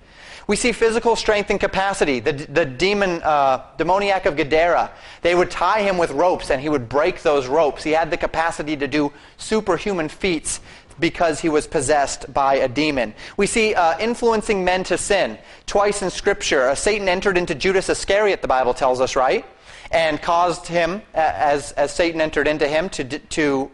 We 0.47 0.55
see 0.55 0.71
physical 0.71 1.15
strength 1.15 1.49
and 1.49 1.59
capacity. 1.59 2.19
The, 2.19 2.33
the 2.33 2.65
demon, 2.65 3.21
uh, 3.23 3.63
demoniac 3.77 4.25
of 4.25 4.35
Gadara, 4.35 4.91
they 5.21 5.33
would 5.33 5.49
tie 5.49 5.81
him 5.81 5.97
with 5.97 6.11
ropes 6.11 6.49
and 6.49 6.61
he 6.61 6.67
would 6.67 6.89
break 6.89 7.21
those 7.21 7.47
ropes. 7.47 7.83
He 7.83 7.91
had 7.91 8.11
the 8.11 8.17
capacity 8.17 8.75
to 8.75 8.87
do 8.87 9.13
superhuman 9.37 10.09
feats 10.09 10.59
because 11.01 11.41
he 11.41 11.49
was 11.49 11.67
possessed 11.67 12.33
by 12.33 12.55
a 12.55 12.69
demon. 12.69 13.13
We 13.35 13.47
see 13.47 13.73
uh, 13.75 13.99
influencing 13.99 14.63
men 14.63 14.85
to 14.85 14.97
sin. 14.97 15.37
Twice 15.65 16.01
in 16.01 16.09
Scripture, 16.09 16.69
uh, 16.69 16.75
Satan 16.75 17.09
entered 17.09 17.37
into 17.37 17.55
Judas 17.55 17.89
Iscariot, 17.89 18.41
the 18.41 18.47
Bible 18.47 18.73
tells 18.73 19.01
us, 19.01 19.17
right? 19.17 19.45
And 19.91 20.21
caused 20.21 20.67
him, 20.67 21.01
as, 21.13 21.73
as 21.73 21.93
Satan 21.93 22.21
entered 22.21 22.47
into 22.47 22.67
him, 22.67 22.87
to, 22.91 23.03
to 23.19 23.69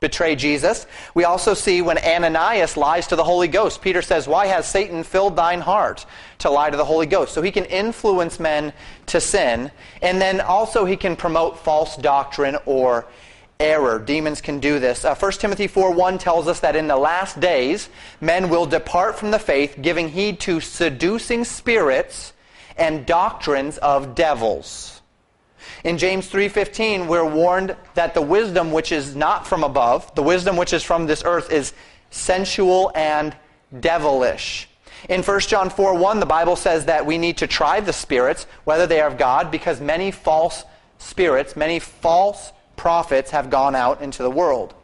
betray 0.00 0.36
Jesus. 0.36 0.86
We 1.14 1.24
also 1.24 1.54
see 1.54 1.82
when 1.82 1.98
Ananias 1.98 2.76
lies 2.76 3.06
to 3.08 3.16
the 3.16 3.24
Holy 3.24 3.48
Ghost. 3.48 3.80
Peter 3.80 4.02
says, 4.02 4.28
Why 4.28 4.46
has 4.46 4.66
Satan 4.66 5.02
filled 5.02 5.36
thine 5.36 5.60
heart 5.60 6.04
to 6.38 6.50
lie 6.50 6.70
to 6.70 6.76
the 6.76 6.84
Holy 6.84 7.06
Ghost? 7.06 7.32
So 7.32 7.42
he 7.42 7.50
can 7.50 7.64
influence 7.64 8.38
men 8.38 8.72
to 9.06 9.20
sin, 9.20 9.70
and 10.02 10.20
then 10.20 10.40
also 10.40 10.84
he 10.84 10.96
can 10.96 11.16
promote 11.16 11.58
false 11.58 11.96
doctrine 11.96 12.56
or 12.66 13.06
error. 13.58 13.98
Demons 13.98 14.40
can 14.40 14.60
do 14.60 14.78
this. 14.78 15.04
Uh, 15.04 15.14
1 15.14 15.32
Timothy 15.32 15.66
4:1 15.66 16.18
tells 16.18 16.48
us 16.48 16.60
that 16.60 16.76
in 16.76 16.88
the 16.88 16.96
last 16.96 17.40
days 17.40 17.88
men 18.20 18.48
will 18.48 18.66
depart 18.66 19.18
from 19.18 19.30
the 19.30 19.38
faith, 19.38 19.78
giving 19.80 20.10
heed 20.10 20.40
to 20.40 20.60
seducing 20.60 21.44
spirits 21.44 22.32
and 22.76 23.06
doctrines 23.06 23.78
of 23.78 24.14
devils. 24.14 25.00
In 25.84 25.98
James 25.98 26.28
3:15 26.28 27.06
we're 27.06 27.24
warned 27.24 27.76
that 27.94 28.14
the 28.14 28.22
wisdom 28.22 28.72
which 28.72 28.92
is 28.92 29.16
not 29.16 29.46
from 29.46 29.64
above, 29.64 30.14
the 30.14 30.22
wisdom 30.22 30.56
which 30.56 30.72
is 30.72 30.82
from 30.82 31.06
this 31.06 31.22
earth 31.24 31.50
is 31.50 31.72
sensual 32.10 32.92
and 32.94 33.34
devilish. 33.80 34.68
In 35.08 35.22
1 35.22 35.48
John 35.48 35.70
4:1 35.70 36.20
the 36.20 36.26
Bible 36.26 36.56
says 36.56 36.86
that 36.86 37.06
we 37.06 37.16
need 37.16 37.38
to 37.38 37.46
try 37.46 37.80
the 37.80 37.92
spirits 37.92 38.46
whether 38.64 38.86
they 38.86 39.00
are 39.00 39.08
of 39.08 39.18
God 39.18 39.50
because 39.50 39.80
many 39.80 40.10
false 40.10 40.64
spirits, 40.98 41.56
many 41.56 41.78
false 41.78 42.52
prophets 42.76 43.30
have 43.30 43.50
gone 43.50 43.74
out 43.74 44.00
into 44.00 44.22
the 44.22 44.30
world. 44.30 44.74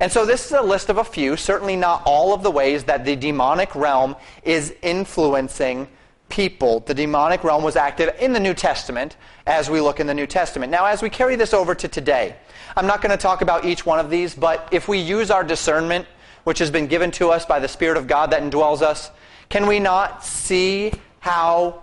And 0.00 0.12
so 0.12 0.24
this 0.24 0.46
is 0.46 0.52
a 0.52 0.62
list 0.62 0.90
of 0.90 0.98
a 0.98 1.04
few, 1.04 1.36
certainly 1.36 1.74
not 1.74 2.02
all 2.04 2.32
of 2.32 2.42
the 2.42 2.50
ways 2.50 2.84
that 2.84 3.04
the 3.04 3.16
demonic 3.16 3.74
realm 3.74 4.14
is 4.44 4.74
influencing 4.82 5.88
people. 6.28 6.80
The 6.80 6.94
demonic 6.94 7.42
realm 7.42 7.64
was 7.64 7.74
active 7.74 8.14
in 8.20 8.32
the 8.32 8.40
New 8.40 8.54
Testament 8.54 9.16
as 9.46 9.68
we 9.68 9.80
look 9.80 9.98
in 9.98 10.06
the 10.06 10.14
New 10.14 10.26
Testament. 10.26 10.70
Now, 10.70 10.84
as 10.86 11.02
we 11.02 11.10
carry 11.10 11.34
this 11.34 11.52
over 11.52 11.74
to 11.74 11.88
today, 11.88 12.36
I'm 12.76 12.86
not 12.86 13.00
going 13.02 13.10
to 13.10 13.16
talk 13.16 13.40
about 13.40 13.64
each 13.64 13.84
one 13.84 13.98
of 13.98 14.10
these, 14.10 14.34
but 14.34 14.68
if 14.70 14.86
we 14.86 14.98
use 14.98 15.30
our 15.30 15.42
discernment, 15.42 16.06
which 16.44 16.60
has 16.60 16.70
been 16.70 16.86
given 16.86 17.10
to 17.12 17.30
us 17.30 17.44
by 17.44 17.58
the 17.58 17.68
Spirit 17.68 17.96
of 17.96 18.06
God 18.06 18.30
that 18.30 18.42
indwells 18.42 18.82
us, 18.82 19.10
can 19.48 19.66
we 19.66 19.80
not 19.80 20.24
see 20.24 20.92
how 21.20 21.82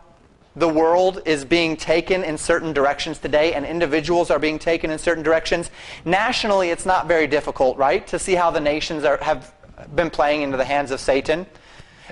the 0.55 0.67
world 0.67 1.21
is 1.25 1.43
being 1.43 1.75
taken 1.75 2.23
in 2.23 2.37
certain 2.37 2.71
directions 2.73 3.19
today 3.19 3.53
and 3.53 3.65
individuals 3.65 4.31
are 4.31 4.39
being 4.39 4.57
taken 4.57 4.89
in 4.89 4.97
certain 4.97 5.23
directions. 5.23 5.69
Nationally, 6.05 6.69
it's 6.69 6.85
not 6.85 7.07
very 7.07 7.27
difficult, 7.27 7.77
right, 7.77 8.07
to 8.07 8.17
see 8.17 8.35
how 8.35 8.51
the 8.51 8.59
nations 8.59 9.03
are, 9.03 9.17
have 9.17 9.53
been 9.95 10.09
playing 10.09 10.41
into 10.41 10.57
the 10.57 10.65
hands 10.65 10.91
of 10.91 10.99
Satan. 10.99 11.45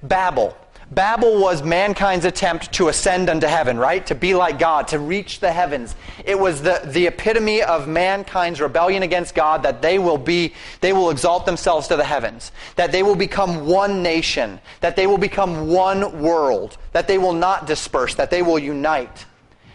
Babel. 0.04 0.58
Babel 0.92 1.40
was 1.40 1.64
mankind's 1.64 2.26
attempt 2.26 2.72
to 2.74 2.88
ascend 2.88 3.30
unto 3.30 3.48
heaven, 3.48 3.78
right? 3.78 4.06
To 4.08 4.16
be 4.16 4.36
like 4.36 4.60
God, 4.60 4.88
to 4.90 5.00
reach 5.00 5.40
the 5.40 5.52
heavens. 5.52 5.96
It 6.26 6.38
was 6.38 6.62
the, 6.62 6.82
the 6.86 7.08
epitome 7.08 7.64
of 7.64 7.88
mankind's 7.88 8.62
rebellion 8.62 9.04
against 9.04 9.34
God 9.34 9.64
that 9.64 9.82
they 9.82 9.98
will 9.98 10.18
be, 10.18 10.54
they 10.82 10.94
will 10.94 11.10
exalt 11.10 11.46
themselves 11.46 11.88
to 11.88 11.96
the 11.96 12.04
heavens. 12.04 12.52
That 12.76 12.92
they 12.92 13.04
will 13.04 13.16
become 13.16 13.66
one 13.66 14.04
nation. 14.04 14.60
That 14.82 14.96
they 14.96 15.08
will 15.08 15.18
become 15.18 15.68
one 15.70 16.22
world. 16.22 16.78
That 16.92 17.08
they 17.08 17.18
will 17.18 17.34
not 17.34 17.66
disperse. 17.66 18.16
That 18.16 18.30
they 18.30 18.42
will 18.42 18.60
unite. 18.60 19.26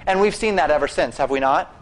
And 0.06 0.20
we've 0.20 0.34
seen 0.34 0.56
that 0.56 0.70
ever 0.70 0.88
since, 0.88 1.16
have 1.16 1.30
we 1.30 1.40
not? 1.40 1.74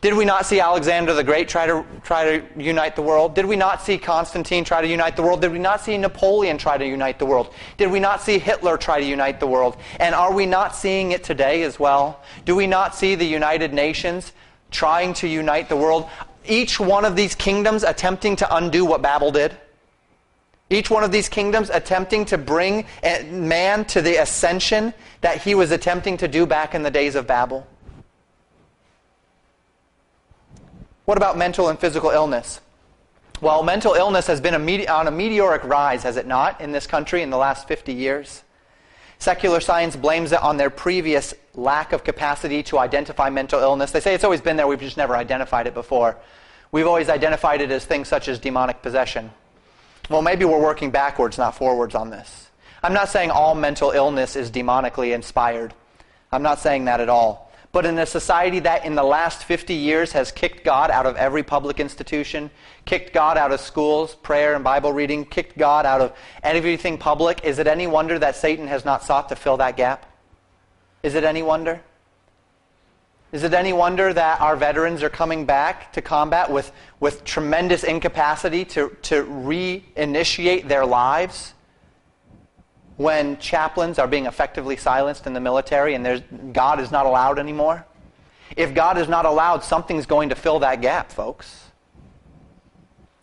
Did 0.00 0.14
we 0.14 0.24
not 0.24 0.46
see 0.46 0.60
Alexander 0.60 1.12
the 1.12 1.24
Great 1.24 1.48
try 1.48 1.66
to, 1.66 1.84
try 2.04 2.38
to 2.38 2.62
unite 2.62 2.94
the 2.94 3.02
world? 3.02 3.34
Did 3.34 3.46
we 3.46 3.56
not 3.56 3.82
see 3.82 3.98
Constantine 3.98 4.62
try 4.62 4.80
to 4.80 4.86
unite 4.86 5.16
the 5.16 5.22
world? 5.22 5.40
Did 5.40 5.50
we 5.50 5.58
not 5.58 5.80
see 5.80 5.98
Napoleon 5.98 6.56
try 6.56 6.78
to 6.78 6.86
unite 6.86 7.18
the 7.18 7.26
world? 7.26 7.52
Did 7.78 7.90
we 7.90 7.98
not 7.98 8.20
see 8.20 8.38
Hitler 8.38 8.76
try 8.76 9.00
to 9.00 9.04
unite 9.04 9.40
the 9.40 9.48
world? 9.48 9.76
And 9.98 10.14
are 10.14 10.32
we 10.32 10.46
not 10.46 10.76
seeing 10.76 11.10
it 11.10 11.24
today 11.24 11.62
as 11.64 11.80
well? 11.80 12.20
Do 12.44 12.54
we 12.54 12.68
not 12.68 12.94
see 12.94 13.16
the 13.16 13.26
United 13.26 13.72
Nations 13.72 14.32
trying 14.70 15.14
to 15.14 15.26
unite 15.26 15.68
the 15.68 15.76
world? 15.76 16.08
Each 16.46 16.78
one 16.78 17.04
of 17.04 17.16
these 17.16 17.34
kingdoms 17.34 17.82
attempting 17.82 18.36
to 18.36 18.56
undo 18.56 18.84
what 18.84 19.02
Babel 19.02 19.32
did? 19.32 19.56
Each 20.70 20.90
one 20.90 21.02
of 21.02 21.10
these 21.10 21.28
kingdoms 21.28 21.70
attempting 21.70 22.24
to 22.26 22.38
bring 22.38 22.86
eh, 23.02 23.24
man 23.24 23.84
to 23.86 24.00
the 24.00 24.16
ascension 24.16 24.94
that 25.22 25.42
he 25.42 25.56
was 25.56 25.72
attempting 25.72 26.18
to 26.18 26.28
do 26.28 26.46
back 26.46 26.76
in 26.76 26.84
the 26.84 26.90
days 26.90 27.16
of 27.16 27.26
Babel? 27.26 27.66
What 31.08 31.16
about 31.16 31.38
mental 31.38 31.70
and 31.70 31.78
physical 31.78 32.10
illness? 32.10 32.60
Well, 33.40 33.62
mental 33.62 33.94
illness 33.94 34.26
has 34.26 34.42
been 34.42 34.52
a 34.52 34.86
on 34.88 35.08
a 35.08 35.10
meteoric 35.10 35.64
rise, 35.64 36.02
has 36.02 36.18
it 36.18 36.26
not, 36.26 36.60
in 36.60 36.72
this 36.72 36.86
country 36.86 37.22
in 37.22 37.30
the 37.30 37.38
last 37.38 37.66
50 37.66 37.94
years? 37.94 38.42
Secular 39.18 39.60
science 39.60 39.96
blames 39.96 40.32
it 40.32 40.42
on 40.42 40.58
their 40.58 40.68
previous 40.68 41.32
lack 41.54 41.94
of 41.94 42.04
capacity 42.04 42.62
to 42.64 42.78
identify 42.78 43.30
mental 43.30 43.58
illness. 43.58 43.90
They 43.90 44.00
say 44.00 44.12
it's 44.12 44.22
always 44.22 44.42
been 44.42 44.58
there, 44.58 44.66
we've 44.66 44.80
just 44.80 44.98
never 44.98 45.16
identified 45.16 45.66
it 45.66 45.72
before. 45.72 46.18
We've 46.72 46.86
always 46.86 47.08
identified 47.08 47.62
it 47.62 47.70
as 47.70 47.86
things 47.86 48.06
such 48.06 48.28
as 48.28 48.38
demonic 48.38 48.82
possession. 48.82 49.30
Well, 50.10 50.20
maybe 50.20 50.44
we're 50.44 50.60
working 50.60 50.90
backwards, 50.90 51.38
not 51.38 51.56
forwards 51.56 51.94
on 51.94 52.10
this. 52.10 52.50
I'm 52.82 52.92
not 52.92 53.08
saying 53.08 53.30
all 53.30 53.54
mental 53.54 53.92
illness 53.92 54.36
is 54.36 54.50
demonically 54.50 55.14
inspired. 55.14 55.72
I'm 56.30 56.42
not 56.42 56.58
saying 56.58 56.84
that 56.84 57.00
at 57.00 57.08
all. 57.08 57.47
But 57.72 57.84
in 57.84 57.98
a 57.98 58.06
society 58.06 58.60
that 58.60 58.84
in 58.84 58.94
the 58.94 59.02
last 59.02 59.44
50 59.44 59.74
years 59.74 60.12
has 60.12 60.32
kicked 60.32 60.64
God 60.64 60.90
out 60.90 61.06
of 61.06 61.16
every 61.16 61.42
public 61.42 61.80
institution, 61.80 62.50
kicked 62.86 63.12
God 63.12 63.36
out 63.36 63.52
of 63.52 63.60
schools, 63.60 64.14
prayer 64.14 64.54
and 64.54 64.64
Bible 64.64 64.92
reading, 64.92 65.24
kicked 65.24 65.58
God 65.58 65.84
out 65.84 66.00
of 66.00 66.16
everything 66.42 66.96
public, 66.96 67.44
is 67.44 67.58
it 67.58 67.66
any 67.66 67.86
wonder 67.86 68.18
that 68.18 68.36
Satan 68.36 68.66
has 68.68 68.84
not 68.84 69.02
sought 69.02 69.28
to 69.28 69.36
fill 69.36 69.58
that 69.58 69.76
gap? 69.76 70.06
Is 71.02 71.14
it 71.14 71.24
any 71.24 71.42
wonder? 71.42 71.80
Is 73.30 73.42
it 73.42 73.52
any 73.52 73.74
wonder 73.74 74.14
that 74.14 74.40
our 74.40 74.56
veterans 74.56 75.02
are 75.02 75.10
coming 75.10 75.44
back 75.44 75.92
to 75.92 76.00
combat 76.00 76.50
with, 76.50 76.72
with 76.98 77.24
tremendous 77.24 77.84
incapacity 77.84 78.64
to, 78.66 78.96
to 79.02 79.24
reinitiate 79.24 80.68
their 80.68 80.86
lives 80.86 81.52
when 82.98 83.38
chaplains 83.38 83.98
are 83.98 84.06
being 84.06 84.26
effectively 84.26 84.76
silenced 84.76 85.26
in 85.26 85.32
the 85.32 85.40
military 85.40 85.94
and 85.94 86.52
God 86.52 86.78
is 86.78 86.90
not 86.90 87.06
allowed 87.06 87.38
anymore? 87.38 87.86
If 88.56 88.74
God 88.74 88.98
is 88.98 89.08
not 89.08 89.24
allowed, 89.24 89.64
something's 89.64 90.04
going 90.04 90.28
to 90.28 90.34
fill 90.34 90.58
that 90.58 90.82
gap, 90.82 91.10
folks. 91.10 91.70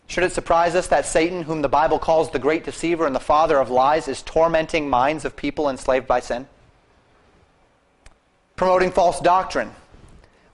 Should 0.08 0.24
it 0.24 0.32
surprise 0.32 0.74
us 0.74 0.88
that 0.88 1.06
Satan, 1.06 1.42
whom 1.42 1.62
the 1.62 1.68
Bible 1.68 1.98
calls 1.98 2.30
the 2.30 2.38
great 2.40 2.64
deceiver 2.64 3.06
and 3.06 3.14
the 3.14 3.20
father 3.20 3.58
of 3.58 3.70
lies, 3.70 4.08
is 4.08 4.22
tormenting 4.22 4.90
minds 4.90 5.24
of 5.24 5.36
people 5.36 5.68
enslaved 5.68 6.08
by 6.08 6.18
sin? 6.18 6.48
Promoting 8.56 8.90
false 8.90 9.20
doctrine 9.20 9.72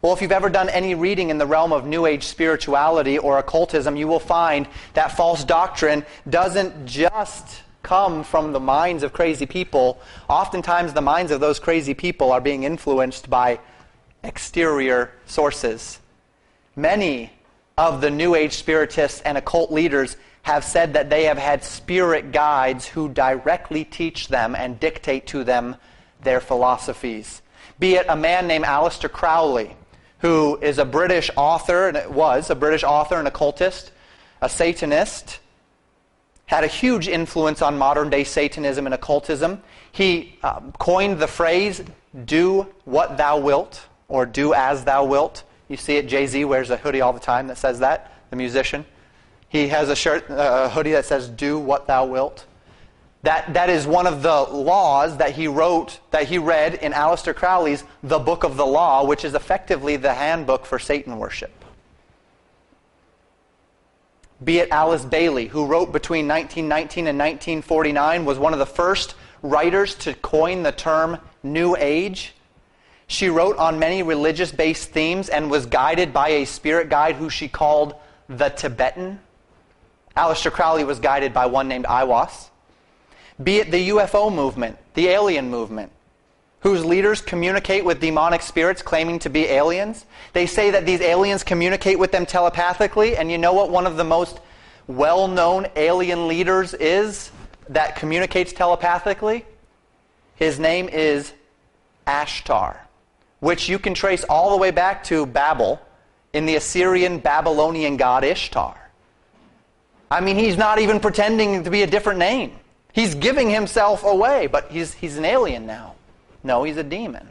well, 0.03 0.13
if 0.13 0.21
you've 0.21 0.33
ever 0.33 0.51
done 0.51 0.69
any 0.69 0.97
reading 0.97 1.31
in 1.31 1.39
the 1.39 1.47
realm 1.47 1.73
of 1.73 1.87
New 1.87 2.07
Age 2.07 2.25
spirituality 2.25 3.19
or 3.19 3.39
occultism, 3.39 3.95
you 3.95 4.09
will 4.09 4.19
find 4.19 4.67
that 4.95 5.13
false 5.13 5.45
doctrine 5.45 6.05
doesn't 6.29 6.87
just 6.87 7.63
come 7.83 8.25
from 8.25 8.53
the 8.53 8.61
minds 8.61 9.03
of 9.03 9.13
crazy 9.13 9.47
people. 9.47 10.01
Oftentimes, 10.29 10.93
the 10.93 11.01
minds 11.01 11.33
of 11.33 11.41
those 11.41 11.59
crazy 11.59 11.95
people 11.95 12.33
are 12.33 12.41
being 12.41 12.65
influenced 12.65 13.29
by 13.29 13.59
exterior 14.23 15.13
sources. 15.27 15.99
Many 16.77 17.33
of 17.77 18.01
the 18.01 18.11
New 18.11 18.35
Age 18.35 18.55
spiritists 18.55 19.21
and 19.23 19.37
occult 19.37 19.71
leaders 19.71 20.17
have 20.43 20.65
said 20.65 20.95
that 20.95 21.11
they 21.11 21.25
have 21.25 21.39
had 21.39 21.63
spirit 21.63 22.33
guides 22.33 22.87
who 22.87 23.09
directly 23.09 23.85
teach 23.85 24.29
them 24.29 24.55
and 24.55 24.81
dictate 24.81 25.27
to 25.29 25.45
them 25.45 25.77
their 26.23 26.41
philosophies. 26.41 27.43
Be 27.79 27.95
it 27.95 28.07
a 28.09 28.17
man 28.17 28.47
named 28.47 28.65
Aleister 28.65 29.11
Crowley, 29.11 29.77
who 30.19 30.59
is 30.61 30.79
a 30.79 30.85
British 30.85 31.31
author, 31.37 31.89
and 31.89 31.97
it 31.97 32.11
was 32.11 32.51
a 32.51 32.55
British 32.55 32.85
author 32.85 33.17
and 33.17 33.27
occultist, 33.27 33.93
a 34.41 34.49
Satanist, 34.49 35.41
had 36.53 36.65
a 36.65 36.67
huge 36.67 37.09
influence 37.09 37.63
on 37.63 37.79
modern 37.79 38.11
day 38.11 38.25
Satanism 38.25 38.85
and 38.87 38.95
occultism. 38.95 39.63
He 39.91 40.39
um, 40.43 40.73
coined 40.79 41.19
the 41.19 41.27
phrase, 41.27 41.83
do 42.27 42.67
what 42.85 43.17
thou 43.17 43.39
wilt, 43.39 43.87
or 44.09 44.27
do 44.27 44.53
as 44.53 44.85
thou 44.85 45.07
wilt. 45.07 45.45
You 45.69 45.79
see 45.79 45.97
it, 45.97 46.09
Jay 46.09 46.27
Z 46.27 46.45
wears 46.45 46.69
a 46.69 46.77
hoodie 46.77 47.01
all 47.01 47.15
the 47.15 47.21
time 47.21 47.47
that 47.47 47.57
says 47.57 47.79
that, 47.79 48.13
the 48.29 48.37
musician. 48.37 48.85
He 49.49 49.69
has 49.69 49.89
a 49.89 49.97
shirt, 49.97 50.31
uh, 50.31 50.65
a 50.67 50.69
hoodie 50.69 50.93
that 50.93 51.07
says, 51.07 51.27
do 51.27 51.59
what 51.59 51.87
thou 51.87 52.05
wilt. 52.05 52.45
That, 53.23 53.55
that 53.55 53.71
is 53.71 53.87
one 53.87 54.07
of 54.07 54.23
the 54.23 54.43
laws 54.43 55.17
that 55.17 55.31
he 55.31 55.49
wrote, 55.49 56.01
that 56.11 56.25
he 56.25 56.37
read 56.37 56.75
in 56.75 56.93
Aleister 56.93 57.35
Crowley's 57.35 57.83
The 58.03 58.19
Book 58.19 58.45
of 58.45 58.59
the 58.59 58.67
Law, 58.67 59.07
which 59.07 59.25
is 59.25 59.35
effectively 59.35 59.97
the 59.97 60.13
handbook 60.13 60.67
for 60.67 60.79
Satan 60.79 61.17
worship. 61.17 61.62
Be 64.43 64.59
it 64.59 64.71
Alice 64.71 65.05
Bailey, 65.05 65.47
who 65.47 65.67
wrote 65.67 65.93
between 65.93 66.27
1919 66.27 67.07
and 67.07 67.19
1949, 67.19 68.25
was 68.25 68.39
one 68.39 68.53
of 68.53 68.59
the 68.59 68.67
first 68.67 69.15
writers 69.43 69.95
to 69.97 70.15
coin 70.15 70.63
the 70.63 70.73
term 70.73 71.19
New 71.43 71.77
Age. 71.77 72.35
She 73.07 73.29
wrote 73.29 73.57
on 73.59 73.79
many 73.79 74.03
religious 74.03 74.51
based 74.51 74.89
themes 74.91 75.29
and 75.29 75.51
was 75.51 75.67
guided 75.67 76.13
by 76.13 76.31
a 76.31 76.47
spirit 76.47 76.89
guide 76.89 77.17
who 77.17 77.29
she 77.29 77.47
called 77.47 77.95
the 78.29 78.49
Tibetan. 78.49 79.21
Aleister 80.17 80.51
Crowley 80.51 80.85
was 80.85 80.99
guided 80.99 81.35
by 81.35 81.47
one 81.47 81.69
named 81.69 81.85
Aiwass. 81.85 82.49
be 83.43 83.59
it 83.59 83.71
the 83.71 83.91
UFO 83.91 84.33
movement, 84.33 84.79
the 84.95 85.09
alien 85.09 85.51
movement, 85.51 85.93
whose 86.63 86.85
leaders 86.85 87.21
communicate 87.21 87.85
with 87.85 88.01
demonic 88.01 88.41
spirits 88.41 88.83
claiming 88.83 89.19
to 89.19 89.29
be 89.29 89.47
aliens. 89.47 90.07
They 90.33 90.47
say 90.47 90.71
that 90.71 90.87
these 90.87 91.01
aliens 91.01 91.43
communicate 91.43 91.99
with 91.99 92.13
them 92.13 92.25
telepathically, 92.25 93.17
and 93.17 93.31
you 93.31 93.39
know 93.39 93.53
what 93.53 93.71
one 93.71 93.87
of 93.87 93.97
the 93.97 94.05
most 94.05 94.41
well 94.87 95.27
known 95.27 95.67
alien 95.75 96.29
leaders 96.29 96.73
is 96.75 97.31
that 97.69 97.97
communicates 97.97 98.53
telepathically? 98.53 99.45
His 100.37 100.59
name 100.59 100.89
is 100.89 101.33
Ashtar, 102.07 102.77
which 103.41 103.69
you 103.69 103.79
can 103.79 103.95
trace 103.95 104.25
all 104.25 104.51
the 104.51 104.57
way 104.57 104.71
back 104.71 105.03
to 105.05 105.27
Babel 105.27 105.81
in 106.33 106.47
the 106.47 106.57
Assyrian 106.57 107.19
Babylonian 107.19 107.97
god 107.97 108.23
Ishtar. 108.23 108.77
I 110.13 110.21
mean, 110.21 110.37
he's 110.37 110.57
not 110.57 110.79
even 110.79 111.01
pretending 111.01 111.65
to 111.65 111.71
be 111.71 111.83
a 111.83 111.87
different 111.87 112.19
name. 112.19 112.53
He's 112.93 113.15
giving 113.15 113.51
himself 113.51 114.05
away, 114.05 114.47
but 114.47 114.71
he's, 114.71 114.93
he's 114.95 115.17
an 115.17 115.25
alien 115.25 115.67
now. 115.67 115.95
No, 116.45 116.65
he's 116.65 116.77
a 116.77 116.83
demon. 116.83 117.29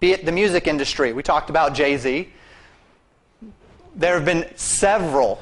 Be 0.00 0.12
it 0.12 0.24
the 0.24 0.32
music 0.32 0.66
industry. 0.66 1.12
We 1.12 1.22
talked 1.22 1.48
about 1.48 1.74
Jay 1.74 1.96
Z. 1.96 2.28
There 3.94 4.14
have 4.14 4.24
been 4.24 4.50
several 4.56 5.40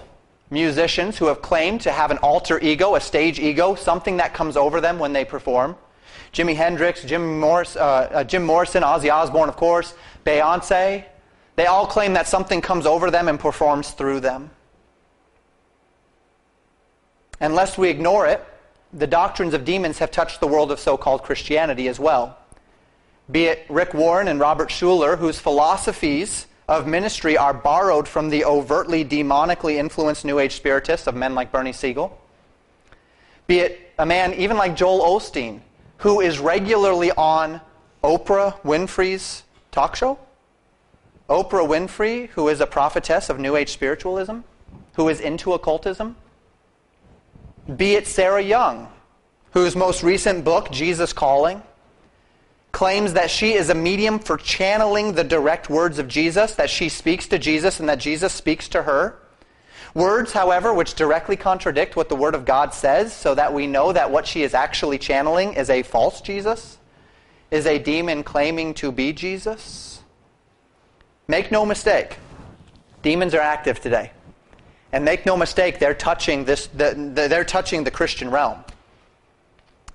musicians 0.51 1.17
who 1.17 1.27
have 1.27 1.41
claimed 1.41 1.81
to 1.83 1.93
have 1.93 2.11
an 2.11 2.19
alter 2.19 2.59
ego, 2.61 2.95
a 2.95 3.01
stage 3.01 3.39
ego, 3.39 3.75
something 3.75 4.17
that 4.19 4.35
comes 4.35 4.57
over 4.57 4.81
them 4.81 4.99
when 4.99 5.13
they 5.13 5.25
perform. 5.25 5.77
Jimi 6.33 6.55
Hendrix, 6.55 7.03
Jim, 7.05 7.41
Morris, 7.41 7.77
uh, 7.77 7.81
uh, 8.13 8.25
Jim 8.25 8.45
Morrison, 8.45 8.83
Ozzy 8.83 9.13
Osbourne, 9.13 9.49
of 9.49 9.57
course, 9.57 9.95
Beyonce. 10.25 11.05
They 11.57 11.67
all 11.67 11.87
claim 11.87 12.13
that 12.13 12.29
something 12.29 12.61
comes 12.61 12.87
over 12.87 13.11
them 13.11 13.29
and 13.29 13.39
performs 13.39 13.91
through 13.91 14.21
them. 14.21 14.51
Unless 17.41 17.79
we 17.79 17.89
ignore 17.89 18.27
it, 18.27 18.45
the 18.93 19.07
doctrines 19.07 19.55
of 19.55 19.65
demons 19.65 19.99
have 19.99 20.11
touched 20.11 20.41
the 20.41 20.47
world 20.47 20.73
of 20.73 20.81
so 20.81 20.97
called 20.97 21.23
Christianity 21.23 21.89
as 21.89 22.01
well. 22.01 22.37
Be 23.31 23.45
it 23.45 23.65
Rick 23.69 23.95
Warren 23.95 24.29
and 24.29 24.41
Robert 24.41 24.71
Schuller, 24.71 25.17
whose 25.17 25.39
philosophies 25.39 26.47
of 26.69 26.87
ministry 26.87 27.37
are 27.37 27.55
borrowed 27.55 28.09
from 28.09 28.31
the 28.31 28.45
overtly 28.45 29.05
demonically 29.05 29.77
influenced 29.77 30.25
New 30.25 30.39
Age 30.39 30.55
spiritists 30.55 31.07
of 31.07 31.15
men 31.15 31.35
like 31.35 31.53
Bernie 31.53 31.73
Siegel. 31.73 32.17
Be 33.47 33.59
it 33.59 33.93
a 33.99 34.07
man 34.07 34.35
even 34.35 34.57
like 34.57 34.77
Joel 34.77 35.01
Osteen, 35.01 35.61
who 35.99 36.21
is 36.21 36.39
regularly 36.39 37.11
on 37.13 37.61
Oprah 38.03 38.61
Winfrey's 38.63 39.43
talk 39.71 39.95
show. 39.95 40.19
Oprah 41.29 41.69
Winfrey, 41.69 42.29
who 42.31 42.49
is 42.49 42.61
a 42.61 42.67
prophetess 42.67 43.29
of 43.29 43.39
New 43.39 43.55
Age 43.57 43.71
spiritualism, 43.71 44.39
who 44.95 45.09
is 45.09 45.21
into 45.21 45.53
occultism, 45.53 46.17
be 47.77 47.95
it 47.95 48.07
Sarah 48.07 48.43
Young, 48.43 48.89
whose 49.53 49.77
most 49.77 50.03
recent 50.03 50.45
book, 50.45 50.71
Jesus 50.71 51.13
Calling, 51.13 51.63
claims 52.73 53.15
that 53.15 53.31
she 53.31 53.55
is 53.55 53.69
a 53.69 53.75
medium 53.75 54.19
for 54.19 54.37
channeling 54.37 55.13
the 55.13 55.25
direct 55.25 55.69
words 55.69 55.99
of 55.99 56.09
Jesus, 56.09 56.55
that 56.55 56.71
she 56.71 56.89
speaks 56.89 57.27
to 57.29 57.39
Jesus 57.39 57.81
and 57.81 57.89
that 57.89 57.99
Jesus 57.99 58.33
speaks 58.33 58.69
to 58.69 58.85
her. 58.85 59.19
Words, 59.93 60.33
however, 60.33 60.73
which 60.73 60.95
directly 60.95 61.37
contradict 61.37 61.97
what 61.97 62.09
the 62.09 62.15
Word 62.15 62.37
of 62.37 62.45
God 62.45 62.73
says, 62.73 63.13
so 63.13 63.35
that 63.35 63.53
we 63.53 63.67
know 63.67 63.93
that 63.93 64.11
what 64.11 64.27
she 64.27 64.43
is 64.45 64.55
actually 64.55 64.99
channeling 64.99 65.55
is 65.55 65.69
a 65.69 65.83
false 65.83 66.21
Jesus, 66.21 66.79
is 67.51 67.67
a 67.67 67.79
demon 67.79 68.23
claiming 68.23 68.73
to 68.75 68.93
be 68.93 69.13
Jesus. 69.13 70.01
Make 71.27 71.51
no 71.51 71.67
mistake, 71.67 72.19
demons 73.03 73.35
are 73.35 73.41
active 73.41 73.81
today. 73.81 74.13
And 74.93 75.05
make 75.05 75.25
no 75.25 75.37
mistake, 75.37 75.79
they're 75.79 75.95
touching, 75.95 76.45
this, 76.45 76.67
the, 76.69 77.13
the, 77.15 77.29
they're 77.29 77.45
touching 77.45 77.85
the 77.85 77.91
Christian 77.91 78.31
realm. 78.31 78.65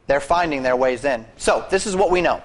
They're 0.07 0.21
finding 0.21 0.63
their 0.63 0.75
ways 0.75 1.03
in. 1.03 1.25
So, 1.37 1.65
this 1.69 1.85
is 1.85 1.95
what 1.95 2.11
we 2.11 2.21
know. 2.21 2.41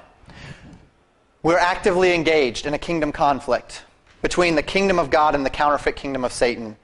We're 1.42 1.58
actively 1.58 2.14
engaged 2.14 2.66
in 2.66 2.74
a 2.74 2.78
kingdom 2.78 3.12
conflict 3.12 3.84
between 4.22 4.56
the 4.56 4.62
kingdom 4.62 4.98
of 4.98 5.10
God 5.10 5.34
and 5.34 5.46
the 5.46 5.50
counterfeit 5.50 5.96
kingdom 5.96 6.24
of 6.24 6.32
Satan. 6.32 6.76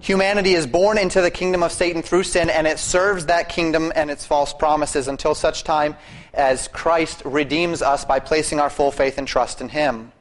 Humanity 0.00 0.54
is 0.54 0.66
born 0.66 0.96
into 0.96 1.20
the 1.20 1.30
kingdom 1.30 1.62
of 1.62 1.72
Satan 1.72 2.02
through 2.02 2.22
sin, 2.22 2.50
and 2.50 2.66
it 2.66 2.78
serves 2.78 3.26
that 3.26 3.48
kingdom 3.48 3.92
and 3.94 4.10
its 4.10 4.24
false 4.24 4.54
promises 4.54 5.08
until 5.08 5.34
such 5.34 5.64
time 5.64 5.96
as 6.32 6.68
Christ 6.68 7.22
redeems 7.24 7.82
us 7.82 8.04
by 8.04 8.20
placing 8.20 8.60
our 8.60 8.70
full 8.70 8.92
faith 8.92 9.18
and 9.18 9.26
trust 9.26 9.60
in 9.60 9.68
Him. 9.68 10.12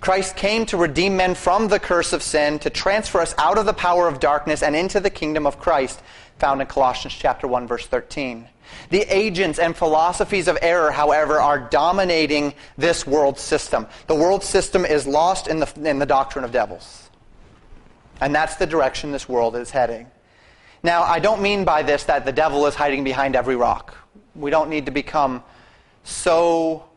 Christ 0.00 0.34
came 0.34 0.64
to 0.66 0.78
redeem 0.78 1.16
men 1.16 1.34
from 1.34 1.68
the 1.68 1.78
curse 1.78 2.12
of 2.12 2.22
sin, 2.22 2.58
to 2.60 2.70
transfer 2.70 3.20
us 3.20 3.34
out 3.36 3.58
of 3.58 3.66
the 3.66 3.74
power 3.74 4.08
of 4.08 4.18
darkness 4.18 4.62
and 4.62 4.74
into 4.74 4.98
the 4.98 5.10
kingdom 5.10 5.46
of 5.46 5.58
Christ, 5.58 6.00
found 6.38 6.62
in 6.62 6.66
Colossians 6.66 7.14
chapter 7.14 7.46
1 7.46 7.66
verse 7.66 7.86
13. 7.86 8.48
The 8.88 9.02
agents 9.14 9.58
and 9.58 9.76
philosophies 9.76 10.48
of 10.48 10.56
error, 10.62 10.90
however, 10.90 11.38
are 11.38 11.58
dominating 11.58 12.54
this 12.78 13.06
world 13.06 13.38
system. 13.38 13.86
The 14.06 14.14
world 14.14 14.42
system 14.42 14.86
is 14.86 15.06
lost 15.06 15.48
in 15.48 15.60
the, 15.60 15.72
in 15.84 15.98
the 15.98 16.06
doctrine 16.06 16.44
of 16.44 16.52
devils. 16.52 17.10
And 18.20 18.34
that's 18.34 18.56
the 18.56 18.66
direction 18.66 19.12
this 19.12 19.28
world 19.28 19.56
is 19.56 19.70
heading. 19.70 20.06
Now, 20.82 21.02
I 21.02 21.18
don't 21.18 21.42
mean 21.42 21.64
by 21.64 21.82
this 21.82 22.04
that 22.04 22.24
the 22.24 22.32
devil 22.32 22.66
is 22.66 22.74
hiding 22.74 23.04
behind 23.04 23.36
every 23.36 23.56
rock. 23.56 23.94
We 24.34 24.50
don't 24.50 24.70
need 24.70 24.86
to 24.86 24.92
become 24.92 25.42
so 26.04 26.89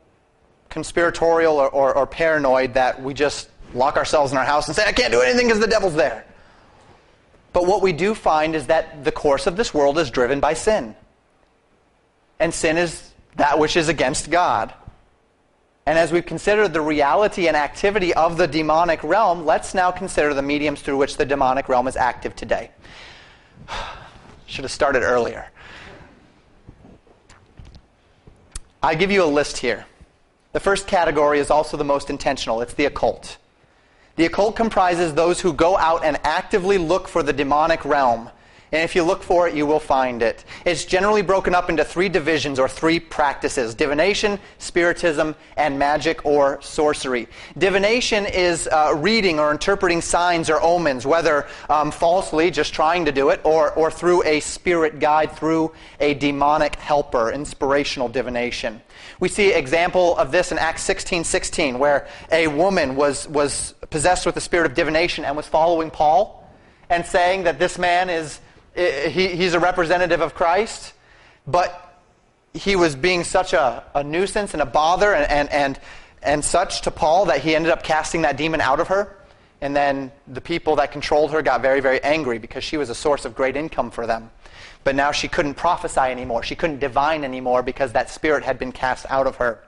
conspiratorial 0.74 1.55
or, 1.55 1.69
or, 1.69 1.95
or 1.95 2.07
paranoid 2.07 2.74
that 2.74 3.01
we 3.01 3.13
just 3.13 3.47
lock 3.76 3.95
ourselves 3.95 4.32
in 4.32 4.39
our 4.39 4.43
house 4.43 4.67
and 4.67 4.76
say, 4.76 4.84
I 4.84 4.91
can't 4.91 5.13
do 5.13 5.21
anything 5.21 5.47
because 5.47 5.59
the 5.59 5.67
devil's 5.67 5.93
there. 5.93 6.26
But 7.53 7.67
what 7.67 7.84
we 7.84 7.93
do 7.93 8.15
find 8.15 8.55
is 8.55 8.67
that 8.67 9.03
the 9.03 9.11
course 9.11 9.45
of 9.45 9.55
this 9.55 9.71
world 9.71 9.99
is 9.99 10.09
driven 10.09 10.39
by 10.39 10.55
sin. 10.55 10.95
And 12.39 12.51
sin 12.51 12.78
is 12.78 13.13
that 13.36 13.59
which 13.59 13.78
is 13.78 13.88
against 13.88 14.32
God. 14.32 14.74
And 15.86 15.99
as 15.99 16.11
we've 16.11 16.26
considered 16.26 16.74
the 16.74 16.82
reality 16.82 17.47
and 17.47 17.55
activity 17.55 18.11
of 18.15 18.38
the 18.38 18.47
demonic 18.47 19.03
realm, 19.03 19.45
let's 19.45 19.76
now 19.76 19.91
consider 19.91 20.34
the 20.34 20.41
mediums 20.41 20.82
through 20.82 20.97
which 20.97 21.17
the 21.17 21.26
demonic 21.26 21.69
realm 21.69 21.88
is 21.88 21.95
active 21.95 22.36
today. 22.36 22.71
Should 24.47 24.63
have 24.63 24.71
started 24.71 25.03
earlier. 25.03 25.51
I 28.82 28.95
give 28.95 29.11
you 29.11 29.24
a 29.24 29.32
list 29.39 29.57
here. 29.57 29.86
The 30.53 30.59
first 30.59 30.85
category 30.85 31.39
is 31.39 31.49
also 31.49 31.77
the 31.77 31.83
most 31.83 32.09
intentional 32.09 32.61
it's 32.61 32.75
the 32.75 32.85
occult. 32.85 33.37
The 34.15 34.25
occult 34.25 34.55
comprises 34.55 35.13
those 35.13 35.41
who 35.41 35.51
go 35.51 35.75
out 35.77 36.05
and 36.05 36.19
actively 36.23 36.77
look 36.77 37.07
for 37.07 37.23
the 37.23 37.33
demonic 37.33 37.83
realm. 37.83 38.29
And 38.71 38.81
if 38.81 38.95
you 38.95 39.03
look 39.03 39.21
for 39.21 39.47
it, 39.47 39.53
you 39.53 39.67
will 39.67 39.79
find 39.79 40.23
it. 40.23 40.45
It's 40.65 40.83
generally 40.83 41.21
broken 41.21 41.53
up 41.53 41.69
into 41.69 41.83
three 41.83 42.09
divisions 42.09 42.57
or 42.57 42.67
three 42.67 42.99
practices 42.99 43.75
divination, 43.75 44.39
spiritism, 44.57 45.35
and 45.57 45.77
magic 45.77 46.25
or 46.25 46.59
sorcery. 46.61 47.27
Divination 47.55 48.25
is 48.25 48.67
uh, 48.67 48.93
reading 48.97 49.39
or 49.39 49.51
interpreting 49.51 50.01
signs 50.01 50.49
or 50.49 50.59
omens, 50.61 51.05
whether 51.05 51.47
um, 51.69 51.91
falsely, 51.91 52.49
just 52.49 52.73
trying 52.73 53.05
to 53.05 53.11
do 53.11 53.29
it, 53.29 53.41
or, 53.43 53.73
or 53.73 53.91
through 53.91 54.23
a 54.23 54.39
spirit 54.39 54.99
guide, 54.99 55.31
through 55.31 55.71
a 55.99 56.15
demonic 56.15 56.75
helper, 56.75 57.31
inspirational 57.31 58.09
divination. 58.09 58.81
We 59.24 59.30
see 59.30 59.53
example 59.53 60.17
of 60.17 60.34
this 60.34 60.51
in 60.51 60.57
Acts 60.57 60.82
16 60.84 61.24
16, 61.24 61.80
where 61.80 62.09
a 62.30 62.47
woman 62.47 62.97
was, 62.97 63.26
was 63.30 63.74
possessed 63.89 64.26
with 64.26 64.36
the 64.36 64.41
spirit 64.41 64.65
of 64.65 64.76
divination 64.76 65.24
and 65.24 65.38
was 65.38 65.47
following 65.47 65.91
Paul 65.91 66.45
and 66.89 67.05
saying 67.05 67.43
that 67.43 67.57
this 67.57 67.80
man 67.80 68.09
is 68.09 68.41
he, 68.76 69.30
he's 69.30 69.53
a 69.53 69.61
representative 69.61 70.19
of 70.19 70.36
Christ, 70.36 70.91
but 71.47 72.01
he 72.53 72.76
was 72.76 72.97
being 72.97 73.24
such 73.24 73.53
a, 73.53 73.86
a 73.95 74.03
nuisance 74.03 74.51
and 74.51 74.61
a 74.61 74.65
bother 74.65 75.13
and, 75.13 75.32
and, 75.32 75.49
and, 75.53 75.80
and 76.21 76.43
such 76.43 76.82
to 76.82 76.91
Paul 76.91 77.24
that 77.28 77.39
he 77.39 77.55
ended 77.55 77.71
up 77.71 77.82
casting 77.82 78.24
that 78.24 78.36
demon 78.36 78.59
out 78.59 78.82
of 78.82 78.89
her. 78.89 79.15
And 79.61 79.74
then 79.74 80.11
the 80.28 80.41
people 80.41 80.76
that 80.76 80.91
controlled 80.91 81.32
her 81.32 81.41
got 81.41 81.61
very, 81.61 81.80
very 81.80 82.03
angry 82.03 82.39
because 82.39 82.65
she 82.65 82.76
was 82.76 82.89
a 82.89 82.95
source 82.95 83.24
of 83.24 83.36
great 83.36 83.55
income 83.55 83.89
for 83.89 84.05
them. 84.05 84.32
But 84.84 84.95
now 84.95 85.11
she 85.11 85.27
couldn't 85.27 85.53
prophesy 85.53 85.99
anymore. 86.01 86.43
She 86.43 86.55
couldn't 86.55 86.79
divine 86.79 87.23
anymore 87.23 87.63
because 87.63 87.93
that 87.93 88.09
spirit 88.09 88.43
had 88.43 88.59
been 88.59 88.71
cast 88.71 89.05
out 89.09 89.27
of 89.27 89.38
her. 89.38 89.59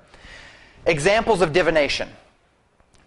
Examples 0.85 1.41
of 1.41 1.53
divination 1.53 2.09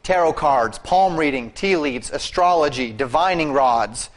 tarot 0.03 0.33
cards, 0.33 0.79
palm 0.79 1.19
reading, 1.19 1.51
tea 1.51 1.77
leaves, 1.77 2.11
astrology, 2.11 2.93
divining 2.93 3.53
rods, 3.53 4.09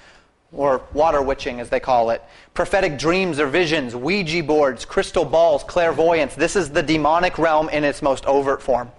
or 0.54 0.82
water 0.94 1.22
witching 1.22 1.60
as 1.60 1.70
they 1.70 1.82
call 1.82 2.12
it, 2.12 2.24
prophetic 2.54 2.98
dreams 2.98 3.40
or 3.40 3.48
visions, 3.48 3.94
Ouija 3.94 4.42
boards, 4.42 4.86
crystal 4.86 5.26
balls, 5.26 5.64
clairvoyance. 5.66 6.34
This 6.36 6.56
is 6.56 6.70
the 6.70 6.84
demonic 6.84 7.38
realm 7.38 7.68
in 7.68 7.84
its 7.84 8.02
most 8.02 8.26
overt 8.26 8.62
form. 8.62 8.90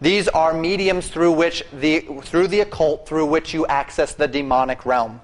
These 0.00 0.28
are 0.28 0.52
mediums 0.52 1.08
through 1.08 1.32
which 1.32 1.64
the 1.72 2.00
through 2.22 2.48
the 2.48 2.60
occult 2.60 3.06
through 3.06 3.26
which 3.26 3.54
you 3.54 3.66
access 3.66 4.14
the 4.14 4.26
demonic 4.26 4.84
realm. 4.84 5.20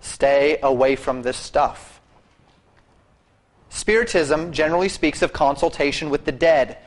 Stay 0.00 0.58
away 0.62 0.96
from 0.96 1.22
this 1.22 1.36
stuff. 1.36 1.95
Spiritism 3.68 4.52
generally 4.52 4.88
speaks 4.88 5.22
of 5.22 5.32
consultation 5.32 6.10
with 6.10 6.24
the 6.24 6.32
dead. 6.32 6.78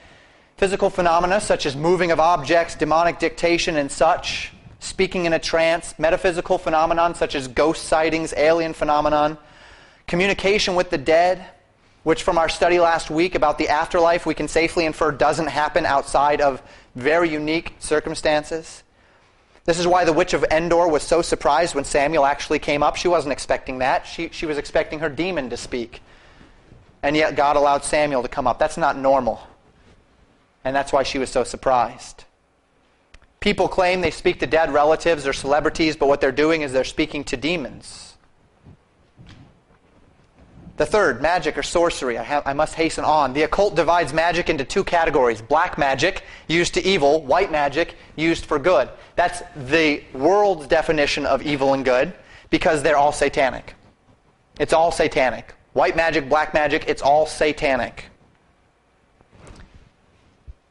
Physical 0.58 0.90
phenomena 0.90 1.40
such 1.40 1.66
as 1.66 1.76
moving 1.76 2.12
of 2.12 2.20
objects, 2.20 2.76
demonic 2.76 3.20
dictation, 3.20 3.78
and 3.78 3.92
such, 3.92 4.52
speaking 4.80 5.26
in 5.26 5.34
a 5.34 5.40
trance, 5.40 5.98
metaphysical 5.98 6.58
phenomenon 6.58 7.16
such 7.16 7.36
as 7.36 7.48
ghost 7.48 7.86
sightings, 7.86 8.34
alien 8.36 8.74
phenomenon, 8.74 9.38
communication 10.08 10.76
with 10.76 10.90
the 10.90 10.98
dead, 10.98 11.46
which 12.04 12.24
from 12.24 12.38
our 12.38 12.50
study 12.50 12.80
last 12.80 13.10
week 13.10 13.36
about 13.36 13.58
the 13.58 13.70
afterlife 13.70 14.26
we 14.26 14.34
can 14.34 14.48
safely 14.48 14.86
infer 14.86 15.12
doesn't 15.12 15.48
happen 15.48 15.86
outside 15.86 16.42
of 16.42 16.62
very 16.96 17.30
unique 17.30 17.74
circumstances. 17.80 18.84
This 19.66 19.80
is 19.80 19.86
why 19.86 20.06
the 20.06 20.14
witch 20.14 20.34
of 20.34 20.44
Endor 20.50 20.88
was 20.88 21.04
so 21.04 21.22
surprised 21.22 21.76
when 21.76 21.84
Samuel 21.84 22.26
actually 22.26 22.60
came 22.60 22.82
up. 22.82 22.96
She 22.96 23.08
wasn't 23.08 23.34
expecting 23.34 23.80
that. 23.80 24.08
She, 24.08 24.30
she 24.30 24.46
was 24.46 24.58
expecting 24.58 25.00
her 25.00 25.10
demon 25.10 25.50
to 25.52 25.58
speak. 25.58 26.02
And 27.02 27.16
yet 27.16 27.36
God 27.36 27.56
allowed 27.56 27.84
Samuel 27.84 28.22
to 28.24 28.28
come 28.28 28.48
up. 28.48 28.60
That's 28.60 28.78
not 28.78 28.98
normal. 28.98 29.42
And 30.64 30.76
that's 30.76 30.92
why 30.92 31.04
she 31.04 31.18
was 31.18 31.30
so 31.30 31.44
surprised. 31.44 32.26
People 33.40 33.70
claim 33.70 34.02
they 34.02 34.12
speak 34.12 34.40
to 34.42 34.48
dead 34.48 34.74
relatives 34.74 35.26
or 35.26 35.32
celebrities, 35.32 35.96
but 35.96 36.08
what 36.08 36.20
they're 36.20 36.32
doing 36.32 36.62
is 36.62 36.74
they're 36.74 36.84
speaking 36.84 37.24
to 37.26 37.38
demons. 37.38 38.10
The 40.76 40.86
third, 40.86 41.22
magic 41.22 41.58
or 41.58 41.64
sorcery. 41.64 42.18
I, 42.18 42.42
I, 42.46 42.54
must 42.54 42.74
hasten 42.74 43.04
on. 43.04 43.34
The 43.34 43.44
occult 43.44 43.76
divides 43.76 44.14
magic 44.14 44.50
into 44.50 44.64
two 44.64 44.86
categories 44.86 45.42
black 45.42 45.78
magic, 45.78 46.24
used 46.48 46.74
to 46.76 46.86
evil, 46.86 47.22
white 47.22 47.52
magic, 47.52 47.96
used 48.16 48.46
for 48.46 48.60
good. 48.60 48.90
That's 49.18 49.44
the 49.58 50.04
world's 50.14 50.68
definition 50.68 51.26
of 51.26 51.42
evil 51.42 51.74
and 51.74 51.84
good 51.84 52.14
because 52.50 52.82
they're 52.82 52.96
all 52.96 53.12
satanic. 53.12 53.76
It's 54.58 54.72
all 54.72 54.92
satanic. 54.92 55.54
White 55.74 55.96
magic, 55.96 56.30
black 56.30 56.54
magic, 56.54 56.86
it's 56.88 57.02
all 57.02 57.26
satanic. 57.26 58.06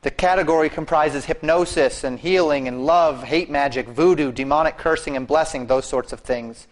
The 0.03 0.11
category 0.11 0.69
comprises 0.69 1.25
hypnosis 1.25 2.05
and 2.05 2.19
healing 2.19 2.69
and 2.69 2.87
love, 2.87 3.25
hate 3.25 3.51
magic, 3.51 3.89
voodoo, 3.89 4.33
demonic 4.33 4.79
cursing 4.79 5.17
and 5.17 5.27
blessing, 5.27 5.67
those 5.67 5.87
sorts 5.87 6.13
of 6.13 6.21
things. 6.21 6.67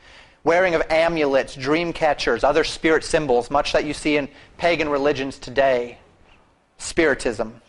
Wearing 0.45 0.77
of 0.77 0.83
amulets, 0.91 1.57
dream 1.57 1.93
catchers, 1.93 2.45
other 2.45 2.63
spirit 2.63 3.03
symbols, 3.03 3.51
much 3.51 3.73
that 3.73 3.85
you 3.85 3.93
see 3.93 4.17
in 4.17 4.29
pagan 4.59 4.89
religions 4.89 5.39
today. 5.39 5.99
Spiritism. 6.79 7.61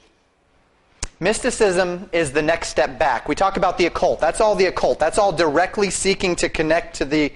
Mysticism 1.20 2.08
is 2.14 2.32
the 2.32 2.44
next 2.44 2.68
step 2.68 3.00
back. 3.00 3.28
We 3.28 3.34
talk 3.34 3.58
about 3.58 3.80
the 3.80 3.88
occult. 3.88 4.20
That's 4.20 4.40
all 4.40 4.54
the 4.54 4.68
occult. 4.68 5.00
That's 5.00 5.18
all 5.18 5.32
directly 5.32 5.90
seeking 5.90 6.36
to 6.36 6.50
connect 6.50 6.98
to 6.98 7.06
the, 7.06 7.34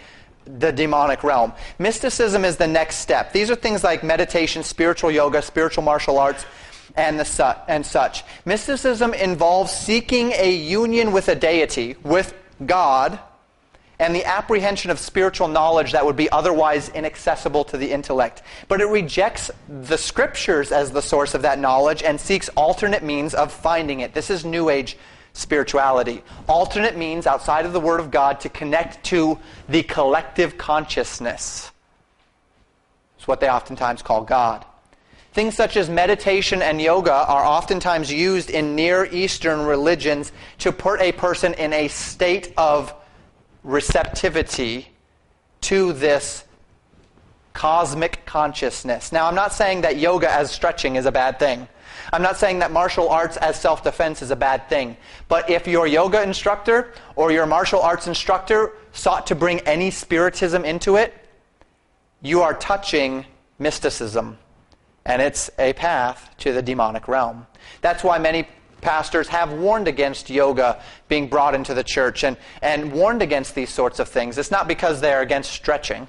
the 0.60 0.72
demonic 0.72 1.24
realm. 1.24 1.54
Mysticism 1.80 2.46
is 2.46 2.58
the 2.58 2.68
next 2.68 2.98
step. 2.98 3.34
These 3.34 3.50
are 3.50 3.56
things 3.56 3.84
like 3.84 4.04
meditation, 4.04 4.64
spiritual 4.64 5.12
yoga, 5.12 5.42
spiritual 5.42 5.84
martial 5.84 6.18
arts, 6.18 6.46
and, 6.96 7.20
the 7.20 7.26
su- 7.26 7.54
and 7.68 7.86
such. 7.86 8.24
Mysticism 8.46 9.14
involves 9.14 9.72
seeking 9.72 10.32
a 10.34 10.54
union 10.54 11.12
with 11.12 11.30
a 11.30 11.36
deity, 11.36 11.96
with 12.04 12.34
God, 12.66 13.20
and 14.00 14.16
the 14.16 14.26
apprehension 14.26 14.90
of 14.90 14.98
spiritual 14.98 15.48
knowledge 15.48 15.92
that 15.92 16.04
would 16.06 16.16
be 16.16 16.30
otherwise 16.32 16.90
inaccessible 16.90 17.64
to 17.66 17.78
the 17.78 17.92
intellect. 17.92 18.42
But 18.68 18.82
it 18.82 18.88
rejects 18.88 19.52
the 19.70 19.98
scriptures 19.98 20.72
as 20.72 20.92
the 20.92 21.04
source 21.04 21.36
of 21.36 21.44
that 21.44 21.60
knowledge 21.60 22.02
and 22.02 22.20
seeks 22.20 22.50
alternate 22.50 23.04
means 23.04 23.36
of 23.36 23.54
finding 23.54 24.00
it. 24.00 24.16
This 24.16 24.32
is 24.32 24.44
New 24.44 24.70
Age 24.70 24.98
spirituality. 25.34 26.24
Alternate 26.48 26.98
means 26.98 27.28
outside 27.28 27.66
of 27.66 27.74
the 27.74 27.80
Word 27.80 28.00
of 28.00 28.12
God 28.12 28.40
to 28.42 28.50
connect 28.50 29.04
to 29.06 29.40
the 29.70 29.84
collective 29.84 30.58
consciousness. 30.58 31.72
It's 33.18 33.28
what 33.28 33.40
they 33.40 33.50
oftentimes 33.50 34.02
call 34.02 34.24
God. 34.24 34.66
Things 35.34 35.56
such 35.56 35.78
as 35.78 35.90
meditation 35.90 36.62
and 36.62 36.82
yoga 36.82 37.14
are 37.14 37.46
oftentimes 37.46 38.12
used 38.12 38.50
in 38.50 38.76
Near 38.76 39.06
Eastern 39.06 39.62
religions 39.62 40.32
to 40.60 40.74
put 40.74 41.00
a 41.00 41.14
person 41.14 41.54
in 41.54 41.72
a 41.72 41.88
state 41.88 42.54
of 42.58 42.94
receptivity 43.64 44.90
to 45.62 45.94
this 45.94 46.44
cosmic 47.54 48.26
consciousness. 48.26 49.12
Now, 49.12 49.28
I'm 49.28 49.36
not 49.36 49.54
saying 49.54 49.82
that 49.82 49.98
yoga 49.98 50.30
as 50.30 50.52
stretching 50.52 50.96
is 50.96 51.06
a 51.06 51.12
bad 51.12 51.40
thing. 51.40 51.68
I'm 52.12 52.22
not 52.22 52.38
saying 52.38 52.60
that 52.60 52.72
martial 52.72 53.10
arts 53.10 53.38
as 53.38 53.60
self 53.60 53.84
defense 53.84 54.22
is 54.22 54.32
a 54.32 54.36
bad 54.36 54.68
thing. 54.70 54.98
But 55.28 55.50
if 55.50 55.68
your 55.68 55.88
yoga 55.88 56.22
instructor 56.22 56.94
or 57.16 57.32
your 57.32 57.46
martial 57.46 57.82
arts 57.82 58.08
instructor 58.08 58.74
sought 58.92 59.28
to 59.28 59.36
bring 59.36 59.60
any 59.62 59.92
spiritism 59.92 60.66
into 60.66 60.96
it, 60.96 61.14
you 62.22 62.42
are 62.42 62.54
touching 62.54 63.26
mysticism 63.60 64.38
and 65.06 65.22
it's 65.22 65.50
a 65.58 65.74
path 65.74 66.30
to 66.40 66.54
the 66.54 66.62
demonic 66.62 67.08
realm. 67.08 67.48
That's 67.82 68.04
why 68.04 68.20
many 68.20 68.48
pastors 68.82 69.28
have 69.28 69.52
warned 69.54 69.88
against 69.88 70.30
yoga 70.30 70.82
being 71.08 71.28
brought 71.28 71.56
into 71.56 71.74
the 71.74 71.84
church 71.84 72.24
and, 72.24 72.38
and 72.62 72.92
warned 72.92 73.22
against 73.22 73.56
these 73.56 73.70
sorts 73.70 74.00
of 74.00 74.10
things. 74.10 74.38
It's 74.38 74.52
not 74.52 74.68
because 74.68 75.02
they're 75.02 75.22
against 75.22 75.52
stretching. 75.52 76.08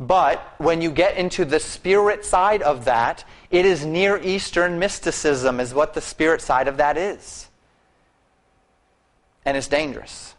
But 0.00 0.54
when 0.58 0.82
you 0.82 0.90
get 0.90 1.16
into 1.16 1.44
the 1.44 1.60
spirit 1.60 2.24
side 2.24 2.62
of 2.62 2.84
that, 2.86 3.24
it 3.54 3.64
is 3.64 3.86
Near 3.86 4.20
Eastern 4.20 4.80
mysticism, 4.80 5.60
is 5.60 5.72
what 5.72 5.94
the 5.94 6.00
spirit 6.00 6.40
side 6.40 6.66
of 6.66 6.78
that 6.78 6.96
is. 6.96 7.48
And 9.44 9.56
it's 9.56 9.68
dangerous. 9.68 10.34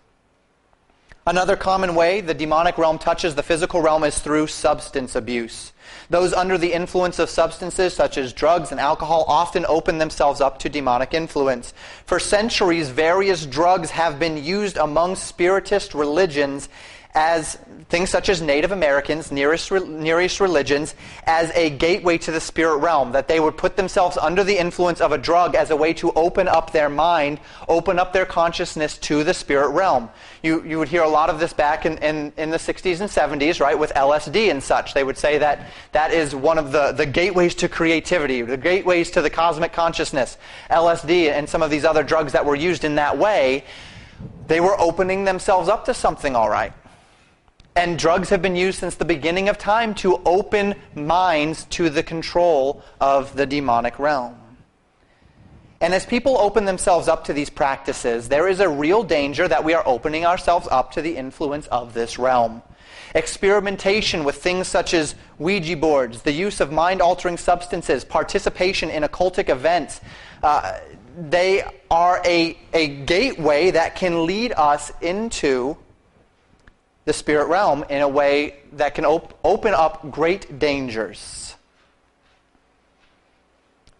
Another 1.25 1.55
common 1.55 1.95
way 1.95 2.19
the 2.19 2.33
demonic 2.33 2.77
realm 2.77 2.99
touches 2.99 3.33
the 3.33 3.41
physical 3.41 3.81
realm 3.81 4.03
is 4.03 4.19
through 4.19 4.47
substance 4.47 5.15
abuse. 5.15 5.71
Those 6.09 6.33
under 6.33 6.57
the 6.57 6.73
influence 6.73 7.17
of 7.17 7.29
substances 7.29 7.93
such 7.93 8.17
as 8.17 8.33
drugs 8.33 8.71
and 8.71 8.81
alcohol 8.81 9.23
often 9.29 9.65
open 9.67 9.97
themselves 9.97 10.41
up 10.41 10.59
to 10.59 10.69
demonic 10.69 11.13
influence. 11.13 11.73
For 12.05 12.19
centuries, 12.19 12.89
various 12.89 13.45
drugs 13.45 13.91
have 13.91 14.19
been 14.19 14.43
used 14.43 14.75
among 14.75 15.15
spiritist 15.15 15.93
religions 15.93 16.67
as 17.15 17.57
things 17.87 18.09
such 18.09 18.27
as 18.27 18.41
Native 18.41 18.71
Americans, 18.71 19.31
nearest, 19.31 19.71
nearest 19.71 20.39
religions, 20.41 20.95
as 21.23 21.49
a 21.51 21.69
gateway 21.69 22.17
to 22.17 22.31
the 22.31 22.41
spirit 22.41 22.77
realm, 22.77 23.13
that 23.13 23.27
they 23.27 23.39
would 23.39 23.55
put 23.55 23.77
themselves 23.77 24.17
under 24.17 24.43
the 24.43 24.57
influence 24.57 24.99
of 24.99 25.11
a 25.11 25.17
drug 25.17 25.55
as 25.55 25.69
a 25.69 25.75
way 25.75 25.93
to 25.93 26.11
open 26.11 26.47
up 26.47 26.71
their 26.71 26.89
mind, 26.89 27.39
open 27.69 27.97
up 27.97 28.11
their 28.11 28.25
consciousness 28.25 28.97
to 28.97 29.23
the 29.23 29.33
spirit 29.33 29.69
realm. 29.69 30.09
You, 30.43 30.63
you 30.63 30.77
would 30.77 30.89
hear 30.89 31.03
a 31.03 31.09
lot 31.09 31.29
of 31.29 31.39
this 31.39 31.53
back 31.53 31.85
in, 31.85 31.97
in, 31.99 32.33
in 32.37 32.49
the 32.49 32.57
60s 32.57 32.99
and 32.99 33.41
70s, 33.41 33.61
right, 33.61 33.77
with 33.77 33.93
LSD 33.93 34.51
and 34.51 34.61
such. 34.61 34.93
They 34.93 35.03
would 35.03 35.17
say 35.17 35.37
that 35.37 35.69
that 35.93 36.11
is 36.11 36.35
one 36.35 36.57
of 36.57 36.71
the, 36.71 36.91
the 36.91 37.05
gateways 37.05 37.55
to 37.55 37.69
creativity, 37.69 38.41
the 38.41 38.57
gateways 38.57 39.11
to 39.11 39.21
the 39.21 39.29
cosmic 39.29 39.71
consciousness. 39.71 40.37
LSD 40.69 41.31
and 41.31 41.47
some 41.47 41.61
of 41.61 41.69
these 41.69 41.85
other 41.85 42.03
drugs 42.03 42.33
that 42.33 42.45
were 42.45 42.55
used 42.55 42.83
in 42.83 42.95
that 42.95 43.17
way, 43.17 43.63
they 44.47 44.59
were 44.59 44.79
opening 44.79 45.23
themselves 45.23 45.69
up 45.69 45.85
to 45.85 45.93
something 45.93 46.35
all 46.35 46.49
right. 46.49 46.73
And 47.75 47.99
drugs 47.99 48.29
have 48.29 48.41
been 48.41 48.55
used 48.55 48.79
since 48.79 48.95
the 48.95 49.05
beginning 49.05 49.49
of 49.49 49.57
time 49.57 49.93
to 49.95 50.21
open 50.25 50.75
minds 50.95 51.65
to 51.71 51.89
the 51.89 52.03
control 52.03 52.81
of 53.01 53.35
the 53.35 53.45
demonic 53.45 53.99
realm. 53.99 54.37
And 55.81 55.93
as 55.93 56.05
people 56.05 56.37
open 56.37 56.63
themselves 56.63 57.09
up 57.09 57.25
to 57.25 57.33
these 57.33 57.49
practices, 57.49 58.29
there 58.29 58.47
is 58.47 58.61
a 58.61 58.69
real 58.69 59.03
danger 59.03 59.45
that 59.47 59.65
we 59.65 59.73
are 59.73 59.83
opening 59.85 60.25
ourselves 60.25 60.67
up 60.71 60.93
to 60.93 61.01
the 61.01 61.17
influence 61.17 61.67
of 61.67 61.93
this 61.93 62.17
realm. 62.17 62.61
Experimentation 63.13 64.23
with 64.23 64.41
things 64.41 64.69
such 64.69 64.93
as 64.93 65.15
Ouija 65.37 65.75
boards, 65.75 66.21
the 66.21 66.31
use 66.31 66.61
of 66.61 66.71
mind 66.71 67.01
altering 67.01 67.37
substances, 67.37 68.05
participation 68.05 68.89
in 68.89 69.03
occultic 69.03 69.49
events, 69.49 69.99
uh, 70.43 70.79
they 71.17 71.63
are 71.91 72.21
a, 72.25 72.57
a 72.73 72.87
gateway 72.87 73.71
that 73.71 73.95
can 73.95 74.25
lead 74.25 74.53
us 74.53 74.91
into 75.01 75.77
the 77.05 77.13
spirit 77.13 77.45
realm 77.45 77.85
in 77.89 78.01
a 78.01 78.07
way 78.07 78.57
that 78.73 78.95
can 78.95 79.05
op- 79.05 79.37
open 79.43 79.73
up 79.73 80.11
great 80.11 80.59
dangers. 80.59 81.55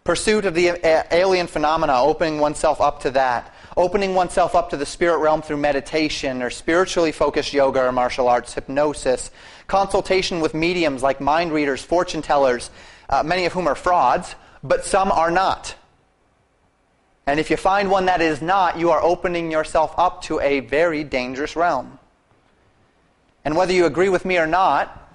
Pursuit 0.03 0.45
of 0.45 0.53
the 0.53 0.68
a- 0.68 1.06
alien 1.12 1.47
phenomena, 1.47 2.01
opening 2.01 2.39
oneself 2.39 2.82
up 2.82 3.01
to 3.01 3.12
that. 3.12 3.51
Opening 3.78 4.16
oneself 4.16 4.56
up 4.56 4.70
to 4.70 4.78
the 4.78 4.86
spirit 4.86 5.18
realm 5.18 5.41
through 5.41 5.58
meditation 5.58 6.41
or 6.41 6.49
spiritually 6.49 7.12
focused 7.12 7.53
yoga 7.53 7.84
or 7.84 7.91
martial 7.91 8.28
arts, 8.28 8.53
hypnosis. 8.53 9.32
Consultation 9.68 10.39
with 10.39 10.53
mediums 10.53 11.03
like 11.03 11.20
mind 11.20 11.51
readers, 11.51 11.84
fortune 11.84 12.22
tellers, 12.22 12.70
uh, 13.10 13.22
many 13.24 13.45
of 13.45 13.53
whom 13.53 13.68
are 13.68 13.76
frauds, 13.76 14.36
but 14.64 14.86
some 14.86 15.12
are 15.12 15.32
not. 15.32 15.76
And 17.28 17.39
if 17.39 17.49
you 17.49 17.58
find 17.58 17.89
one 17.89 18.06
that 18.06 18.22
is 18.22 18.41
not, 18.41 18.78
you 18.78 18.91
are 18.91 19.01
opening 19.01 19.51
yourself 19.51 19.93
up 19.97 20.22
to 20.24 20.39
a 20.39 20.60
very 20.62 21.03
dangerous 21.03 21.56
realm. 21.56 21.95
And 23.46 23.56
whether 23.56 23.72
you 23.72 23.86
agree 23.86 24.10
with 24.10 24.26
me 24.26 24.38
or 24.38 24.48
not, 24.48 25.10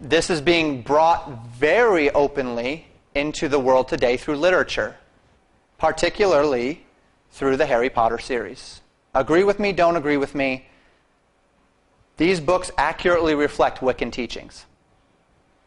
this 0.00 0.30
is 0.30 0.40
being 0.40 0.82
brought 0.82 1.46
very 1.48 2.10
openly 2.10 2.86
into 3.14 3.48
the 3.48 3.58
world 3.58 3.88
today 3.88 4.16
through 4.16 4.36
literature, 4.36 4.96
particularly 5.78 6.84
through 7.30 7.56
the 7.56 7.66
Harry 7.66 7.90
Potter 7.90 8.18
series. 8.18 8.80
Agree 9.14 9.42
with 9.42 9.58
me, 9.58 9.72
don't 9.72 9.96
agree 9.96 10.18
with 10.18 10.34
me. 10.34 10.66
These 12.18 12.40
books 12.40 12.70
accurately 12.76 13.34
reflect 13.34 13.78
Wiccan 13.78 14.12
teachings. 14.12 14.66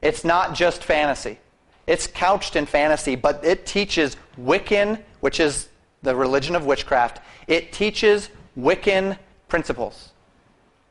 It's 0.02 0.24
not 0.24 0.54
just 0.54 0.84
fantasy. 0.84 1.40
It's 1.88 2.08
couched 2.08 2.56
in 2.56 2.66
fantasy, 2.66 3.16
but 3.16 3.44
it 3.44 3.66
teaches 3.66 4.16
Wiccan, 4.40 5.02
which 5.20 5.40
is 5.40 5.68
the 6.04 6.16
religion 6.16 6.56
of 6.56 6.66
witchcraft, 6.66 7.22
it 7.48 7.72
teaches 7.72 8.30
Wiccan 8.58 9.18
principles. 9.48 10.11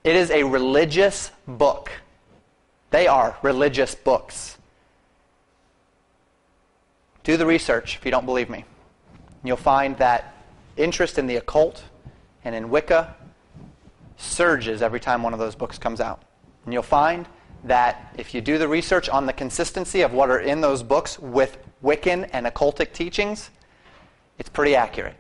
It 0.02 0.16
is 0.16 0.30
a 0.30 0.44
religious 0.44 1.30
book. 1.46 1.90
They 2.90 3.06
are 3.06 3.36
religious 3.42 3.94
books. 3.94 4.56
Do 7.22 7.36
the 7.36 7.46
research 7.46 7.96
if 7.96 8.04
you 8.04 8.10
don't 8.10 8.24
believe 8.24 8.48
me. 8.48 8.64
You'll 9.44 9.56
find 9.56 9.96
that 9.98 10.34
interest 10.76 11.18
in 11.18 11.26
the 11.26 11.36
occult 11.36 11.82
and 12.44 12.54
in 12.54 12.70
Wicca 12.70 13.14
surges 14.16 14.82
every 14.82 15.00
time 15.00 15.22
one 15.22 15.32
of 15.32 15.38
those 15.38 15.54
books 15.54 15.78
comes 15.78 16.00
out. 16.00 16.22
And 16.64 16.72
you'll 16.72 16.82
find 16.82 17.26
that 17.64 18.14
if 18.16 18.34
you 18.34 18.40
do 18.40 18.58
the 18.58 18.68
research 18.68 19.08
on 19.08 19.26
the 19.26 19.32
consistency 19.32 20.00
of 20.00 20.12
what 20.12 20.30
are 20.30 20.40
in 20.40 20.60
those 20.60 20.82
books 20.82 21.18
with 21.18 21.58
Wiccan 21.84 22.28
and 22.32 22.46
occultic 22.46 22.92
teachings, 22.92 23.50
it's 24.38 24.48
pretty 24.48 24.74
accurate. 24.74 25.16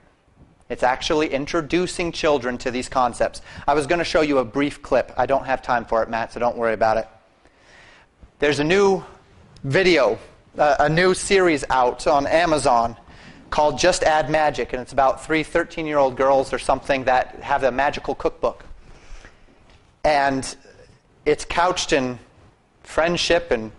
It's 0.70 0.84
actually 0.84 1.28
introducing 1.28 2.12
children 2.12 2.56
to 2.58 2.70
these 2.70 2.88
concepts. 2.88 3.42
I 3.66 3.74
was 3.74 3.88
going 3.88 3.98
to 3.98 4.04
show 4.04 4.20
you 4.20 4.38
a 4.38 4.44
brief 4.44 4.80
clip. 4.80 5.12
I 5.16 5.26
don't 5.26 5.44
have 5.44 5.62
time 5.62 5.84
for 5.84 6.00
it, 6.04 6.08
Matt, 6.08 6.32
so 6.32 6.38
don't 6.38 6.56
worry 6.56 6.74
about 6.74 6.96
it. 6.96 7.08
There's 8.38 8.60
a 8.60 8.64
new 8.64 9.02
video, 9.64 10.16
uh, 10.56 10.76
a 10.78 10.88
new 10.88 11.12
series 11.12 11.64
out 11.70 12.06
on 12.06 12.24
Amazon 12.28 12.96
called 13.50 13.80
Just 13.80 14.04
Add 14.04 14.30
Magic, 14.30 14.72
and 14.72 14.80
it's 14.80 14.92
about 14.92 15.24
three 15.24 15.42
13 15.42 15.86
year 15.86 15.98
old 15.98 16.16
girls 16.16 16.52
or 16.52 16.58
something 16.60 17.02
that 17.04 17.34
have 17.40 17.64
a 17.64 17.72
magical 17.72 18.14
cookbook. 18.14 18.64
And 20.04 20.56
it's 21.26 21.44
couched 21.44 21.92
in 21.92 22.20
friendship 22.84 23.50
and 23.50 23.72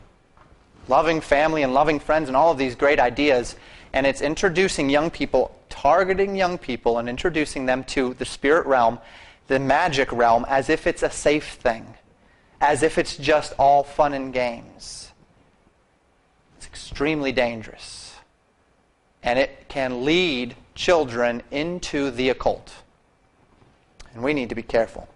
loving 0.90 1.22
family 1.22 1.64
and 1.64 1.74
loving 1.74 2.02
friends 2.02 2.28
and 2.28 2.36
all 2.36 2.52
of 2.52 2.58
these 2.58 2.76
great 2.76 3.00
ideas. 3.00 3.56
And 3.94 4.08
it's 4.08 4.22
introducing 4.22 4.90
young 4.90 5.10
people 5.10 5.56
targeting 5.70 6.36
young 6.36 6.58
people 6.58 7.00
and 7.00 7.10
introducing 7.10 7.66
them 7.66 7.84
to 7.86 8.14
the 8.16 8.26
spirit 8.26 8.68
realm, 8.68 9.00
the 9.48 9.60
magic 9.60 10.12
realm, 10.12 10.46
as 10.48 10.70
if 10.70 10.86
it's 10.86 11.02
a 11.02 11.10
safe 11.10 11.54
thing, 11.54 11.96
as 12.60 12.84
if 12.84 12.98
it's 12.98 13.18
just 13.18 13.54
all 13.58 13.84
fun 13.84 14.14
and 14.14 14.32
games. 14.34 15.12
It's 16.58 16.68
extremely 16.68 17.32
dangerous. 17.32 18.16
And 19.24 19.40
it 19.40 19.66
can 19.68 20.06
lead 20.06 20.56
children 20.76 21.42
into 21.52 22.12
the 22.12 22.30
occult. 22.30 22.72
And 24.14 24.24
we 24.24 24.34
need 24.34 24.50
to 24.50 24.56
be 24.56 24.64
careful. 24.64 25.08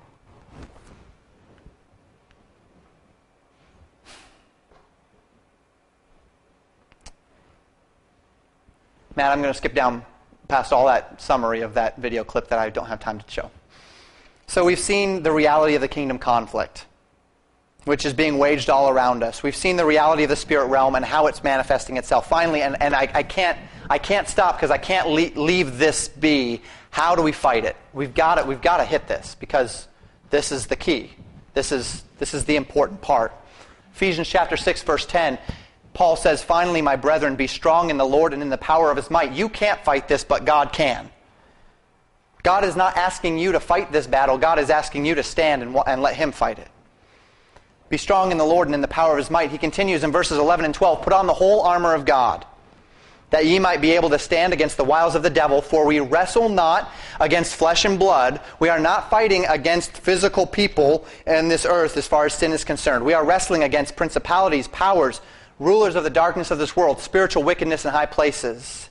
Matt, 9.15 9.31
I'm 9.31 9.41
going 9.41 9.53
to 9.53 9.57
skip 9.57 9.73
down 9.73 10.05
past 10.47 10.73
all 10.73 10.87
that 10.87 11.21
summary 11.21 11.61
of 11.61 11.75
that 11.75 11.97
video 11.97 12.23
clip 12.23 12.49
that 12.49 12.59
I 12.59 12.69
don't 12.69 12.87
have 12.87 12.99
time 12.99 13.19
to 13.19 13.31
show. 13.31 13.49
So 14.47 14.65
we've 14.65 14.79
seen 14.79 15.23
the 15.23 15.31
reality 15.31 15.75
of 15.75 15.81
the 15.81 15.87
kingdom 15.87 16.19
conflict, 16.19 16.85
which 17.85 18.05
is 18.05 18.13
being 18.13 18.37
waged 18.37 18.69
all 18.69 18.89
around 18.89 19.23
us. 19.23 19.41
We've 19.41 19.55
seen 19.55 19.77
the 19.77 19.85
reality 19.85 20.23
of 20.23 20.29
the 20.29 20.35
spirit 20.35 20.67
realm 20.67 20.95
and 20.95 21.05
how 21.05 21.27
it's 21.27 21.43
manifesting 21.43 21.97
itself. 21.97 22.27
Finally, 22.27 22.61
and, 22.61 22.79
and 22.81 22.93
I, 22.93 23.09
I 23.13 23.23
can't, 23.23 23.57
I 23.89 23.97
can't 23.97 24.27
stop 24.27 24.57
because 24.57 24.69
I 24.69 24.77
can't 24.77 25.07
le- 25.07 25.41
leave 25.41 25.77
this 25.77 26.09
be. 26.09 26.61
How 26.91 27.15
do 27.15 27.21
we 27.21 27.31
fight 27.31 27.63
it? 27.63 27.75
We've 27.93 28.13
got 28.13 28.37
it. 28.37 28.45
We've 28.45 28.61
got 28.61 28.77
to 28.77 28.85
hit 28.85 29.07
this 29.07 29.35
because 29.35 29.87
this 30.29 30.51
is 30.51 30.67
the 30.67 30.75
key. 30.75 31.11
This 31.53 31.71
is, 31.71 32.03
this 32.19 32.33
is 32.33 32.43
the 32.45 32.57
important 32.57 33.01
part. 33.01 33.33
Ephesians 33.93 34.27
chapter 34.27 34.57
6, 34.57 34.83
verse 34.83 35.05
10 35.05 35.39
Paul 35.95 36.17
says, 36.17 36.43
Finally, 36.43 36.81
my 36.81 36.97
brethren, 36.97 37.35
be 37.35 37.47
strong 37.47 37.89
in 37.89 37.97
the 37.97 38.05
Lord 38.05 38.33
and 38.33 38.41
in 38.41 38.49
the 38.49 38.57
power 38.57 38.91
of 38.91 38.97
his 38.97 39.09
might. 39.09 39.31
You 39.31 39.49
can't 39.49 39.83
fight 39.83 40.07
this, 40.07 40.23
but 40.23 40.45
God 40.45 40.71
can. 40.71 41.09
God 42.43 42.63
is 42.63 42.75
not 42.75 42.95
asking 42.95 43.39
you 43.39 43.53
to 43.53 43.59
fight 43.59 43.91
this 43.91 44.05
battle. 44.05 44.37
God 44.37 44.59
is 44.59 44.69
asking 44.69 45.05
you 45.05 45.15
to 45.15 45.23
stand 45.23 45.63
and, 45.63 45.75
and 45.87 46.01
let 46.03 46.15
him 46.15 46.31
fight 46.31 46.59
it. 46.59 46.67
Be 47.89 47.97
strong 47.97 48.31
in 48.31 48.37
the 48.37 48.45
Lord 48.45 48.67
and 48.67 48.75
in 48.75 48.81
the 48.81 48.87
power 48.87 49.13
of 49.13 49.17
his 49.17 49.31
might. 49.31 49.49
He 49.49 49.57
continues 49.57 50.03
in 50.03 50.11
verses 50.11 50.37
11 50.37 50.65
and 50.65 50.73
12 50.73 51.01
Put 51.01 51.13
on 51.13 51.25
the 51.25 51.33
whole 51.33 51.61
armor 51.61 51.95
of 51.95 52.05
God, 52.05 52.45
that 53.29 53.45
ye 53.45 53.57
might 53.57 53.79
be 53.79 53.91
able 53.91 54.09
to 54.09 54.19
stand 54.19 54.53
against 54.53 54.77
the 54.77 54.83
wiles 54.83 55.15
of 55.15 55.23
the 55.23 55.29
devil. 55.29 55.61
For 55.61 55.85
we 55.85 56.01
wrestle 56.01 56.49
not 56.49 56.91
against 57.19 57.55
flesh 57.55 57.85
and 57.85 57.97
blood. 57.97 58.41
We 58.59 58.69
are 58.69 58.79
not 58.79 59.09
fighting 59.09 59.45
against 59.45 59.97
physical 59.97 60.45
people 60.45 61.07
in 61.25 61.47
this 61.47 61.65
earth 61.65 61.95
as 61.95 62.07
far 62.07 62.25
as 62.25 62.33
sin 62.33 62.51
is 62.51 62.63
concerned. 62.65 63.05
We 63.05 63.13
are 63.13 63.25
wrestling 63.25 63.63
against 63.63 63.95
principalities, 63.95 64.67
powers, 64.67 65.21
rulers 65.59 65.95
of 65.95 66.03
the 66.03 66.09
darkness 66.09 66.51
of 66.51 66.57
this 66.57 66.75
world, 66.75 66.99
spiritual 66.99 67.43
wickedness 67.43 67.85
in 67.85 67.91
high 67.91 68.05
places. 68.05 68.89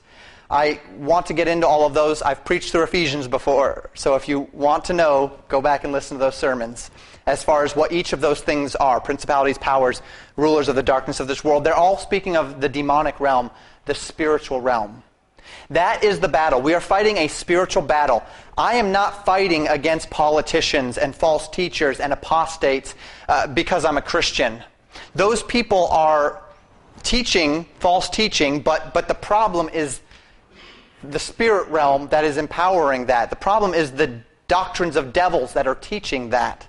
I 0.49 0.79
want 0.97 1.25
to 1.27 1.33
get 1.33 1.47
into 1.47 1.67
all 1.67 1.85
of 1.85 1.93
those. 1.93 2.21
I've 2.21 2.45
preached 2.45 2.71
through 2.71 2.83
Ephesians 2.83 3.27
before, 3.27 3.89
so 3.95 4.15
if 4.15 4.27
you 4.27 4.47
want 4.53 4.85
to 4.85 4.93
know, 4.93 5.39
go 5.47 5.61
back 5.61 5.83
and 5.83 5.91
listen 5.91 6.17
to 6.17 6.23
those 6.23 6.35
sermons 6.35 6.91
as 7.25 7.43
far 7.43 7.63
as 7.63 7.75
what 7.75 7.91
each 7.91 8.13
of 8.13 8.21
those 8.21 8.41
things 8.41 8.75
are 8.75 9.01
principalities, 9.01 9.57
powers, 9.57 10.01
rulers 10.35 10.67
of 10.67 10.75
the 10.75 10.83
darkness 10.83 11.19
of 11.19 11.27
this 11.27 11.43
world. 11.43 11.63
They're 11.63 11.73
all 11.73 11.97
speaking 11.97 12.37
of 12.37 12.61
the 12.61 12.69
demonic 12.69 13.19
realm, 13.19 13.49
the 13.85 13.95
spiritual 13.95 14.61
realm. 14.61 15.01
That 15.69 16.03
is 16.03 16.19
the 16.19 16.27
battle. 16.27 16.61
We 16.61 16.73
are 16.73 16.81
fighting 16.81 17.17
a 17.17 17.27
spiritual 17.27 17.81
battle. 17.81 18.23
I 18.57 18.75
am 18.75 18.91
not 18.91 19.25
fighting 19.25 19.67
against 19.67 20.09
politicians 20.09 20.97
and 20.97 21.15
false 21.15 21.47
teachers 21.49 21.99
and 21.99 22.13
apostates 22.13 22.93
uh, 23.27 23.47
because 23.47 23.85
I'm 23.85 23.97
a 23.97 24.01
Christian. 24.01 24.63
Those 25.15 25.43
people 25.43 25.87
are 25.87 26.43
teaching 27.05 27.65
false 27.79 28.09
teaching, 28.09 28.59
but, 28.59 28.93
but 28.93 29.07
the 29.07 29.13
problem 29.13 29.69
is 29.69 30.01
the 31.03 31.19
spirit 31.19 31.69
realm 31.69 32.07
that 32.09 32.25
is 32.25 32.37
empowering 32.37 33.05
that. 33.05 33.29
The 33.29 33.35
problem 33.35 33.73
is 33.73 33.91
the 33.91 34.19
doctrines 34.47 34.95
of 34.95 35.13
devils 35.13 35.53
that 35.53 35.67
are 35.67 35.75
teaching 35.75 36.31
that. 36.31 36.67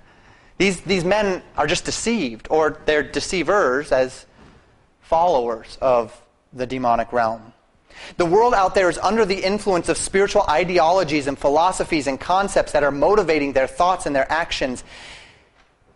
These, 0.59 0.82
these 0.82 1.05
men 1.05 1.43
are 1.57 1.66
just 1.66 1.84
deceived, 1.84 2.47
or 2.51 2.80
they're 2.87 3.03
deceivers 3.03 3.93
as 3.93 4.26
followers 5.03 5.76
of 5.80 6.18
the 6.53 6.66
demonic 6.66 7.12
realm. 7.12 7.53
The 8.16 8.26
world 8.26 8.55
out 8.55 8.74
there 8.74 8.89
is 8.89 8.99
under 8.99 9.24
the 9.24 9.43
influence 9.43 9.89
of 9.89 9.97
spiritual 9.97 10.43
ideologies 10.49 11.26
and 11.26 11.39
philosophies 11.39 12.07
and 12.07 12.20
concepts 12.20 12.72
that 12.72 12.82
are 12.82 12.91
motivating 12.91 13.53
their 13.53 13.66
thoughts 13.66 14.07
and 14.07 14.14
their 14.14 14.30
actions. 14.30 14.84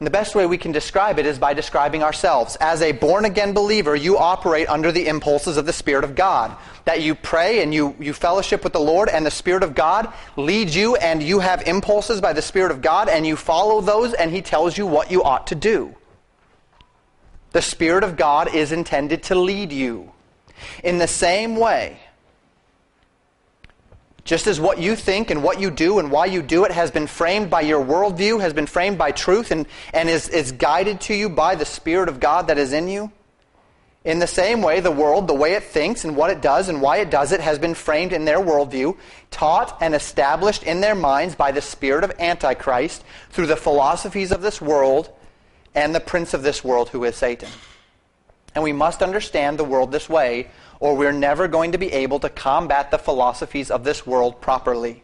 And 0.01 0.07
the 0.07 0.11
best 0.11 0.34
way 0.34 0.46
we 0.46 0.57
can 0.57 0.72
describe 0.72 1.18
it 1.18 1.26
is 1.26 1.38
by 1.38 1.53
describing 1.53 2.03
ourselves. 2.03 2.57
As 2.59 2.80
a 2.80 2.92
born 2.92 3.26
again 3.26 3.53
believer, 3.53 3.94
you 3.94 4.16
operate 4.16 4.66
under 4.66 4.90
the 4.90 5.07
impulses 5.07 5.59
of 5.59 5.66
the 5.66 5.74
Spirit 5.74 6.05
of 6.05 6.14
God. 6.14 6.57
That 6.86 7.03
you 7.03 7.14
pray 7.14 7.62
and 7.62 7.74
you, 7.74 7.94
you 8.01 8.14
fellowship 8.14 8.64
with 8.64 8.72
the 8.72 8.80
Lord, 8.80 9.11
and 9.11 9.26
the 9.26 9.30
Spirit 9.30 9.62
of 9.62 9.74
God 9.74 10.11
leads 10.38 10.74
you, 10.74 10.96
and 10.96 11.22
you 11.22 11.40
have 11.40 11.68
impulses 11.68 12.22
by 12.22 12.32
the 12.32 12.40
Spirit 12.40 12.72
of 12.72 12.80
God, 12.80 13.11
and 13.11 13.26
you 13.26 13.36
follow 13.36 13.82
those, 13.82 14.14
and 14.14 14.30
He 14.30 14.40
tells 14.40 14.78
you 14.78 14.86
what 14.86 15.11
you 15.11 15.22
ought 15.22 15.48
to 15.48 15.55
do. 15.55 15.94
The 17.53 17.61
Spirit 17.61 18.03
of 18.03 18.16
God 18.16 18.55
is 18.55 18.72
intended 18.72 19.24
to 19.24 19.34
lead 19.34 19.70
you. 19.70 20.12
In 20.82 20.96
the 20.96 21.09
same 21.09 21.57
way, 21.57 22.01
just 24.24 24.46
as 24.46 24.60
what 24.60 24.78
you 24.78 24.96
think 24.96 25.30
and 25.30 25.42
what 25.42 25.60
you 25.60 25.70
do 25.70 25.98
and 25.98 26.10
why 26.10 26.26
you 26.26 26.42
do 26.42 26.64
it 26.64 26.72
has 26.72 26.90
been 26.90 27.06
framed 27.06 27.50
by 27.50 27.62
your 27.62 27.84
worldview, 27.84 28.40
has 28.40 28.52
been 28.52 28.66
framed 28.66 28.98
by 28.98 29.12
truth, 29.12 29.50
and, 29.50 29.66
and 29.92 30.08
is, 30.08 30.28
is 30.28 30.52
guided 30.52 31.00
to 31.02 31.14
you 31.14 31.28
by 31.28 31.54
the 31.54 31.64
Spirit 31.64 32.08
of 32.08 32.20
God 32.20 32.48
that 32.48 32.58
is 32.58 32.72
in 32.72 32.88
you, 32.88 33.10
in 34.02 34.18
the 34.18 34.26
same 34.26 34.62
way, 34.62 34.80
the 34.80 34.90
world, 34.90 35.28
the 35.28 35.34
way 35.34 35.52
it 35.52 35.62
thinks 35.62 36.04
and 36.04 36.16
what 36.16 36.30
it 36.30 36.40
does 36.40 36.70
and 36.70 36.80
why 36.80 36.98
it 36.98 37.10
does 37.10 37.32
it, 37.32 37.40
has 37.40 37.58
been 37.58 37.74
framed 37.74 38.12
in 38.14 38.24
their 38.24 38.38
worldview, 38.38 38.96
taught 39.30 39.76
and 39.82 39.94
established 39.94 40.62
in 40.62 40.80
their 40.80 40.94
minds 40.94 41.34
by 41.34 41.52
the 41.52 41.60
spirit 41.60 42.02
of 42.02 42.12
Antichrist 42.18 43.04
through 43.28 43.46
the 43.46 43.56
philosophies 43.56 44.32
of 44.32 44.40
this 44.40 44.60
world 44.60 45.10
and 45.74 45.94
the 45.94 46.00
prince 46.00 46.32
of 46.32 46.42
this 46.42 46.64
world, 46.64 46.88
who 46.88 47.04
is 47.04 47.14
Satan. 47.14 47.50
And 48.54 48.64
we 48.64 48.72
must 48.72 49.02
understand 49.02 49.58
the 49.58 49.64
world 49.64 49.92
this 49.92 50.08
way, 50.08 50.50
or 50.81 50.97
we're 50.97 51.12
never 51.12 51.47
going 51.47 51.72
to 51.72 51.78
be 51.78 51.93
able 51.93 52.18
to 52.20 52.28
combat 52.28 52.91
the 52.91 52.99
philosophies 52.99 53.70
of 53.70 53.85
this 53.85 54.07
world 54.07 54.41
properly. 54.41 55.03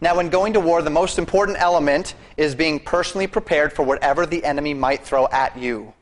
Now, 0.00 0.16
when 0.16 0.28
going 0.28 0.54
to 0.54 0.60
war, 0.60 0.82
the 0.82 0.90
most 0.90 1.18
important 1.18 1.60
element 1.60 2.14
is 2.36 2.54
being 2.54 2.80
personally 2.80 3.26
prepared 3.26 3.72
for 3.72 3.84
whatever 3.84 4.26
the 4.26 4.44
enemy 4.44 4.74
might 4.74 5.04
throw 5.04 5.28
at 5.28 5.56
you. 5.56 5.92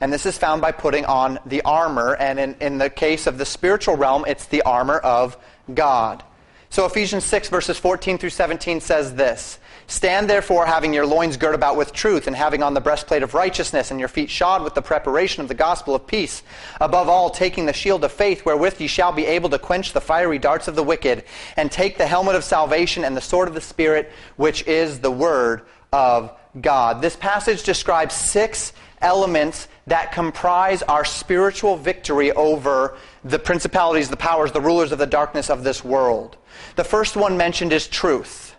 And 0.00 0.12
this 0.12 0.24
is 0.26 0.38
found 0.38 0.62
by 0.62 0.72
putting 0.72 1.04
on 1.04 1.38
the 1.44 1.60
armor, 1.62 2.14
and 2.14 2.38
in, 2.38 2.56
in 2.60 2.78
the 2.78 2.88
case 2.88 3.26
of 3.26 3.36
the 3.36 3.44
spiritual 3.44 3.96
realm, 3.96 4.24
it's 4.26 4.46
the 4.46 4.62
armor 4.62 4.98
of 4.98 5.36
God. 5.74 6.22
So 6.70 6.86
Ephesians 6.86 7.24
6, 7.24 7.48
verses 7.48 7.78
14 7.78 8.16
through 8.16 8.30
17 8.30 8.80
says 8.80 9.14
this 9.14 9.58
Stand 9.90 10.30
therefore, 10.30 10.66
having 10.66 10.94
your 10.94 11.04
loins 11.04 11.36
girt 11.36 11.52
about 11.52 11.76
with 11.76 11.92
truth, 11.92 12.28
and 12.28 12.36
having 12.36 12.62
on 12.62 12.74
the 12.74 12.80
breastplate 12.80 13.24
of 13.24 13.34
righteousness, 13.34 13.90
and 13.90 13.98
your 13.98 14.08
feet 14.08 14.30
shod 14.30 14.62
with 14.62 14.74
the 14.74 14.80
preparation 14.80 15.42
of 15.42 15.48
the 15.48 15.54
gospel 15.54 15.96
of 15.96 16.06
peace. 16.06 16.44
Above 16.80 17.08
all, 17.08 17.28
taking 17.28 17.66
the 17.66 17.72
shield 17.72 18.04
of 18.04 18.12
faith, 18.12 18.46
wherewith 18.46 18.80
ye 18.80 18.86
shall 18.86 19.10
be 19.10 19.26
able 19.26 19.50
to 19.50 19.58
quench 19.58 19.92
the 19.92 20.00
fiery 20.00 20.38
darts 20.38 20.68
of 20.68 20.76
the 20.76 20.82
wicked, 20.84 21.24
and 21.56 21.72
take 21.72 21.98
the 21.98 22.06
helmet 22.06 22.36
of 22.36 22.44
salvation 22.44 23.04
and 23.04 23.16
the 23.16 23.20
sword 23.20 23.48
of 23.48 23.54
the 23.54 23.60
Spirit, 23.60 24.12
which 24.36 24.64
is 24.68 25.00
the 25.00 25.10
word 25.10 25.62
of 25.92 26.30
God. 26.60 27.02
This 27.02 27.16
passage 27.16 27.64
describes 27.64 28.14
six 28.14 28.72
elements 29.02 29.66
that 29.88 30.12
comprise 30.12 30.84
our 30.84 31.04
spiritual 31.04 31.76
victory 31.76 32.30
over 32.30 32.96
the 33.24 33.40
principalities, 33.40 34.08
the 34.08 34.16
powers, 34.16 34.52
the 34.52 34.60
rulers 34.60 34.92
of 34.92 35.00
the 35.00 35.06
darkness 35.06 35.50
of 35.50 35.64
this 35.64 35.82
world. 35.84 36.36
The 36.76 36.84
first 36.84 37.16
one 37.16 37.36
mentioned 37.36 37.72
is 37.72 37.88
truth 37.88 38.54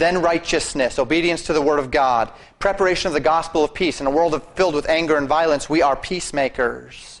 then 0.00 0.22
righteousness, 0.22 0.98
obedience 0.98 1.42
to 1.42 1.52
the 1.52 1.60
Word 1.60 1.78
of 1.78 1.90
God, 1.90 2.32
preparation 2.58 3.08
of 3.08 3.12
the 3.12 3.20
gospel 3.20 3.62
of 3.62 3.74
peace. 3.74 4.00
In 4.00 4.06
a 4.06 4.10
world 4.10 4.40
filled 4.54 4.74
with 4.74 4.88
anger 4.88 5.16
and 5.16 5.28
violence, 5.28 5.68
we 5.68 5.82
are 5.82 5.94
peacemakers. 5.94 7.20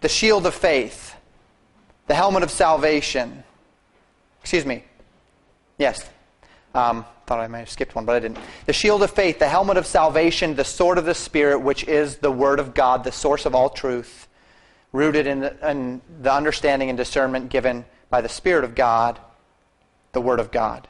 The 0.00 0.08
shield 0.08 0.44
of 0.44 0.54
faith, 0.54 1.14
the 2.08 2.14
helmet 2.14 2.42
of 2.42 2.50
salvation. 2.50 3.44
Excuse 4.40 4.66
me. 4.66 4.84
Yes. 5.78 6.08
Um, 6.74 7.04
thought 7.26 7.40
I 7.40 7.46
might 7.46 7.60
have 7.60 7.70
skipped 7.70 7.94
one, 7.94 8.04
but 8.04 8.16
I 8.16 8.20
didn't. 8.20 8.38
The 8.66 8.72
shield 8.72 9.02
of 9.02 9.10
faith, 9.10 9.38
the 9.38 9.48
helmet 9.48 9.76
of 9.76 9.86
salvation, 9.86 10.56
the 10.56 10.64
sword 10.64 10.98
of 10.98 11.04
the 11.04 11.14
Spirit, 11.14 11.60
which 11.60 11.84
is 11.84 12.16
the 12.16 12.30
Word 12.30 12.58
of 12.58 12.74
God, 12.74 13.04
the 13.04 13.12
source 13.12 13.46
of 13.46 13.54
all 13.54 13.70
truth, 13.70 14.28
rooted 14.92 15.26
in 15.26 15.40
the, 15.40 15.70
in 15.70 16.00
the 16.20 16.32
understanding 16.32 16.88
and 16.88 16.96
discernment 16.96 17.50
given 17.50 17.84
by 18.10 18.20
the 18.20 18.28
Spirit 18.28 18.64
of 18.64 18.74
God, 18.74 19.18
the 20.12 20.20
Word 20.20 20.40
of 20.40 20.50
God 20.50 20.88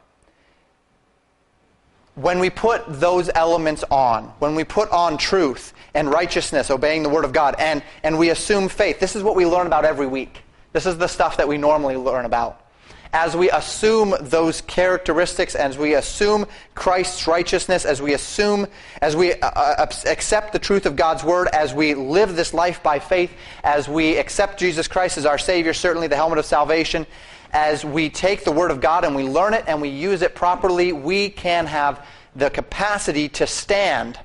when 2.17 2.39
we 2.39 2.49
put 2.49 2.83
those 2.89 3.31
elements 3.35 3.85
on, 3.91 4.25
when 4.39 4.55
we 4.55 4.65
put 4.65 4.91
on 4.91 5.19
truth 5.19 5.75
and 5.95 6.11
righteousness, 6.11 6.71
obeying 6.71 7.03
the 7.03 7.11
Word 7.11 7.27
of 7.27 7.33
God, 7.33 7.55
and, 7.59 7.83
and 8.03 8.19
we 8.19 8.31
assume 8.31 8.69
faith, 8.71 8.99
this 8.99 9.15
is 9.15 9.23
what 9.23 9.37
we 9.37 9.47
learn 9.47 9.67
about 9.67 9.85
every 9.85 10.07
week. 10.07 10.43
This 10.73 10.87
is 10.87 10.97
the 10.97 11.09
stuff 11.09 11.37
that 11.37 11.47
we 11.47 11.59
normally 11.59 11.97
learn 11.97 12.25
about. 12.25 12.63
As 13.13 13.37
we 13.37 13.51
assume 13.51 14.15
those 14.21 14.63
characteristics, 14.63 15.55
as 15.55 15.77
we 15.77 15.95
assume 15.95 16.47
Christ's 16.75 17.27
righteousness, 17.27 17.85
as 17.85 18.01
we 18.01 18.15
assume, 18.15 18.67
as 19.01 19.15
we 19.15 19.35
uh, 19.35 19.49
uh 19.49 19.87
accept 20.07 20.53
the 20.53 20.59
truth 20.59 20.87
of 20.87 20.97
God's 20.97 21.23
Word, 21.23 21.49
as 21.49 21.73
we 21.73 21.95
live 21.95 22.35
this 22.35 22.53
life 22.53 22.83
by 22.83 22.99
faith, 22.99 23.31
as 23.63 23.89
we 23.89 24.17
accept 24.17 24.59
Jesus 24.59 24.89
Christ 24.89 25.19
as 25.19 25.27
our 25.27 25.39
Savior, 25.39 25.73
certainly 25.73 26.09
the 26.09 26.17
helmet 26.17 26.39
of 26.39 26.47
salvation, 26.47 27.07
as 27.57 27.87
we 27.87 28.11
take 28.11 28.45
the 28.45 28.53
Word 28.53 28.71
of 28.71 28.83
God 28.83 29.03
and 29.03 29.17
we 29.17 29.23
learn 29.23 29.55
it 29.55 29.65
and 29.67 29.81
we 29.81 29.89
use 29.89 30.21
it 30.21 30.35
properly, 30.35 30.93
we 30.93 31.31
can 31.31 31.65
have 31.65 32.07
the 32.37 32.51
capacity 32.51 33.31
to 33.31 33.47
stand 33.47 34.19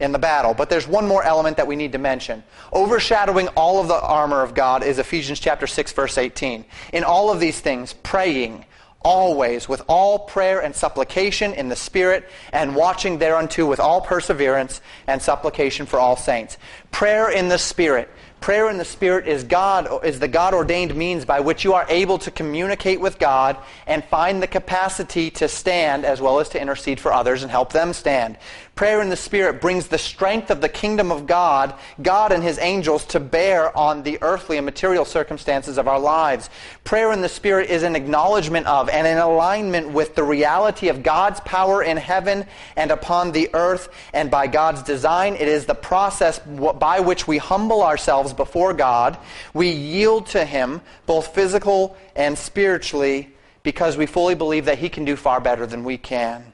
in 0.00 0.10
the 0.10 0.18
battle. 0.18 0.52
But 0.52 0.68
there's 0.68 0.88
one 0.88 1.06
more 1.06 1.22
element 1.22 1.58
that 1.58 1.68
we 1.68 1.76
need 1.76 1.92
to 1.92 1.98
mention. 1.98 2.42
Overshadowing 2.72 3.46
all 3.50 3.80
of 3.80 3.86
the 3.86 4.00
armor 4.00 4.42
of 4.42 4.54
God 4.54 4.82
is 4.82 4.98
Ephesians 4.98 5.38
chapter 5.38 5.68
6 5.68 5.92
verse 5.92 6.18
18. 6.18 6.64
In 6.92 7.04
all 7.04 7.30
of 7.30 7.38
these 7.38 7.60
things, 7.60 7.92
praying 8.02 8.64
always 9.04 9.68
with 9.68 9.82
all 9.88 10.18
prayer 10.18 10.60
and 10.60 10.74
supplication 10.74 11.52
in 11.54 11.68
the 11.68 11.76
Spirit, 11.76 12.28
and 12.52 12.74
watching 12.74 13.18
thereunto 13.18 13.64
with 13.66 13.80
all 13.80 14.00
perseverance 14.00 14.80
and 15.06 15.22
supplication 15.22 15.86
for 15.86 15.98
all 16.00 16.16
saints. 16.16 16.58
Prayer 16.90 17.30
in 17.30 17.48
the 17.48 17.58
Spirit. 17.58 18.08
Prayer 18.42 18.68
in 18.68 18.76
the 18.76 18.84
Spirit 18.84 19.28
is 19.28 19.44
God 19.44 20.04
is 20.04 20.18
the 20.18 20.26
God 20.26 20.52
ordained 20.52 20.96
means 20.96 21.24
by 21.24 21.38
which 21.38 21.62
you 21.62 21.74
are 21.74 21.86
able 21.88 22.18
to 22.18 22.30
communicate 22.32 23.00
with 23.00 23.20
God 23.20 23.56
and 23.86 24.04
find 24.04 24.42
the 24.42 24.48
capacity 24.48 25.30
to 25.30 25.46
stand 25.46 26.04
as 26.04 26.20
well 26.20 26.40
as 26.40 26.48
to 26.48 26.60
intercede 26.60 26.98
for 26.98 27.12
others 27.12 27.42
and 27.42 27.52
help 27.52 27.72
them 27.72 27.92
stand. 27.92 28.36
Prayer 28.74 29.02
in 29.02 29.10
the 29.10 29.16
Spirit 29.16 29.60
brings 29.60 29.88
the 29.88 29.98
strength 29.98 30.50
of 30.50 30.62
the 30.62 30.68
kingdom 30.68 31.12
of 31.12 31.26
God, 31.26 31.74
God 32.00 32.32
and 32.32 32.42
His 32.42 32.58
angels, 32.58 33.04
to 33.06 33.20
bear 33.20 33.76
on 33.76 34.02
the 34.02 34.18
earthly 34.22 34.56
and 34.56 34.64
material 34.64 35.04
circumstances 35.04 35.76
of 35.76 35.86
our 35.86 36.00
lives. 36.00 36.48
Prayer 36.82 37.12
in 37.12 37.20
the 37.20 37.28
Spirit 37.28 37.68
is 37.68 37.82
an 37.82 37.94
acknowledgement 37.94 38.66
of 38.66 38.88
and 38.88 39.06
an 39.06 39.18
alignment 39.18 39.90
with 39.90 40.14
the 40.14 40.24
reality 40.24 40.88
of 40.88 41.02
God's 41.02 41.38
power 41.40 41.82
in 41.82 41.98
heaven 41.98 42.46
and 42.74 42.90
upon 42.90 43.32
the 43.32 43.50
earth. 43.52 43.90
And 44.14 44.30
by 44.30 44.46
God's 44.46 44.82
design, 44.82 45.34
it 45.34 45.48
is 45.48 45.66
the 45.66 45.74
process 45.74 46.38
by 46.38 47.00
which 47.00 47.28
we 47.28 47.36
humble 47.36 47.82
ourselves 47.82 48.32
before 48.32 48.72
God. 48.72 49.18
We 49.52 49.68
yield 49.68 50.28
to 50.28 50.46
Him, 50.46 50.80
both 51.04 51.34
physical 51.34 51.94
and 52.16 52.38
spiritually, 52.38 53.34
because 53.62 53.98
we 53.98 54.06
fully 54.06 54.34
believe 54.34 54.64
that 54.64 54.78
He 54.78 54.88
can 54.88 55.04
do 55.04 55.14
far 55.14 55.42
better 55.42 55.66
than 55.66 55.84
we 55.84 55.98
can. 55.98 56.51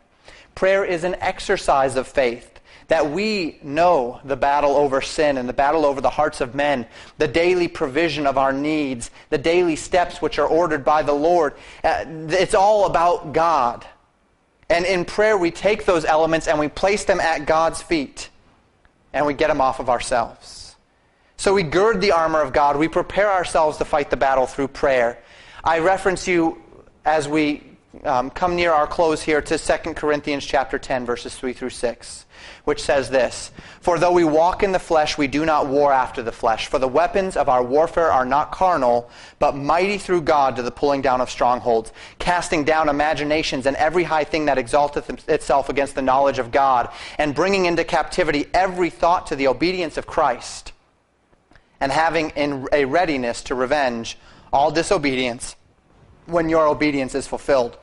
Prayer 0.59 0.84
is 0.84 1.04
an 1.04 1.14
exercise 1.20 1.94
of 1.94 2.09
faith 2.09 2.59
that 2.88 3.12
we 3.12 3.61
know 3.62 4.20
the 4.24 4.34
battle 4.34 4.74
over 4.74 5.00
sin 5.00 5.38
and 5.38 5.48
the 5.48 5.52
battle 5.52 5.86
over 5.86 6.00
the 6.00 6.11
hearts 6.11 6.40
of 6.40 6.52
men, 6.52 6.84
the 7.16 7.28
daily 7.28 7.68
provision 7.68 8.26
of 8.26 8.36
our 8.36 8.52
needs, 8.52 9.12
the 9.30 9.38
daily 9.38 9.76
steps 9.76 10.20
which 10.20 10.36
are 10.36 10.48
ordered 10.48 10.84
by 10.84 11.04
the 11.04 11.12
Lord. 11.12 11.54
Uh, 11.84 12.04
it's 12.30 12.56
all 12.56 12.86
about 12.86 13.32
God. 13.32 13.86
And 14.68 14.84
in 14.84 15.04
prayer, 15.04 15.38
we 15.38 15.52
take 15.52 15.84
those 15.84 16.04
elements 16.04 16.48
and 16.48 16.59
we 16.59 16.66
place 16.66 17.04
them 17.04 17.20
at 17.20 17.46
God's 17.46 17.80
feet 17.80 18.28
and 19.12 19.24
we 19.26 19.34
get 19.34 19.46
them 19.46 19.61
off 19.61 19.78
of 19.78 19.88
ourselves. 19.88 20.74
So 21.36 21.54
we 21.54 21.62
gird 21.62 22.00
the 22.00 22.11
armor 22.11 22.42
of 22.42 22.52
God. 22.52 22.76
We 22.76 22.88
prepare 22.88 23.30
ourselves 23.30 23.78
to 23.78 23.84
fight 23.84 24.11
the 24.11 24.16
battle 24.16 24.48
through 24.48 24.68
prayer. 24.68 25.22
I 25.62 25.78
reference 25.78 26.26
you 26.26 26.61
as 27.04 27.28
we 27.28 27.67
um, 28.05 28.28
come 28.30 28.55
near 28.55 28.70
our 28.70 28.86
close 28.86 29.22
here 29.22 29.41
to 29.41 29.59
2 29.59 29.95
Corinthians 29.95 30.45
chapter 30.45 30.78
10, 30.78 31.07
verses 31.07 31.34
3 31.34 31.55
through 31.55 31.70
6, 31.70 32.26
which 32.64 32.82
says 32.82 33.09
this 33.09 33.51
For 33.80 33.99
though 33.99 34.12
we 34.12 34.24
walk 34.24 34.62
in 34.62 34.72
the 34.72 34.78
flesh, 34.78 35.16
we 35.16 35.26
do 35.26 35.47
not 35.47 35.68
war 35.68 35.91
after 35.91 36.22
the 36.22 36.32
flesh. 36.32 36.66
For 36.66 36.78
the 36.78 36.86
weapons 36.86 37.34
of 37.36 37.49
our 37.49 37.62
warfare 37.62 38.12
are 38.12 38.26
not 38.26 38.53
carnal, 38.53 39.11
but 39.39 39.57
mighty 39.57 39.97
through 39.97 40.22
God 40.22 40.57
to 40.57 40.62
the 40.62 40.70
pulling 40.70 41.01
down 41.01 41.22
of 41.22 41.30
strongholds, 41.30 41.93
casting 42.18 42.64
down 42.64 42.91
imaginations 42.91 43.64
and 43.64 43.76
every 43.76 44.05
high 44.05 44.24
thing 44.24 44.45
that 44.47 44.59
exalteth 44.59 45.28
itself 45.28 45.70
against 45.70 45.95
the 45.95 46.03
knowledge 46.03 46.39
of 46.39 46.51
God, 46.51 46.91
and 47.16 47.34
bringing 47.34 47.64
into 47.64 47.84
captivity 47.84 48.47
every 48.53 48.91
thought 48.91 49.26
to 49.28 49.36
the 49.36 49.49
obedience 49.49 49.97
of 49.97 50.07
Christ, 50.07 50.72
and 51.80 51.91
having 51.91 52.30
in 52.30 52.68
a 52.70 52.84
readiness 52.84 53.43
to 53.45 53.55
revenge 53.55 54.18
all 54.53 54.70
disobedience 54.70 55.57
when 56.29 56.49
your 56.49 56.66
obedience 56.66 57.14
is 57.14 57.26
fulfilled. 57.26 57.76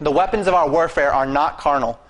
The 0.00 0.10
weapons 0.10 0.46
of 0.46 0.54
our 0.54 0.68
warfare 0.68 1.12
are 1.12 1.26
not 1.26 1.58
carnal, 1.58 2.00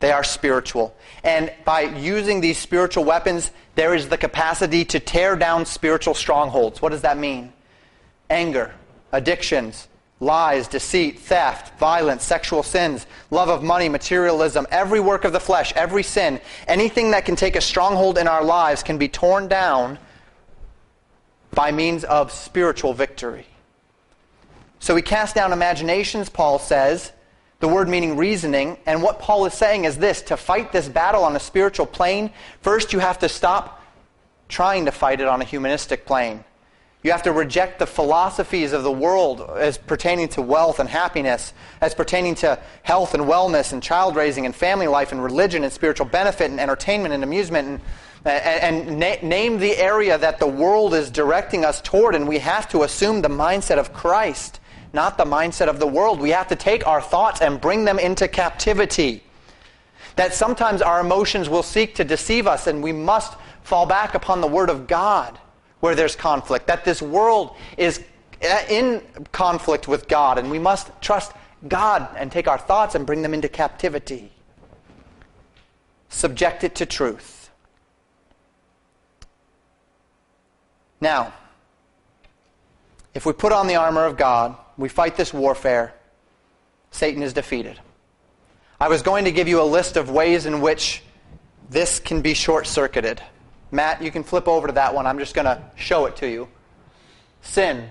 they 0.00 0.12
are 0.12 0.24
spiritual. 0.24 0.94
And 1.22 1.52
by 1.64 1.82
using 1.82 2.40
these 2.40 2.58
spiritual 2.58 3.04
weapons, 3.04 3.50
there 3.74 3.94
is 3.94 4.08
the 4.08 4.18
capacity 4.18 4.84
to 4.86 5.00
tear 5.00 5.36
down 5.36 5.66
spiritual 5.66 6.14
strongholds. 6.14 6.80
What 6.80 6.92
does 6.92 7.02
that 7.02 7.18
mean? 7.18 7.52
Anger, 8.30 8.74
addictions, 9.12 9.88
lies, 10.20 10.68
deceit, 10.68 11.18
theft, 11.18 11.78
violence, 11.78 12.22
sexual 12.22 12.62
sins, 12.62 13.06
love 13.30 13.48
of 13.48 13.62
money, 13.62 13.88
materialism, 13.88 14.66
every 14.70 15.00
work 15.00 15.24
of 15.24 15.32
the 15.32 15.40
flesh, 15.40 15.72
every 15.74 16.02
sin, 16.02 16.40
anything 16.66 17.10
that 17.10 17.24
can 17.24 17.36
take 17.36 17.56
a 17.56 17.60
stronghold 17.60 18.18
in 18.18 18.28
our 18.28 18.44
lives 18.44 18.82
can 18.82 18.98
be 18.98 19.08
torn 19.08 19.48
down 19.48 19.98
by 21.52 21.70
means 21.70 22.04
of 22.04 22.32
spiritual 22.32 22.94
victory. 22.94 23.46
So 24.84 24.94
we 24.94 25.00
cast 25.00 25.34
down 25.34 25.54
imaginations, 25.54 26.28
Paul 26.28 26.58
says, 26.58 27.10
the 27.58 27.66
word 27.66 27.88
meaning 27.88 28.18
reasoning. 28.18 28.76
And 28.84 29.02
what 29.02 29.18
Paul 29.18 29.46
is 29.46 29.54
saying 29.54 29.86
is 29.86 29.96
this 29.96 30.20
to 30.24 30.36
fight 30.36 30.72
this 30.72 30.90
battle 30.90 31.24
on 31.24 31.34
a 31.34 31.40
spiritual 31.40 31.86
plane, 31.86 32.30
first 32.60 32.92
you 32.92 32.98
have 32.98 33.18
to 33.20 33.30
stop 33.30 33.82
trying 34.46 34.84
to 34.84 34.92
fight 34.92 35.22
it 35.22 35.26
on 35.26 35.40
a 35.40 35.44
humanistic 35.46 36.04
plane. 36.04 36.44
You 37.02 37.12
have 37.12 37.22
to 37.22 37.32
reject 37.32 37.78
the 37.78 37.86
philosophies 37.86 38.74
of 38.74 38.82
the 38.82 38.92
world 38.92 39.40
as 39.56 39.78
pertaining 39.78 40.28
to 40.28 40.42
wealth 40.42 40.78
and 40.78 40.88
happiness, 40.90 41.54
as 41.80 41.94
pertaining 41.94 42.34
to 42.36 42.58
health 42.82 43.14
and 43.14 43.22
wellness 43.22 43.72
and 43.72 43.82
child 43.82 44.16
raising 44.16 44.44
and 44.44 44.54
family 44.54 44.86
life 44.86 45.12
and 45.12 45.24
religion 45.24 45.64
and 45.64 45.72
spiritual 45.72 46.04
benefit 46.04 46.50
and 46.50 46.60
entertainment 46.60 47.14
and 47.14 47.24
amusement 47.24 47.68
and, 47.68 47.80
and, 48.26 48.88
and 48.88 48.98
na- 48.98 49.26
name 49.26 49.60
the 49.60 49.78
area 49.78 50.18
that 50.18 50.38
the 50.38 50.46
world 50.46 50.92
is 50.92 51.10
directing 51.10 51.64
us 51.64 51.80
toward. 51.80 52.14
And 52.14 52.28
we 52.28 52.40
have 52.40 52.68
to 52.68 52.82
assume 52.82 53.22
the 53.22 53.28
mindset 53.28 53.78
of 53.78 53.94
Christ 53.94 54.60
not 54.94 55.18
the 55.18 55.24
mindset 55.24 55.68
of 55.68 55.78
the 55.78 55.86
world. 55.86 56.20
We 56.20 56.30
have 56.30 56.48
to 56.48 56.56
take 56.56 56.86
our 56.86 57.00
thoughts 57.00 57.40
and 57.40 57.60
bring 57.60 57.84
them 57.84 57.98
into 57.98 58.28
captivity. 58.28 59.22
That 60.16 60.32
sometimes 60.32 60.80
our 60.80 61.00
emotions 61.00 61.48
will 61.48 61.64
seek 61.64 61.96
to 61.96 62.04
deceive 62.04 62.46
us, 62.46 62.66
and 62.66 62.82
we 62.82 62.92
must 62.92 63.36
fall 63.62 63.84
back 63.84 64.14
upon 64.14 64.40
the 64.40 64.46
Word 64.46 64.70
of 64.70 64.86
God 64.86 65.38
where 65.80 65.94
there's 65.94 66.16
conflict. 66.16 66.68
That 66.68 66.84
this 66.84 67.02
world 67.02 67.56
is 67.76 68.02
eh, 68.40 68.66
in 68.70 69.02
conflict 69.32 69.88
with 69.88 70.06
God, 70.06 70.38
and 70.38 70.50
we 70.50 70.58
must 70.58 70.90
trust 71.02 71.32
God 71.66 72.08
and 72.16 72.30
take 72.30 72.46
our 72.46 72.58
thoughts 72.58 72.94
and 72.94 73.04
bring 73.04 73.22
them 73.22 73.34
into 73.34 73.48
captivity. 73.48 74.30
Subject 76.08 76.62
it 76.62 76.76
to 76.76 76.86
truth. 76.86 77.50
Now, 81.00 81.32
if 83.12 83.26
we 83.26 83.32
put 83.32 83.52
on 83.52 83.66
the 83.66 83.76
armor 83.76 84.04
of 84.04 84.16
God, 84.16 84.56
we 84.76 84.88
fight 84.88 85.16
this 85.16 85.32
warfare, 85.32 85.94
Satan 86.90 87.22
is 87.22 87.32
defeated. 87.32 87.80
I 88.80 88.88
was 88.88 89.02
going 89.02 89.24
to 89.24 89.32
give 89.32 89.48
you 89.48 89.60
a 89.60 89.64
list 89.64 89.96
of 89.96 90.10
ways 90.10 90.46
in 90.46 90.60
which 90.60 91.02
this 91.70 91.98
can 91.98 92.22
be 92.22 92.34
short 92.34 92.66
circuited. 92.66 93.22
Matt, 93.70 94.02
you 94.02 94.10
can 94.10 94.22
flip 94.22 94.46
over 94.46 94.66
to 94.66 94.72
that 94.74 94.94
one. 94.94 95.06
I'm 95.06 95.18
just 95.18 95.34
going 95.34 95.46
to 95.46 95.62
show 95.76 96.06
it 96.06 96.16
to 96.16 96.28
you. 96.28 96.48
Sin, 97.42 97.90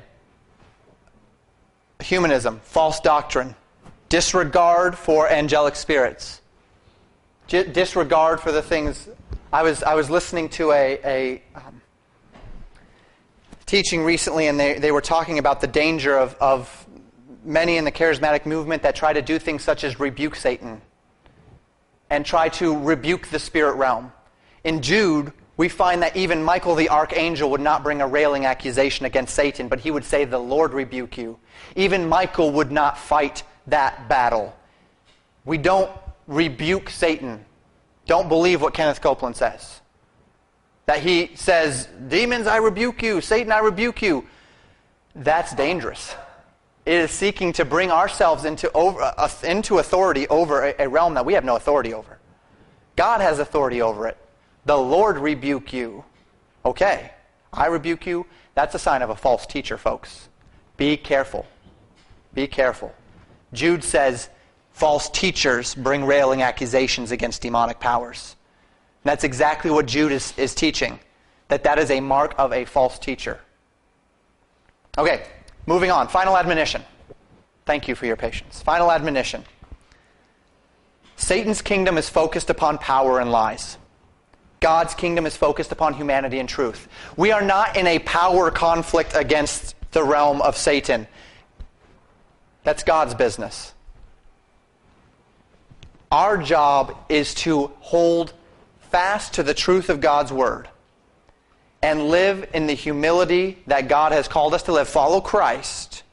humanism, 2.00 2.62
false 2.64 3.00
doctrine, 3.00 3.56
disregard 4.10 4.98
for 4.98 5.30
angelic 5.30 5.76
spirits, 5.76 6.42
disregard 7.48 8.40
for 8.40 8.52
the 8.52 8.62
things. 8.62 9.10
I 9.52 9.64
was, 9.64 9.84
I 9.84 9.96
was 9.96 10.10
listening 10.10 10.50
to 10.50 10.72
a, 10.72 11.00
a 11.04 11.44
um, 11.56 11.82
teaching 13.66 14.04
recently, 14.04 14.48
and 14.48 14.60
they, 14.60 14.80
they 14.80 14.92
were 14.92 15.02
talking 15.02 15.40
about 15.40 15.62
the 15.62 15.68
danger 15.68 16.18
of, 16.18 16.36
of 16.36 16.88
many 17.44 17.78
in 17.78 17.86
the 17.86 17.92
charismatic 17.92 18.46
movement 18.46 18.84
that 18.84 18.96
try 18.96 19.14
to 19.14 19.22
do 19.22 19.40
things 19.40 19.64
such 19.64 19.84
as 19.84 20.00
rebuke 20.00 20.36
Satan 20.36 20.82
and 22.10 22.26
try 22.26 22.50
to 22.50 22.78
rebuke 22.78 23.28
the 23.28 23.40
spirit 23.40 23.76
realm. 23.76 24.12
In 24.64 24.82
Jude, 24.82 25.34
we 25.58 25.70
find 25.70 26.02
that 26.02 26.16
even 26.16 26.44
Michael 26.44 26.76
the 26.76 26.90
archangel 26.90 27.52
would 27.52 27.62
not 27.62 27.84
bring 27.84 28.02
a 28.02 28.08
railing 28.08 28.46
accusation 28.46 29.06
against 29.06 29.36
Satan, 29.36 29.68
but 29.68 29.80
he 29.80 29.92
would 29.92 30.04
say, 30.04 30.26
The 30.26 30.40
Lord 30.40 30.74
rebuke 30.74 31.18
you. 31.18 31.38
Even 31.76 32.08
Michael 32.08 32.52
would 32.52 32.72
not 32.72 32.98
fight 32.98 33.44
that 33.68 34.10
battle. 34.10 34.56
We 35.46 35.58
don't 35.58 35.92
rebuke 36.28 36.90
Satan. 36.90 37.46
Don't 38.06 38.30
believe 38.30 38.62
what 38.62 38.74
Kenneth 38.74 39.02
Copeland 39.02 39.36
says 39.36 39.82
that 40.86 41.00
he 41.00 41.32
says, 41.36 41.88
Demons, 42.08 42.48
I 42.48 42.58
rebuke 42.58 43.02
you. 43.02 43.22
Satan, 43.22 43.52
I 43.52 43.60
rebuke 43.60 44.02
you. 44.02 44.26
That's 45.16 45.54
dangerous. 45.56 46.16
It 46.86 46.96
is 46.96 47.12
seeking 47.12 47.54
to 47.54 47.66
bring 47.66 47.92
ourselves 47.92 48.44
into, 48.46 48.72
over, 48.74 49.02
uh, 49.02 49.30
into 49.44 49.80
authority 49.80 50.28
over 50.28 50.66
a, 50.66 50.76
a 50.80 50.90
realm 50.90 51.14
that 51.14 51.26
we 51.26 51.34
have 51.34 51.46
no 51.46 51.56
authority 51.56 51.94
over. 51.94 52.20
God 52.96 53.22
has 53.22 53.40
authority 53.40 53.82
over 53.82 54.08
it. 54.08 54.18
The 54.66 54.78
Lord 54.78 55.18
rebuke 55.18 55.72
you. 55.72 56.04
Okay, 56.66 57.12
I 57.52 57.68
rebuke 57.68 58.06
you. 58.06 58.26
That's 58.56 58.76
a 58.76 58.80
sign 58.80 59.02
of 59.02 59.10
a 59.10 59.16
false 59.16 59.46
teacher, 59.46 59.78
folks. 59.78 60.30
Be 60.78 60.98
careful. 60.98 61.46
Be 62.34 62.48
careful. 62.48 62.94
Jude 63.54 63.84
says 63.84 64.30
false 64.72 65.10
teachers 65.10 65.76
bring 65.76 66.04
railing 66.04 66.42
accusations 66.42 67.12
against 67.12 67.42
demonic 67.42 67.80
powers. 67.80 68.36
That's 69.04 69.24
exactly 69.24 69.70
what 69.70 69.86
Jude 69.86 70.12
is, 70.12 70.34
is 70.38 70.56
teaching, 70.56 71.00
that 71.50 71.64
that 71.64 71.78
is 71.78 71.92
a 71.92 72.00
mark 72.00 72.34
of 72.38 72.54
a 72.54 72.66
false 72.66 72.98
teacher. 72.98 73.40
Okay, 74.98 75.26
moving 75.66 75.92
on. 75.92 76.08
Final 76.08 76.38
admonition. 76.38 76.84
Thank 77.66 77.88
you 77.88 77.96
for 77.96 78.06
your 78.06 78.16
patience. 78.16 78.62
Final 78.62 78.92
admonition. 78.92 79.44
Satan's 81.16 81.62
kingdom 81.62 81.98
is 81.98 82.10
focused 82.10 82.50
upon 82.50 82.78
power 82.78 83.20
and 83.20 83.32
lies. 83.32 83.78
God's 84.60 84.94
kingdom 84.94 85.26
is 85.26 85.36
focused 85.36 85.72
upon 85.72 85.94
humanity 85.94 86.40
and 86.40 86.48
truth. 86.48 86.88
We 87.18 87.32
are 87.32 87.42
not 87.42 87.76
in 87.76 87.86
a 87.86 88.00
power 88.00 88.50
conflict 88.50 89.14
against 89.16 89.76
the 89.92 90.04
realm 90.04 90.42
of 90.42 90.58
Satan. 90.58 91.08
That's 92.64 92.84
God's 92.84 93.14
business. 93.14 93.74
Our 96.12 96.38
job 96.38 96.96
is 97.10 97.34
to 97.36 97.72
hold 97.80 98.34
fast 98.94 99.34
to 99.34 99.42
the 99.42 99.56
truth 99.56 99.90
of 99.90 100.00
God's 100.02 100.32
word 100.32 100.70
and 101.82 102.10
live 102.10 102.48
in 102.54 102.68
the 102.68 102.76
humility 102.76 103.58
that 103.66 103.88
God 103.88 104.12
has 104.12 104.28
called 104.28 104.54
us 104.54 104.62
to 104.64 104.72
live, 104.72 104.88
follow 104.88 105.20
Christ. 105.20 106.04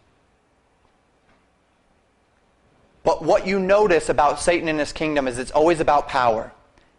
But 3.05 3.23
what 3.23 3.47
you 3.47 3.59
notice 3.59 4.09
about 4.09 4.41
Satan 4.41 4.67
and 4.67 4.79
his 4.79 4.95
kingdom 4.95 5.29
is 5.29 5.39
it's 5.39 5.51
always 5.51 5.81
about 5.81 6.09
power. 6.09 6.53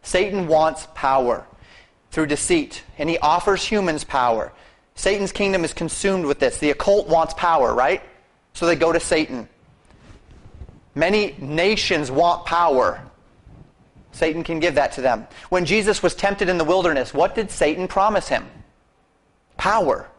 Satan 0.04 0.48
wants 0.48 0.88
power 0.94 1.48
through 2.12 2.28
deceit, 2.28 2.84
and 3.00 3.10
he 3.10 3.18
offers 3.18 3.66
humans 3.66 4.04
power. 4.04 4.54
Satan's 4.94 5.32
kingdom 5.32 5.66
is 5.66 5.74
consumed 5.74 6.26
with 6.26 6.38
this. 6.38 6.60
The 6.60 6.70
occult 6.70 7.08
wants 7.08 7.34
power, 7.34 7.74
right? 7.74 8.04
So 8.54 8.68
they 8.68 8.76
go 8.76 8.92
to 8.92 9.00
Satan. 9.00 9.50
Many 10.94 11.36
nations 11.40 12.12
want 12.12 12.46
power. 12.46 13.02
Satan 14.12 14.44
can 14.44 14.60
give 14.60 14.76
that 14.76 14.92
to 14.94 15.02
them. 15.02 15.28
When 15.50 15.66
Jesus 15.66 16.04
was 16.04 16.16
tempted 16.16 16.50
in 16.50 16.58
the 16.58 16.64
wilderness, 16.64 17.14
what 17.14 17.36
did 17.36 17.50
Satan 17.50 17.88
promise 17.88 18.28
him? 18.28 18.46
Power. 19.58 20.10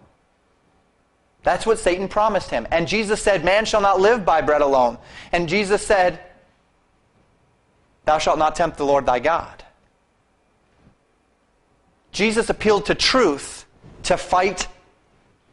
That's 1.42 1.66
what 1.66 1.78
Satan 1.78 2.08
promised 2.08 2.50
him. 2.50 2.66
And 2.70 2.86
Jesus 2.86 3.20
said, 3.20 3.44
Man 3.44 3.64
shall 3.64 3.80
not 3.80 4.00
live 4.00 4.24
by 4.24 4.40
bread 4.40 4.62
alone. 4.62 4.98
And 5.32 5.48
Jesus 5.48 5.84
said, 5.84 6.20
Thou 8.04 8.18
shalt 8.18 8.38
not 8.38 8.54
tempt 8.54 8.78
the 8.78 8.86
Lord 8.86 9.06
thy 9.06 9.18
God. 9.18 9.64
Jesus 12.12 12.50
appealed 12.50 12.86
to 12.86 12.94
truth 12.94 13.64
to 14.04 14.16
fight 14.16 14.68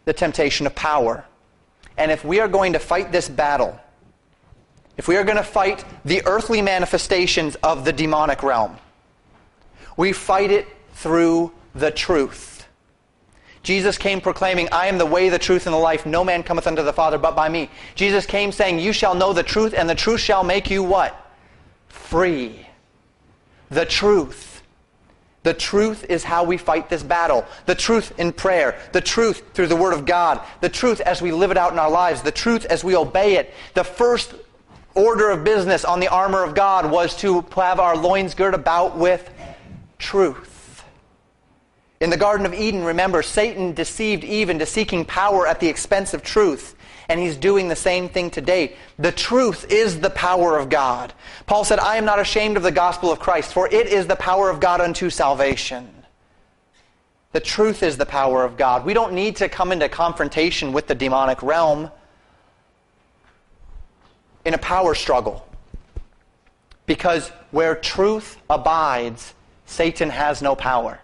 the 0.06 0.14
temptation 0.14 0.66
of 0.68 0.76
power. 0.76 1.26
And 1.98 2.11
if 2.11 2.24
we 2.24 2.40
are 2.40 2.48
going 2.48 2.74
to 2.74 2.80
fight 2.80 3.11
this 3.11 3.30
battle, 3.30 3.80
if 5.00 5.08
we 5.08 5.16
are 5.16 5.24
going 5.24 5.38
to 5.38 5.44
fight 5.44 5.86
the 6.04 6.22
earthly 6.26 6.62
manifestations 6.62 7.56
of 7.64 7.86
the 7.86 7.94
demonic 7.94 8.44
realm, 8.44 8.76
we 9.96 10.12
fight 10.12 10.52
it 10.52 10.68
through 10.92 11.54
the 11.74 11.90
truth. 11.90 12.68
Jesus 13.64 13.98
came 13.98 14.20
proclaiming, 14.20 14.68
I 14.74 14.88
am 14.88 14.98
the 14.98 15.06
way, 15.06 15.30
the 15.30 15.40
truth, 15.40 15.68
and 15.68 15.74
the 15.74 15.80
life. 15.80 16.06
No 16.06 16.26
man 16.26 16.44
cometh 16.44 16.68
unto 16.68 16.84
the 16.84 16.92
Father 16.92 17.18
but 17.18 17.34
by 17.34 17.48
me. 17.48 17.70
Jesus 17.96 18.26
came 18.26 18.52
saying, 18.52 18.80
You 18.80 18.92
shall 18.92 19.16
know 19.16 19.32
the 19.32 19.42
truth, 19.42 19.74
and 19.74 19.90
the 19.90 19.96
truth 19.96 20.20
shall 20.20 20.44
make 20.44 20.70
you 20.70 20.84
what? 20.84 21.16
Free. 21.88 22.68
The 23.70 23.86
truth. 23.86 24.64
The 25.44 25.54
truth 25.54 26.08
is 26.10 26.26
how 26.26 26.44
we 26.44 26.58
fight 26.58 26.90
this 26.90 27.04
battle. 27.04 27.46
The 27.68 27.76
truth 27.76 28.12
in 28.20 28.34
prayer. 28.34 28.78
The 28.92 29.00
truth 29.00 29.44
through 29.54 29.68
the 29.68 29.78
Word 29.78 29.94
of 29.94 30.06
God. 30.06 30.42
The 30.60 30.68
truth 30.68 31.00
as 31.00 31.22
we 31.22 31.32
live 31.32 31.52
it 31.52 31.58
out 31.58 31.72
in 31.72 31.80
our 31.80 31.90
lives. 31.90 32.22
The 32.22 32.34
truth 32.34 32.66
as 32.66 32.84
we 32.84 32.98
obey 32.98 33.38
it. 33.38 33.54
The 33.76 33.86
first 33.86 34.34
order 35.00 35.30
of 35.30 35.44
business 35.44 35.86
on 35.86 36.00
the 36.00 36.10
armor 36.10 36.44
of 36.44 36.54
God 36.56 36.92
was 36.92 37.16
to 37.18 37.42
have 37.56 37.80
our 37.80 37.96
loins 37.96 38.34
girt 38.34 38.54
about 38.54 38.98
with 38.98 39.30
truth. 39.98 40.84
In 42.00 42.10
the 42.10 42.18
Garden 42.18 42.46
of 42.46 42.54
Eden, 42.54 42.84
remember, 42.84 43.22
Satan 43.22 43.74
deceived 43.74 44.24
Eve 44.24 44.50
into 44.50 44.66
seeking 44.66 45.06
power 45.06 45.46
at 45.48 45.60
the 45.60 45.68
expense 45.68 46.14
of 46.14 46.24
truth. 46.24 46.76
And 47.10 47.20
he's 47.20 47.36
doing 47.36 47.68
the 47.68 47.76
same 47.76 48.08
thing 48.08 48.30
today. 48.30 48.76
The 49.00 49.12
truth 49.12 49.72
is 49.72 50.00
the 50.00 50.12
power 50.12 50.58
of 50.58 50.70
God. 50.70 51.12
Paul 51.48 51.64
said, 51.64 51.80
I 51.80 51.98
am 51.98 52.06
not 52.06 52.20
ashamed 52.20 52.56
of 52.56 52.64
the 52.64 52.72
gospel 52.72 53.12
of 53.12 53.20
Christ, 53.20 53.52
for 53.52 53.68
it 53.68 53.88
is 53.88 54.06
the 54.06 54.16
power 54.16 54.50
of 54.50 54.60
God 54.60 54.80
unto 54.80 55.10
salvation. 55.10 55.90
The 57.32 57.40
truth 57.40 57.84
is 57.84 57.98
the 57.98 58.06
power 58.06 58.44
of 58.44 58.58
God. 58.58 58.86
We 58.86 58.94
don't 58.94 59.14
need 59.14 59.38
to 59.38 59.50
come 59.50 59.72
into 59.72 59.90
confrontation 59.90 60.72
with 60.72 60.88
the 60.88 60.96
demonic 60.96 61.42
realm 61.42 61.92
in 64.50 64.56
a 64.56 64.58
power 64.58 64.96
struggle. 64.96 65.48
Because 66.88 67.30
where 67.52 67.76
truth 67.76 68.36
abides, 68.50 69.36
Satan 69.68 70.10
has 70.10 70.42
no 70.42 70.56
power. 70.56 71.00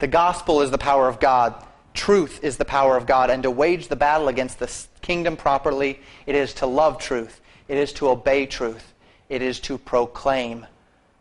The 0.00 0.08
gospel 0.08 0.62
is 0.62 0.72
the 0.72 0.78
power 0.78 1.06
of 1.06 1.20
God. 1.20 1.64
Truth 1.94 2.42
is 2.42 2.56
the 2.56 2.64
power 2.64 2.96
of 2.96 3.06
God. 3.06 3.30
And 3.30 3.44
to 3.44 3.52
wage 3.52 3.86
the 3.86 3.94
battle 3.94 4.26
against 4.26 4.58
the 4.58 4.68
kingdom 5.00 5.36
properly, 5.36 6.00
it 6.26 6.34
is 6.34 6.52
to 6.54 6.66
love 6.66 6.98
truth. 6.98 7.40
It 7.68 7.78
is 7.78 7.92
to 7.92 8.08
obey 8.08 8.46
truth. 8.46 8.92
It 9.28 9.40
is 9.40 9.60
to 9.60 9.78
proclaim 9.78 10.66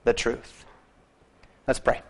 the 0.04 0.14
truth. 0.14 0.66
Let's 1.68 1.80
pray. 1.80 2.02